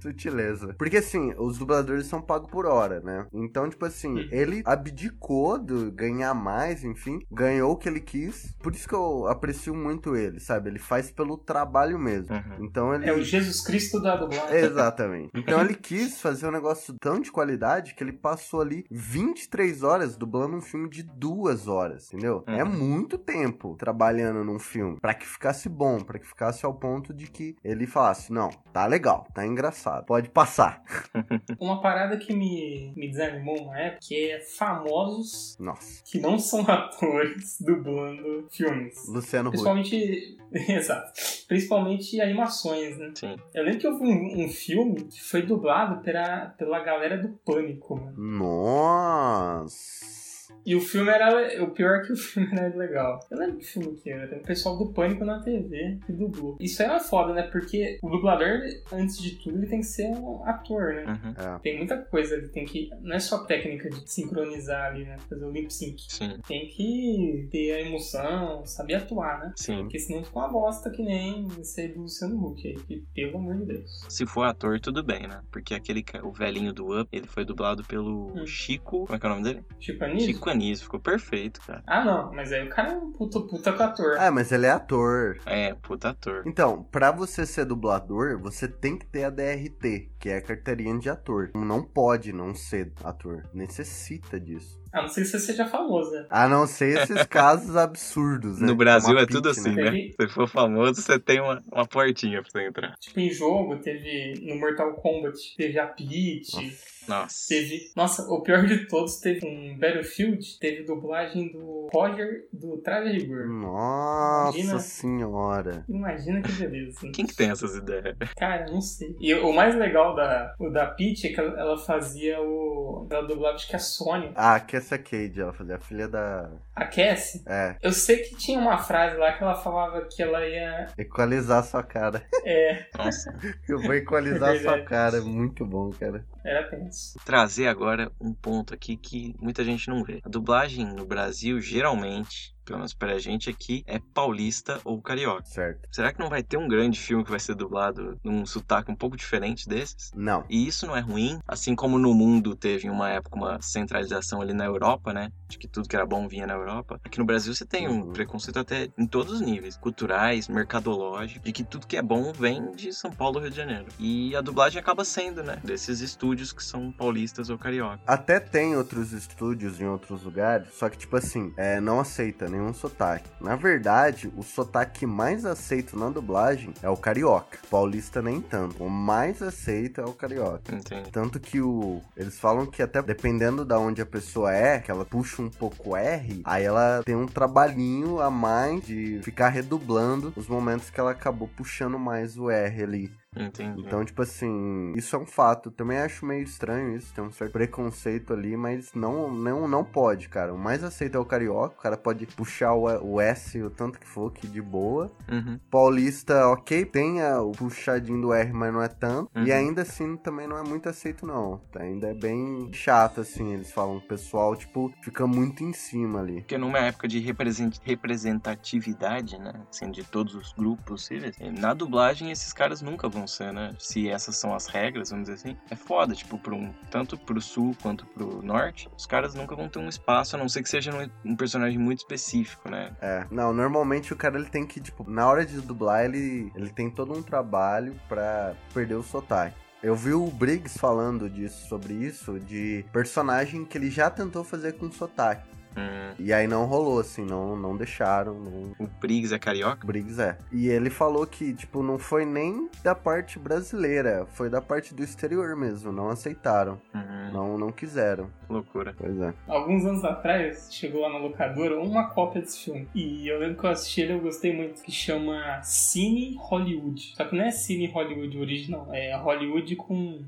Sutileza. 0.02 0.74
Porque 0.78 0.98
assim, 0.98 1.32
os 1.38 1.58
dubladores 1.58 2.06
são 2.06 2.20
pagos 2.20 2.50
por 2.50 2.66
hora, 2.66 3.00
né? 3.00 3.26
Então, 3.32 3.68
tipo 3.68 3.84
assim, 3.84 4.28
ele 4.30 4.62
abdicou 4.64 5.58
de 5.58 5.90
ganhar 5.90 6.34
mais, 6.34 6.84
enfim, 6.84 7.20
ganhou 7.30 7.72
o 7.72 7.76
que 7.76 7.88
ele 7.88 8.00
quis. 8.00 8.54
Por 8.62 8.74
isso 8.74 8.88
que 8.88 8.94
eu 8.94 9.26
aprecio 9.26 9.74
muito 9.74 10.14
ele, 10.16 10.38
sabe? 10.40 10.70
Ele 10.70 10.78
faz 10.78 11.10
pelo 11.10 11.36
trabalho 11.38 11.98
mesmo. 11.98 12.34
Uhum. 12.34 12.64
Então 12.64 12.94
ele. 12.94 13.08
É 13.08 13.12
o 13.12 13.22
Jesus 13.22 13.60
Cristo 13.60 14.00
da 14.00 14.16
dublagem. 14.16 14.56
Exatamente. 14.56 15.30
Então 15.34 15.60
ele 15.60 15.74
quis 15.74 16.20
fazer 16.20 16.46
um 16.46 16.52
negócio 16.52 16.94
tão 17.00 17.20
de 17.20 17.30
qualidade 17.32 17.94
que 17.94 18.02
ele 18.04 18.12
passou 18.12 18.60
ali 18.60 18.84
23 18.90 19.82
horas 19.82 20.16
dublando 20.16 20.56
um 20.56 20.60
filme 20.60 20.88
de 20.88 21.02
duas 21.02 21.66
horas, 21.68 22.08
entendeu? 22.12 22.44
É 22.46 22.62
Uhum. 22.64 22.70
muito 22.72 23.16
tempo 23.18 23.76
trabalhando 23.78 24.44
num 24.44 24.58
filme 24.58 24.98
pra 25.00 25.14
que 25.14 25.26
ficasse 25.26 25.68
bom, 25.68 25.85
pra 26.04 26.18
que 26.18 26.26
ficasse 26.26 26.66
ao 26.66 26.74
ponto 26.74 27.14
de 27.14 27.26
que 27.26 27.56
ele 27.62 27.86
falasse: 27.86 28.32
não, 28.32 28.50
tá 28.72 28.86
legal, 28.86 29.26
tá 29.34 29.46
engraçado, 29.46 30.04
pode 30.04 30.30
passar. 30.30 30.82
Uma 31.60 31.80
parada 31.80 32.16
que 32.16 32.34
me, 32.34 32.92
me 32.96 33.08
desanimou 33.08 33.62
uma 33.62 33.78
época 33.78 34.00
que 34.02 34.30
é 34.30 34.40
famosos 34.40 35.56
Nossa. 35.58 36.02
que 36.04 36.18
não 36.18 36.38
são 36.38 36.60
atores 36.68 37.58
dublando 37.60 38.46
filmes. 38.50 39.08
Luciano. 39.08 39.50
Principalmente. 39.50 40.36
Exato. 40.52 41.12
Principalmente 41.48 42.20
animações, 42.20 42.96
né? 42.98 43.12
Sim. 43.14 43.36
Eu 43.54 43.64
lembro 43.64 43.80
que 43.80 43.88
houve 43.88 44.04
um, 44.04 44.44
um 44.44 44.48
filme 44.48 45.04
que 45.04 45.22
foi 45.22 45.42
dublado 45.42 46.02
pela, 46.02 46.46
pela 46.50 46.80
galera 46.80 47.18
do 47.18 47.28
Pânico, 47.44 47.96
mano. 47.96 48.14
Nossa. 48.16 50.15
E 50.64 50.74
o 50.74 50.80
filme 50.80 51.10
era. 51.10 51.62
O 51.64 51.70
pior 51.70 51.96
é 51.96 52.06
que 52.06 52.12
o 52.12 52.16
filme 52.16 52.48
era 52.52 52.74
legal. 52.74 53.20
Eu 53.30 53.38
lembro 53.38 53.56
que 53.58 53.64
filme 53.64 53.94
que 53.96 54.10
era. 54.10 54.36
O 54.38 54.42
pessoal 54.42 54.76
do 54.78 54.92
Pânico 54.92 55.24
na 55.24 55.40
TV 55.40 55.98
que 56.04 56.12
dublou. 56.12 56.56
Isso 56.60 56.82
era 56.82 56.98
foda, 57.00 57.32
né? 57.32 57.42
Porque 57.42 57.98
o 58.02 58.08
dublador, 58.10 58.60
antes 58.92 59.18
de 59.18 59.36
tudo, 59.36 59.58
ele 59.58 59.66
tem 59.66 59.80
que 59.80 59.86
ser 59.86 60.08
um 60.08 60.44
ator, 60.44 60.94
né? 60.94 61.04
Uhum. 61.06 61.54
É. 61.56 61.58
Tem 61.60 61.76
muita 61.76 61.96
coisa, 61.98 62.34
ele 62.34 62.48
tem 62.48 62.64
que. 62.64 62.90
Não 63.00 63.14
é 63.16 63.20
só 63.20 63.44
técnica 63.44 63.88
de 63.88 64.10
sincronizar 64.10 64.92
ali, 64.92 65.04
né? 65.04 65.16
Fazer 65.28 65.44
o 65.44 65.50
lip 65.50 65.72
sync. 65.72 66.02
Sim. 66.08 66.38
Tem 66.46 66.68
que 66.68 67.48
ter 67.50 67.72
a 67.72 67.80
emoção, 67.80 68.64
saber 68.64 68.94
atuar, 68.94 69.40
né? 69.40 69.52
Sim. 69.56 69.78
Porque 69.82 69.98
senão 69.98 70.24
fica 70.24 70.38
uma 70.38 70.48
bosta 70.48 70.90
que 70.90 71.02
nem 71.02 71.46
esse 71.60 71.80
aí 71.80 71.88
do 71.88 72.02
Luciano 72.02 72.44
Huck 72.44 72.66
aí, 72.66 72.74
que, 72.74 73.04
pelo 73.14 73.38
amor 73.38 73.56
de 73.58 73.66
Deus. 73.66 74.04
Se 74.08 74.26
for 74.26 74.42
ator, 74.44 74.80
tudo 74.80 75.02
bem, 75.02 75.26
né? 75.26 75.40
Porque 75.50 75.74
aquele, 75.74 76.04
o 76.22 76.32
velhinho 76.32 76.72
do 76.72 77.00
Up, 77.00 77.08
ele 77.12 77.26
foi 77.26 77.44
dublado 77.44 77.84
pelo 77.84 78.26
Hum. 78.36 78.46
Chico. 78.46 79.04
Como 79.06 79.14
é 79.14 79.18
que 79.18 79.26
é 79.26 79.28
o 79.28 79.32
nome 79.32 79.44
dele? 79.44 79.64
Chico 79.80 80.04
Anísio? 80.04 80.35
Chico 80.36 80.50
Anísio. 80.50 80.84
Ficou 80.84 81.00
perfeito, 81.00 81.60
cara. 81.60 81.82
Ah, 81.86 82.04
não, 82.04 82.32
mas 82.32 82.52
aí 82.52 82.66
o 82.66 82.70
cara 82.70 82.92
é 82.92 82.96
um 82.96 83.12
puta, 83.12 83.40
puta 83.40 83.70
ator. 83.70 84.16
É, 84.18 84.30
mas 84.30 84.52
ele 84.52 84.66
é 84.66 84.70
ator. 84.70 85.38
É, 85.46 85.74
puta 85.74 86.10
ator. 86.10 86.42
Então, 86.46 86.84
pra 86.84 87.10
você 87.10 87.44
ser 87.44 87.64
dublador, 87.64 88.38
você 88.38 88.68
tem 88.68 88.98
que 88.98 89.06
ter 89.06 89.24
a 89.24 89.30
DRT, 89.30 90.10
que 90.18 90.28
é 90.28 90.36
a 90.36 90.42
carteirinha 90.42 90.98
de 90.98 91.08
ator. 91.08 91.50
Não 91.54 91.82
pode 91.82 92.32
não 92.32 92.54
ser 92.54 92.92
ator. 93.02 93.44
Necessita 93.52 94.38
disso. 94.38 94.80
A 94.98 95.02
não 95.02 95.08
ser 95.08 95.20
que 95.22 95.26
você 95.28 95.38
seja 95.38 95.66
famoso, 95.66 96.10
né? 96.10 96.26
A 96.30 96.48
não 96.48 96.66
ser 96.66 96.98
esses 97.02 97.22
casos 97.28 97.76
absurdos, 97.76 98.60
né? 98.60 98.66
No 98.66 98.74
Brasil 98.74 99.18
é 99.18 99.26
tudo 99.26 99.50
assim, 99.50 99.74
né? 99.74 99.84
né? 99.84 99.90
Teve- 99.90 100.14
Se 100.20 100.28
for 100.28 100.48
famoso, 100.48 101.02
você 101.02 101.18
tem 101.18 101.40
uma, 101.40 101.62
uma 101.70 101.86
portinha 101.86 102.40
pra 102.42 102.50
você 102.50 102.66
entrar. 102.66 102.96
Tipo, 102.98 103.20
em 103.20 103.30
jogo, 103.30 103.76
teve 103.76 104.34
no 104.42 104.58
Mortal 104.58 104.94
Kombat, 104.94 105.36
teve 105.56 105.78
a 105.78 105.86
Peach, 105.86 106.76
Nossa. 107.08 107.46
teve... 107.48 107.92
Nossa, 107.94 108.22
o 108.22 108.40
pior 108.42 108.66
de 108.66 108.86
todos, 108.88 109.16
teve 109.20 109.46
um 109.46 109.78
Battlefield, 109.78 110.58
teve 110.58 110.82
dublagem 110.84 111.52
do 111.52 111.88
Roger 111.92 112.46
do 112.52 112.78
Traje 112.78 113.18
Rigor. 113.18 113.46
Nossa 113.48 114.56
Imagina. 114.58 114.78
senhora. 114.80 115.84
Imagina 115.88 116.40
que 116.42 116.52
beleza. 116.52 116.98
Quem 117.12 117.26
que 117.26 117.34
tem 117.36 117.50
essas 117.50 117.76
ideias? 117.76 118.16
Cara, 118.36 118.66
não 118.70 118.80
sei. 118.80 119.14
E 119.20 119.34
o 119.34 119.52
mais 119.52 119.74
legal 119.76 120.14
da, 120.14 120.54
o 120.58 120.70
da 120.70 120.86
Peach 120.86 121.26
é 121.26 121.32
que 121.32 121.38
ela, 121.40 121.58
ela 121.60 121.78
fazia 121.78 122.40
o... 122.40 123.06
Ela 123.10 123.26
dublava, 123.26 123.54
acho 123.56 123.68
que 123.68 123.76
a 123.76 123.78
Sony. 123.78 124.32
Ah, 124.34 124.58
Cassia 124.86 124.98
Cage, 124.98 125.40
ela 125.40 125.52
fazia 125.52 125.76
a 125.76 125.80
filha 125.80 126.08
da. 126.08 126.50
A 126.74 126.84
Cassie. 126.86 127.42
É, 127.46 127.76
Eu 127.82 127.92
sei 127.92 128.18
que 128.18 128.36
tinha 128.36 128.58
uma 128.58 128.78
frase 128.78 129.16
lá 129.16 129.32
que 129.32 129.42
ela 129.42 129.54
falava 129.54 130.02
que 130.02 130.22
ela 130.22 130.46
ia... 130.46 130.86
equalizar 130.96 131.64
sua 131.64 131.82
cara. 131.82 132.24
É, 132.44 132.86
Nossa. 132.96 133.36
Eu 133.68 133.80
vou 133.82 133.94
equalizar 133.94 134.54
É 134.54 134.60
sua 134.60 134.80
cara. 134.82 135.20
Muito 135.20 135.66
bom, 135.66 135.90
cara. 135.90 136.24
era 136.44 136.68
tenso. 136.68 137.18
Trazer 137.24 137.66
agora 137.66 138.10
um 138.20 138.32
ponto 138.32 138.72
aqui 138.72 138.96
que 138.96 139.34
muita 139.40 139.64
gente 139.64 139.88
não 139.88 140.04
vê. 140.04 140.20
A 140.24 140.28
dublagem 140.28 140.86
no 140.86 141.04
Brasil, 141.04 141.60
geralmente, 141.60 142.54
pelo 142.66 142.78
menos 142.80 142.92
pra 142.92 143.18
gente 143.18 143.48
aqui, 143.48 143.82
é 143.86 143.98
paulista 144.12 144.80
ou 144.84 145.00
carioca. 145.00 145.44
Certo. 145.46 145.88
Será 145.90 146.12
que 146.12 146.18
não 146.20 146.28
vai 146.28 146.42
ter 146.42 146.56
um 146.58 146.68
grande 146.68 146.98
filme 146.98 147.24
que 147.24 147.30
vai 147.30 147.40
ser 147.40 147.54
dublado 147.54 148.18
num 148.24 148.44
sotaque 148.44 148.90
um 148.90 148.96
pouco 148.96 149.16
diferente 149.16 149.68
desses? 149.68 150.10
Não. 150.14 150.44
E 150.50 150.66
isso 150.66 150.86
não 150.86 150.96
é 150.96 151.00
ruim, 151.00 151.38
assim 151.46 151.74
como 151.74 151.98
no 151.98 152.12
mundo 152.12 152.54
teve 152.56 152.86
em 152.88 152.90
uma 152.90 153.08
época 153.08 153.36
uma 153.36 153.62
centralização 153.62 154.40
ali 154.42 154.52
na 154.52 154.64
Europa, 154.64 155.12
né? 155.12 155.30
De 155.48 155.56
que 155.58 155.68
tudo 155.68 155.88
que 155.88 155.94
era 155.96 156.04
bom 156.04 156.26
vinha 156.28 156.46
na 156.46 156.54
Europa. 156.54 157.00
Aqui 157.04 157.18
no 157.18 157.24
Brasil 157.24 157.54
você 157.54 157.64
tem 157.64 157.88
um 157.88 157.96
Uhum. 158.06 158.12
preconceito 158.12 158.58
até 158.58 158.88
em 158.98 159.06
todos 159.06 159.32
os 159.34 159.40
níveis, 159.40 159.76
culturais, 159.76 160.48
mercadológicos, 160.48 161.42
de 161.44 161.52
que 161.52 161.64
tudo 161.64 161.86
que 161.86 161.96
é 161.96 162.02
bom 162.02 162.32
vem 162.32 162.72
de 162.72 162.92
São 162.92 163.10
Paulo, 163.10 163.38
Rio 163.40 163.50
de 163.50 163.56
Janeiro. 163.56 163.86
E 163.98 164.34
a 164.34 164.40
dublagem 164.40 164.78
acaba 164.80 165.04
sendo, 165.04 165.42
né? 165.42 165.58
Desses 165.64 166.00
estúdios 166.00 166.52
que 166.52 166.62
são 166.62 166.90
paulistas 166.92 167.48
ou 167.48 167.56
carioca. 167.58 168.00
Até 168.06 168.40
tem 168.40 168.76
outros 168.76 169.12
estúdios 169.12 169.80
em 169.80 169.86
outros 169.86 170.22
lugares, 170.24 170.68
só 170.74 170.88
que, 170.88 170.98
tipo 170.98 171.16
assim, 171.16 171.52
é, 171.56 171.80
não 171.80 172.00
aceita 172.00 172.48
nenhum 172.56 172.72
sotaque. 172.72 173.28
Na 173.40 173.54
verdade, 173.54 174.32
o 174.36 174.42
sotaque 174.42 175.06
mais 175.06 175.44
aceito 175.44 175.98
na 175.98 176.08
dublagem 176.08 176.72
é 176.82 176.88
o 176.88 176.96
carioca. 176.96 177.58
Paulista 177.70 178.22
nem 178.22 178.40
tanto. 178.40 178.82
O 178.82 178.90
mais 178.90 179.42
aceito 179.42 180.00
é 180.00 180.04
o 180.04 180.12
carioca. 180.12 180.74
Entende? 180.74 181.10
Tanto 181.10 181.38
que 181.38 181.60
o. 181.60 182.00
Eles 182.16 182.38
falam 182.38 182.66
que 182.66 182.82
até 182.82 183.02
dependendo 183.02 183.64
da 183.64 183.78
onde 183.78 184.00
a 184.00 184.06
pessoa 184.06 184.52
é, 184.52 184.78
que 184.78 184.90
ela 184.90 185.04
puxa 185.04 185.42
um 185.42 185.50
pouco 185.50 185.90
o 185.90 185.96
R, 185.96 186.42
aí 186.44 186.64
ela 186.64 187.02
tem 187.04 187.14
um 187.14 187.26
trabalhinho 187.26 188.20
a 188.20 188.30
mais 188.30 188.84
de 188.84 189.20
ficar 189.22 189.48
redublando 189.48 190.32
os 190.36 190.48
momentos 190.48 190.90
que 190.90 190.98
ela 190.98 191.10
acabou 191.10 191.48
puxando 191.48 191.98
mais 191.98 192.38
o 192.38 192.50
R 192.50 192.82
ali. 192.82 193.12
Entendi. 193.36 193.82
Então, 193.86 194.04
tipo 194.04 194.22
assim, 194.22 194.92
isso 194.96 195.14
é 195.14 195.18
um 195.18 195.26
fato. 195.26 195.70
Também 195.70 195.98
acho 195.98 196.24
meio 196.24 196.42
estranho 196.42 196.96
isso, 196.96 197.12
tem 197.14 197.22
um 197.24 197.30
certo 197.32 197.52
preconceito 197.52 198.32
ali, 198.32 198.56
mas 198.56 198.92
não, 198.94 199.30
não, 199.30 199.68
não 199.68 199.84
pode, 199.84 200.28
cara. 200.28 200.52
O 200.54 200.58
mais 200.58 200.82
aceito 200.82 201.16
é 201.16 201.20
o 201.20 201.24
carioca, 201.24 201.74
o 201.78 201.82
cara 201.82 201.96
pode 201.96 202.26
puxar 202.26 202.72
o, 202.74 202.84
o 203.14 203.20
S 203.20 203.60
o 203.62 203.70
tanto 203.70 203.98
que 203.98 204.06
for, 204.06 204.32
que 204.32 204.46
de 204.46 204.60
boa. 204.62 205.10
Uhum. 205.30 205.58
Paulista, 205.70 206.48
ok, 206.48 206.84
tem 206.84 207.22
a- 207.22 207.40
o 207.42 207.52
puxadinho 207.52 208.20
do 208.20 208.32
R, 208.32 208.52
mas 208.52 208.72
não 208.72 208.82
é 208.82 208.88
tanto. 208.88 209.30
Uhum. 209.36 209.44
E 209.44 209.52
ainda 209.52 209.82
assim 209.82 210.16
também 210.16 210.46
não 210.46 210.56
é 210.58 210.62
muito 210.62 210.88
aceito, 210.88 211.26
não. 211.26 211.60
Ainda 211.78 212.08
é 212.08 212.14
bem 212.14 212.70
chato, 212.72 213.20
assim. 213.20 213.52
Eles 213.52 213.70
falam, 213.72 213.96
o 213.98 214.00
pessoal, 214.00 214.56
tipo, 214.56 214.92
fica 215.02 215.26
muito 215.26 215.62
em 215.62 215.72
cima 215.72 216.20
ali. 216.20 216.40
Porque 216.40 216.58
numa 216.58 216.78
época 216.78 217.06
de 217.08 217.18
represent- 217.20 217.78
representatividade, 217.82 219.38
né? 219.38 219.52
Assim, 219.70 219.90
de 219.90 220.02
todos 220.04 220.34
os 220.34 220.52
grupos 220.52 220.84
possíveis, 220.86 221.36
na 221.58 221.74
dublagem 221.74 222.30
esses 222.30 222.52
caras 222.52 222.80
nunca 222.80 223.08
vão 223.08 223.25
né? 223.52 223.74
Se 223.78 224.08
essas 224.08 224.36
são 224.36 224.54
as 224.54 224.66
regras, 224.66 225.10
vamos 225.10 225.28
dizer 225.28 225.34
assim. 225.34 225.56
É 225.70 225.76
foda, 225.76 226.14
tipo, 226.14 226.38
pro 226.38 226.56
um, 226.56 226.72
tanto 226.90 227.18
pro 227.18 227.40
sul 227.40 227.76
quanto 227.82 228.06
pro 228.06 228.42
norte, 228.42 228.88
os 228.96 229.06
caras 229.06 229.34
nunca 229.34 229.54
vão 229.54 229.68
ter 229.68 229.78
um 229.78 229.88
espaço, 229.88 230.36
a 230.36 230.38
não 230.38 230.48
ser 230.48 230.62
que 230.62 230.68
seja 230.68 230.92
um, 230.94 231.32
um 231.32 231.36
personagem 231.36 231.78
muito 231.78 231.98
específico, 231.98 232.70
né? 232.70 232.94
É, 233.00 233.26
não, 233.30 233.52
normalmente 233.52 234.12
o 234.12 234.16
cara 234.16 234.38
ele 234.38 234.48
tem 234.48 234.66
que, 234.66 234.80
tipo, 234.80 235.08
na 235.08 235.26
hora 235.28 235.44
de 235.44 235.60
dublar, 235.60 236.04
ele, 236.04 236.50
ele 236.54 236.70
tem 236.70 236.90
todo 236.90 237.12
um 237.12 237.22
trabalho 237.22 237.98
pra 238.08 238.54
perder 238.72 238.94
o 238.94 239.02
sotaque. 239.02 239.66
Eu 239.82 239.94
vi 239.94 240.12
o 240.12 240.26
Briggs 240.30 240.78
falando 240.78 241.28
disso, 241.28 241.68
sobre 241.68 241.94
isso, 241.94 242.40
de 242.40 242.84
personagem 242.92 243.64
que 243.64 243.76
ele 243.76 243.90
já 243.90 244.10
tentou 244.10 244.42
fazer 244.42 244.72
com 244.72 244.90
sotaque. 244.90 245.55
Hum, 245.76 246.14
E 246.18 246.32
aí 246.32 246.46
não 246.46 246.64
rolou, 246.64 246.98
assim, 247.00 247.24
não, 247.24 247.54
não 247.56 247.76
deixaram. 247.76 248.34
Não... 248.40 248.72
o 248.78 248.86
Briggs 249.00 249.34
é 249.34 249.38
carioca? 249.38 249.86
Briggs 249.86 250.20
é. 250.20 250.38
E 250.52 250.68
ele 250.68 250.88
falou 250.90 251.26
que, 251.26 251.52
tipo, 251.54 251.82
não 251.82 251.98
foi 251.98 252.24
nem 252.24 252.68
da 252.82 252.94
parte 252.94 253.38
brasileira, 253.38 254.26
foi 254.32 254.48
da 254.48 254.60
parte 254.62 254.94
do 254.94 255.02
exterior 255.02 255.54
mesmo. 255.56 255.92
Não 255.92 256.08
aceitaram. 256.08 256.80
Hum, 256.94 257.30
Não, 257.32 257.58
não 257.58 257.70
quiseram. 257.72 258.30
loucura. 258.48 258.94
Pois 258.96 259.18
é. 259.20 259.34
Alguns 259.46 259.84
anos 259.84 260.04
atrás, 260.04 260.68
chegou 260.72 261.02
lá 261.02 261.10
na 261.12 261.18
locadora 261.18 261.78
uma 261.80 262.08
cópia 262.10 262.40
desse 262.40 262.64
filme. 262.64 262.88
E 262.94 263.28
eu 263.28 263.38
lembro 263.38 263.56
que 263.58 263.66
eu 263.66 263.70
assisti 263.70 264.00
ele 264.00 264.12
eu 264.14 264.20
gostei 264.20 264.54
muito. 264.56 264.82
Que 264.82 264.92
chama 264.92 265.60
Cine 265.62 266.36
Hollywood. 266.38 267.12
Só 267.16 267.24
que 267.24 267.36
não 267.36 267.44
é 267.44 267.50
Cine 267.50 267.86
Hollywood 267.88 268.38
original. 268.38 268.88
É 268.92 269.14
Hollywood 269.16 269.76
com 269.76 270.20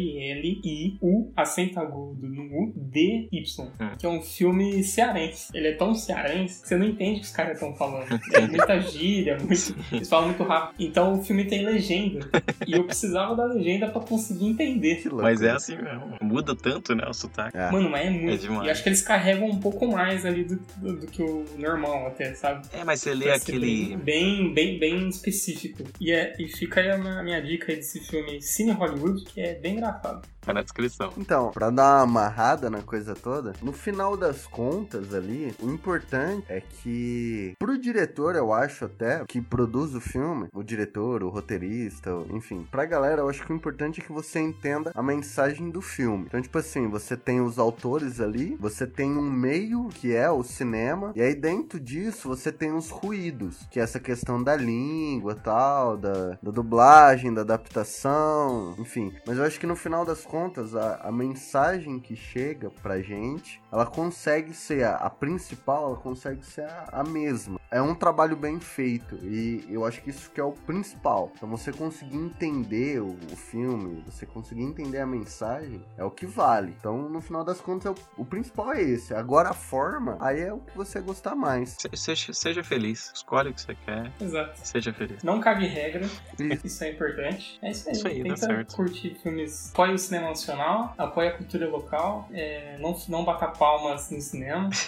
H-O-L-L-I-U, 0.00 1.32
acento 1.36 1.80
agudo 1.80 2.28
no 2.28 2.42
U, 2.44 2.72
D-Y. 2.76 3.70
Hum. 3.80 3.90
Que 3.98 4.06
é 4.06 4.08
um 4.08 4.20
filme 4.20 4.82
cearense. 4.84 5.48
Ele 5.54 5.68
é 5.68 5.72
tão 5.72 5.94
cearense 5.94 6.62
que 6.62 6.68
você 6.68 6.76
não 6.76 6.86
entende 6.86 7.18
o 7.18 7.20
que 7.20 7.26
os 7.26 7.32
caras 7.32 7.54
estão 7.54 7.74
falando. 7.74 8.06
É 8.32 8.40
muita 8.40 8.80
gíria, 8.80 9.38
muito... 9.38 9.74
eles 9.92 10.08
falam 10.08 10.28
muito 10.28 10.42
rápido. 10.42 10.74
Então 10.78 11.18
o 11.18 11.24
filme 11.24 11.44
tem 11.44 11.64
legenda. 11.64 12.28
E 12.66 12.72
eu 12.72 12.84
precisava 12.84 13.34
da 13.34 13.44
legenda 13.44 13.88
pra 13.88 14.00
conseguir 14.00 14.46
entender. 14.46 15.02
Louco. 15.06 15.22
Mas 15.22 15.42
é 15.42 15.50
assim 15.50 15.76
mesmo. 15.76 16.16
Muda 16.20 16.54
tanto, 16.54 16.94
né, 16.94 17.04
o 17.08 17.14
sotaque. 17.14 17.56
É. 17.56 17.70
Mano, 17.70 17.88
mas 17.88 18.06
é 18.06 18.10
muito. 18.10 18.62
É. 18.62 18.66
E 18.66 18.70
acho 18.70 18.82
que 18.82 18.88
eles 18.88 19.02
carregam 19.02 19.48
um 19.48 19.58
pouco 19.58 19.86
mais 19.86 20.26
ali 20.26 20.44
do, 20.44 20.56
do, 20.76 20.96
do 21.00 21.06
que 21.06 21.22
o 21.22 21.44
normal, 21.58 22.08
até, 22.08 22.34
sabe? 22.34 22.66
É, 22.72 22.84
mas 22.84 23.00
você 23.00 23.14
lê 23.14 23.26
Pra 23.26 23.36
aquele. 23.36 23.96
Bem, 23.96 24.52
bem, 24.52 24.78
bem 24.78 25.08
específico. 25.08 25.84
E, 26.00 26.12
é, 26.12 26.34
e 26.38 26.48
fica 26.48 26.80
aí 26.80 26.90
a 26.90 26.98
minha, 26.98 27.22
minha 27.22 27.40
dica 27.40 27.72
aí 27.72 27.76
desse 27.76 28.00
filme 28.00 28.40
Cine 28.42 28.72
Hollywood, 28.72 29.24
que 29.24 29.40
é 29.40 29.54
bem 29.54 29.76
engraçado. 29.76 30.26
Tá 30.40 30.54
na 30.54 30.62
descrição. 30.62 31.12
Então, 31.16 31.50
pra 31.50 31.70
dar 31.70 32.04
uma 32.04 32.20
amarrada 32.20 32.70
na 32.70 32.82
coisa 32.82 33.14
toda, 33.14 33.52
no 33.62 33.72
final 33.72 34.16
das 34.16 34.46
contas 34.46 35.14
ali, 35.14 35.54
o 35.60 35.70
importante 35.70 36.44
é 36.48 36.60
que 36.60 37.54
pro 37.58 37.78
diretor, 37.78 38.34
eu 38.34 38.52
acho 38.52 38.86
até, 38.86 39.24
que 39.26 39.40
produz 39.40 39.94
o 39.94 40.00
filme, 40.00 40.48
o 40.54 40.62
diretor, 40.62 41.22
o 41.22 41.28
roteirista, 41.28 42.10
enfim, 42.30 42.66
pra 42.70 42.84
galera, 42.84 43.22
eu 43.22 43.28
acho 43.28 43.44
que 43.44 43.52
o 43.52 43.56
importante 43.56 44.00
é 44.00 44.04
que 44.04 44.12
você 44.12 44.40
entenda 44.40 44.92
a 44.94 45.02
mensagem 45.02 45.70
do 45.70 45.82
filme. 45.82 46.24
Então, 46.26 46.40
tipo 46.40 46.58
assim, 46.58 46.88
você 46.88 47.16
tem 47.16 47.40
os 47.40 47.58
autores 47.58 48.20
ali, 48.20 48.56
você 48.58 48.86
tem 48.86 49.10
um 49.10 49.30
meio 49.30 49.88
que 49.88 50.14
é 50.14 50.30
o 50.30 50.42
cinema, 50.42 51.12
e 51.14 51.22
aí 51.22 51.34
dentro 51.34 51.78
disso 51.78 52.28
você 52.28 52.50
tem 52.50 52.72
os 52.72 52.90
ruídos, 52.90 53.66
que 53.70 53.78
é 53.78 53.82
essa 53.82 54.00
questão 54.00 54.42
da 54.42 54.56
língua 54.56 55.34
tal, 55.34 55.96
da, 55.96 56.38
da 56.42 56.50
dublagem, 56.50 57.32
da 57.32 57.42
adaptação, 57.42 58.74
enfim. 58.78 59.12
Mas 59.26 59.38
eu 59.38 59.44
acho 59.44 59.58
que 59.60 59.66
no 59.66 59.76
final 59.76 60.04
das 60.04 60.24
contas, 60.30 60.74
a, 60.76 60.96
a 61.02 61.10
mensagem 61.12 61.98
que 61.98 62.14
chega 62.14 62.70
pra 62.82 63.00
gente, 63.02 63.60
ela 63.72 63.84
consegue 63.86 64.54
ser 64.54 64.84
a, 64.84 64.96
a 64.96 65.10
principal, 65.10 65.88
ela 65.88 65.96
consegue 65.96 66.44
ser 66.44 66.62
a, 66.64 66.88
a 66.92 67.04
mesma. 67.04 67.58
É 67.70 67.80
um 67.80 67.94
trabalho 67.94 68.36
bem 68.36 68.58
feito 68.58 69.14
e 69.22 69.64
eu 69.68 69.84
acho 69.84 70.02
que 70.02 70.10
isso 70.10 70.30
que 70.30 70.40
é 70.40 70.44
o 70.44 70.52
principal. 70.52 71.30
Então 71.36 71.48
você 71.48 71.72
conseguir 71.72 72.16
entender 72.16 73.00
o, 73.00 73.16
o 73.32 73.36
filme, 73.36 74.02
você 74.06 74.26
conseguir 74.26 74.62
entender 74.62 74.98
a 74.98 75.06
mensagem, 75.06 75.80
é 75.96 76.04
o 76.04 76.10
que 76.10 76.26
vale. 76.26 76.74
Então 76.78 77.08
no 77.08 77.20
final 77.20 77.44
das 77.44 77.60
contas, 77.60 77.86
é 77.86 77.90
o, 77.90 78.22
o 78.22 78.24
principal 78.24 78.72
é 78.72 78.82
esse. 78.82 79.14
Agora 79.14 79.50
a 79.50 79.54
forma, 79.54 80.16
aí 80.20 80.40
é 80.40 80.52
o 80.52 80.58
que 80.58 80.76
você 80.76 81.00
gostar 81.00 81.34
mais. 81.34 81.76
Se- 81.78 81.90
Seja, 81.94 82.32
seja 82.32 82.64
feliz. 82.64 83.12
Escolhe 83.14 83.50
o 83.50 83.54
que 83.54 83.60
você 83.60 83.74
quer. 83.74 84.10
Exato. 84.20 84.58
Seja 84.64 84.92
feliz. 84.92 85.22
Não 85.22 85.40
cague 85.40 85.66
regra, 85.66 86.04
Isso. 86.38 86.66
isso 86.66 86.84
é 86.84 86.90
importante. 86.90 87.58
É 87.62 87.70
isso 87.70 87.88
aí. 87.88 87.94
Isso 87.94 88.08
aí, 88.08 88.18
dá 88.18 88.24
Tenta 88.34 88.46
certo. 88.46 88.76
curtir 88.76 89.14
filmes. 89.22 89.70
Apoie 89.72 89.92
o 89.94 89.98
cinema 89.98 90.19
nacional, 90.22 90.94
apoie 90.98 91.28
a 91.28 91.32
cultura 91.32 91.68
local, 91.68 92.28
é, 92.32 92.76
não, 92.78 92.96
não 93.08 93.24
bata 93.24 93.48
palmas 93.48 94.10
no 94.10 94.20
cinema, 94.20 94.70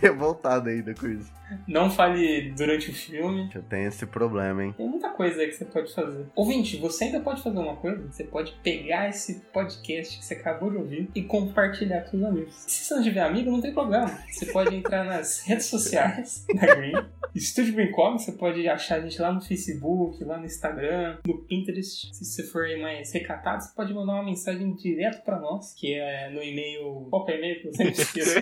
Revoltado 0.00 0.68
ainda 0.68 0.94
com 0.94 1.06
isso. 1.06 1.32
não 1.68 1.90
fale 1.90 2.50
durante 2.56 2.90
o 2.90 2.94
filme. 2.94 3.48
Já 3.52 3.60
tem 3.62 3.84
esse 3.84 4.06
problema, 4.06 4.64
hein? 4.64 4.74
Tem 4.76 4.88
muita 4.88 5.10
coisa 5.10 5.40
aí 5.40 5.48
que 5.48 5.54
você 5.54 5.64
pode 5.64 5.94
fazer. 5.94 6.26
Ouvinte, 6.34 6.76
você 6.78 7.04
ainda 7.04 7.20
pode 7.20 7.42
fazer 7.42 7.58
uma 7.58 7.76
coisa? 7.76 8.06
Você 8.10 8.24
pode 8.24 8.52
pegar 8.62 9.08
esse 9.08 9.40
podcast 9.52 10.18
que 10.18 10.24
você 10.24 10.34
acabou 10.34 10.70
de 10.70 10.76
ouvir 10.76 11.10
e 11.14 11.22
compartilhar 11.22 12.02
com 12.02 12.16
os 12.16 12.24
amigos. 12.24 12.54
Se 12.54 12.84
você 12.84 12.94
não 12.94 13.02
tiver 13.02 13.20
amigo, 13.22 13.50
não 13.50 13.60
tem 13.60 13.72
problema. 13.72 14.08
Você 14.30 14.46
pode 14.46 14.74
entrar 14.74 15.04
nas 15.04 15.40
redes 15.46 15.66
sociais 15.66 16.44
da 16.54 16.74
Green. 16.74 16.92
Estúdio 17.34 17.74
Green 17.74 17.90
Comics, 17.90 18.24
você 18.26 18.32
pode 18.32 18.68
achar 18.68 18.98
a 18.98 19.00
gente 19.00 19.20
lá 19.20 19.32
no 19.32 19.40
Facebook, 19.40 20.22
lá 20.22 20.38
no 20.38 20.44
Instagram, 20.46 21.18
no 21.26 21.38
Pinterest. 21.38 22.14
Se 22.14 22.24
você 22.24 22.44
for 22.44 22.64
mais 22.80 23.12
recatado, 23.12 23.62
você 23.64 23.74
pode 23.74 23.92
mandar 23.92 24.12
uma 24.14 24.22
mensagem 24.22 24.72
direto 24.74 25.24
pra 25.24 25.40
nós, 25.40 25.74
que 25.74 25.92
é 25.94 26.30
no 26.30 26.40
e-mail. 26.42 27.08
Qual 27.10 27.28
é 27.28 27.32
o 27.32 27.36
e-mail 27.36 27.60
que 27.60 27.72
você 27.72 27.82
me 27.84 27.90
esqueceu? 27.90 28.40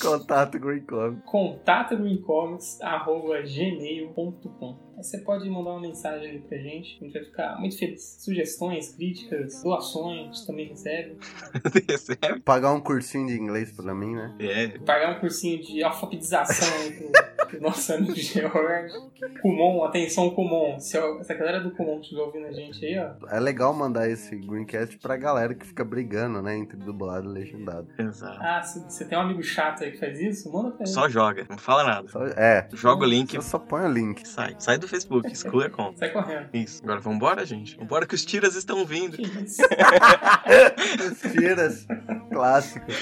Contato 0.00 0.58
Green 0.58 0.80
Comics. 0.80 1.22
contato 1.26 1.94
greencomics.gmail.com 1.96 4.89
Aí 5.00 5.04
você 5.04 5.16
pode 5.18 5.48
mandar 5.48 5.70
uma 5.70 5.80
mensagem 5.80 6.28
ali 6.28 6.40
pra 6.40 6.58
gente, 6.58 6.98
a 7.00 7.04
gente 7.04 7.12
vai 7.14 7.24
ficar 7.24 7.58
muito 7.58 7.78
feliz. 7.78 8.16
Sugestões, 8.20 8.94
críticas, 8.94 9.62
doações, 9.62 10.44
também 10.44 10.68
recebe. 10.68 11.16
Recebe? 11.88 12.40
Pagar 12.40 12.72
um 12.74 12.80
cursinho 12.80 13.26
de 13.26 13.34
inglês 13.34 13.72
pra 13.72 13.94
mim, 13.94 14.14
né? 14.14 14.34
É. 14.38 14.68
Pagar 14.80 15.16
um 15.16 15.20
cursinho 15.20 15.62
de 15.62 15.82
alfabetização 15.82 16.68
aí 16.82 16.92
pro, 16.92 17.46
pro 17.48 17.60
nosso 17.62 17.92
amigo 17.94 18.14
George. 18.14 18.94
Kumon, 19.40 19.84
atenção 19.84 20.30
Kumon. 20.30 20.78
Se, 20.78 20.98
a- 20.98 21.24
se 21.24 21.32
a 21.32 21.34
galera 21.36 21.60
do 21.60 21.70
Kumon 21.70 22.00
estiver 22.00 22.20
ouvindo 22.20 22.46
a 22.46 22.52
gente 22.52 22.84
aí, 22.84 22.98
ó, 22.98 23.26
É 23.34 23.40
legal 23.40 23.72
mandar 23.72 24.08
esse 24.10 24.36
Greencast 24.36 24.98
pra 24.98 25.16
galera 25.16 25.54
que 25.54 25.66
fica 25.66 25.82
brigando, 25.84 26.42
né? 26.42 26.56
Entre 26.58 26.76
dublado 26.76 27.30
e 27.30 27.32
legendado. 27.32 27.88
Exato. 27.98 28.38
ah, 28.42 28.62
se 28.62 28.80
você 28.84 29.04
tem 29.06 29.16
um 29.16 29.22
amigo 29.22 29.42
chato 29.42 29.82
aí 29.82 29.92
que 29.92 29.98
faz 29.98 30.20
isso, 30.20 30.52
manda 30.52 30.70
pra 30.72 30.84
ele. 30.84 30.92
Só 30.92 31.08
joga. 31.08 31.46
Não 31.48 31.56
fala 31.58 31.84
nada. 31.84 32.06
Só- 32.08 32.26
é. 32.26 32.68
Joga 32.74 33.04
o 33.04 33.08
link 33.08 33.34
Eu 33.34 33.42
só 33.42 33.58
põe 33.58 33.82
o 33.86 33.88
link. 33.90 34.26
sai. 34.28 34.54
Sai 34.58 34.76
do 34.78 34.89
Facebook. 34.90 35.30
Exclui 35.30 35.66
a 35.66 35.70
conta. 35.70 35.98
Sai 35.98 36.10
correndo. 36.10 36.48
Isso. 36.52 36.82
Agora 36.82 37.00
vambora, 37.00 37.46
gente. 37.46 37.76
Vambora 37.76 38.06
que 38.06 38.14
os 38.14 38.24
tiras 38.24 38.54
estão 38.54 38.84
vindo. 38.84 39.16
Que 39.16 39.22
isso? 39.22 39.62
Os 41.24 41.32
tiras 41.32 41.86
clássicos. 42.30 42.94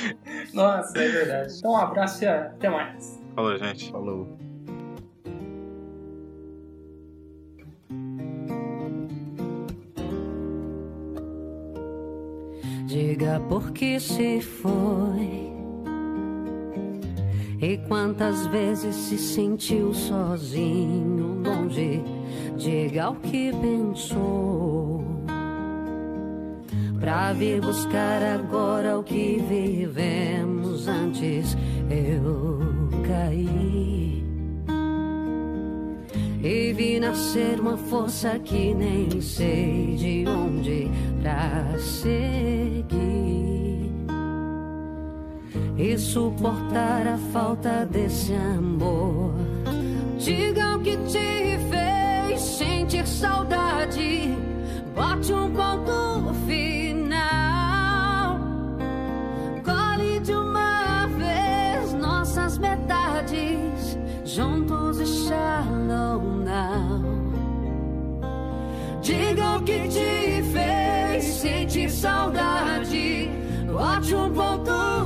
Nossa, 0.52 0.98
é 0.98 1.08
verdade. 1.08 1.54
Então 1.58 1.72
um 1.72 1.76
abraço 1.76 2.24
e 2.24 2.26
até 2.26 2.68
mais. 2.68 3.20
Falou, 3.34 3.56
gente. 3.58 3.90
Falou. 3.90 4.38
Diga 12.86 13.38
por 13.48 13.72
que 13.72 14.00
se 14.00 14.40
foi. 14.40 15.47
E 17.60 17.76
quantas 17.88 18.46
vezes 18.46 18.94
se 18.94 19.18
sentiu 19.18 19.92
sozinho, 19.92 21.42
longe. 21.42 22.02
Diga 22.56 23.10
o 23.10 23.16
que 23.16 23.52
pensou. 23.52 25.04
Pra 27.00 27.32
vir 27.32 27.60
buscar 27.60 28.22
agora 28.22 28.98
o 28.98 29.02
que 29.02 29.42
vivemos 29.48 30.86
antes. 30.86 31.56
Eu 31.90 32.60
caí. 33.06 34.24
E 36.40 36.72
vi 36.72 37.00
nascer 37.00 37.58
uma 37.58 37.76
força 37.76 38.38
que 38.38 38.72
nem 38.72 39.20
sei 39.20 39.96
de 39.96 40.24
onde 40.28 40.88
pra 41.20 41.76
seguir. 41.78 43.57
E 45.78 45.96
suportar 45.96 47.06
a 47.06 47.16
falta 47.32 47.86
desse 47.86 48.34
amor. 48.34 49.32
Diga 50.18 50.74
o 50.74 50.80
que 50.80 50.96
te 50.96 51.56
fez 51.70 52.40
sentir 52.40 53.06
saudade. 53.06 54.36
Bote 54.92 55.32
um 55.32 55.48
ponto 55.52 56.34
final. 56.48 57.20
Colhe 59.64 60.18
de 60.18 60.32
uma 60.32 61.06
vez 61.06 61.94
nossas 61.94 62.58
metades. 62.58 63.96
Juntos 64.24 64.98
e 64.98 65.06
shallow 65.06 66.20
now. 66.20 67.00
Diga 69.00 69.58
o 69.58 69.62
que 69.62 69.86
te 69.86 70.42
fez 70.52 71.24
sentir 71.24 71.88
saudade. 71.88 73.30
Bote 73.72 74.12
um 74.16 74.32
ponto 74.32 74.97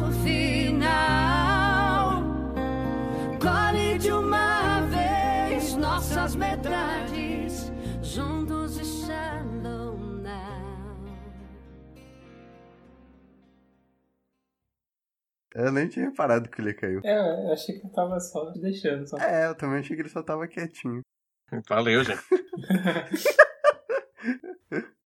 Eu 15.54 15.70
nem 15.70 15.88
tinha 15.88 16.06
reparado 16.06 16.48
que 16.48 16.60
ele 16.60 16.72
caiu. 16.74 17.00
É, 17.04 17.46
eu 17.46 17.52
achei 17.52 17.78
que 17.78 17.86
eu 17.86 17.90
tava 17.90 18.18
só 18.20 18.50
deixando. 18.52 19.06
Só. 19.06 19.18
É, 19.18 19.46
eu 19.46 19.54
também 19.54 19.80
achei 19.80 19.94
que 19.94 20.02
ele 20.02 20.08
só 20.08 20.22
tava 20.22 20.48
quietinho. 20.48 21.02
Valeu, 21.68 22.02
gente. 22.02 22.22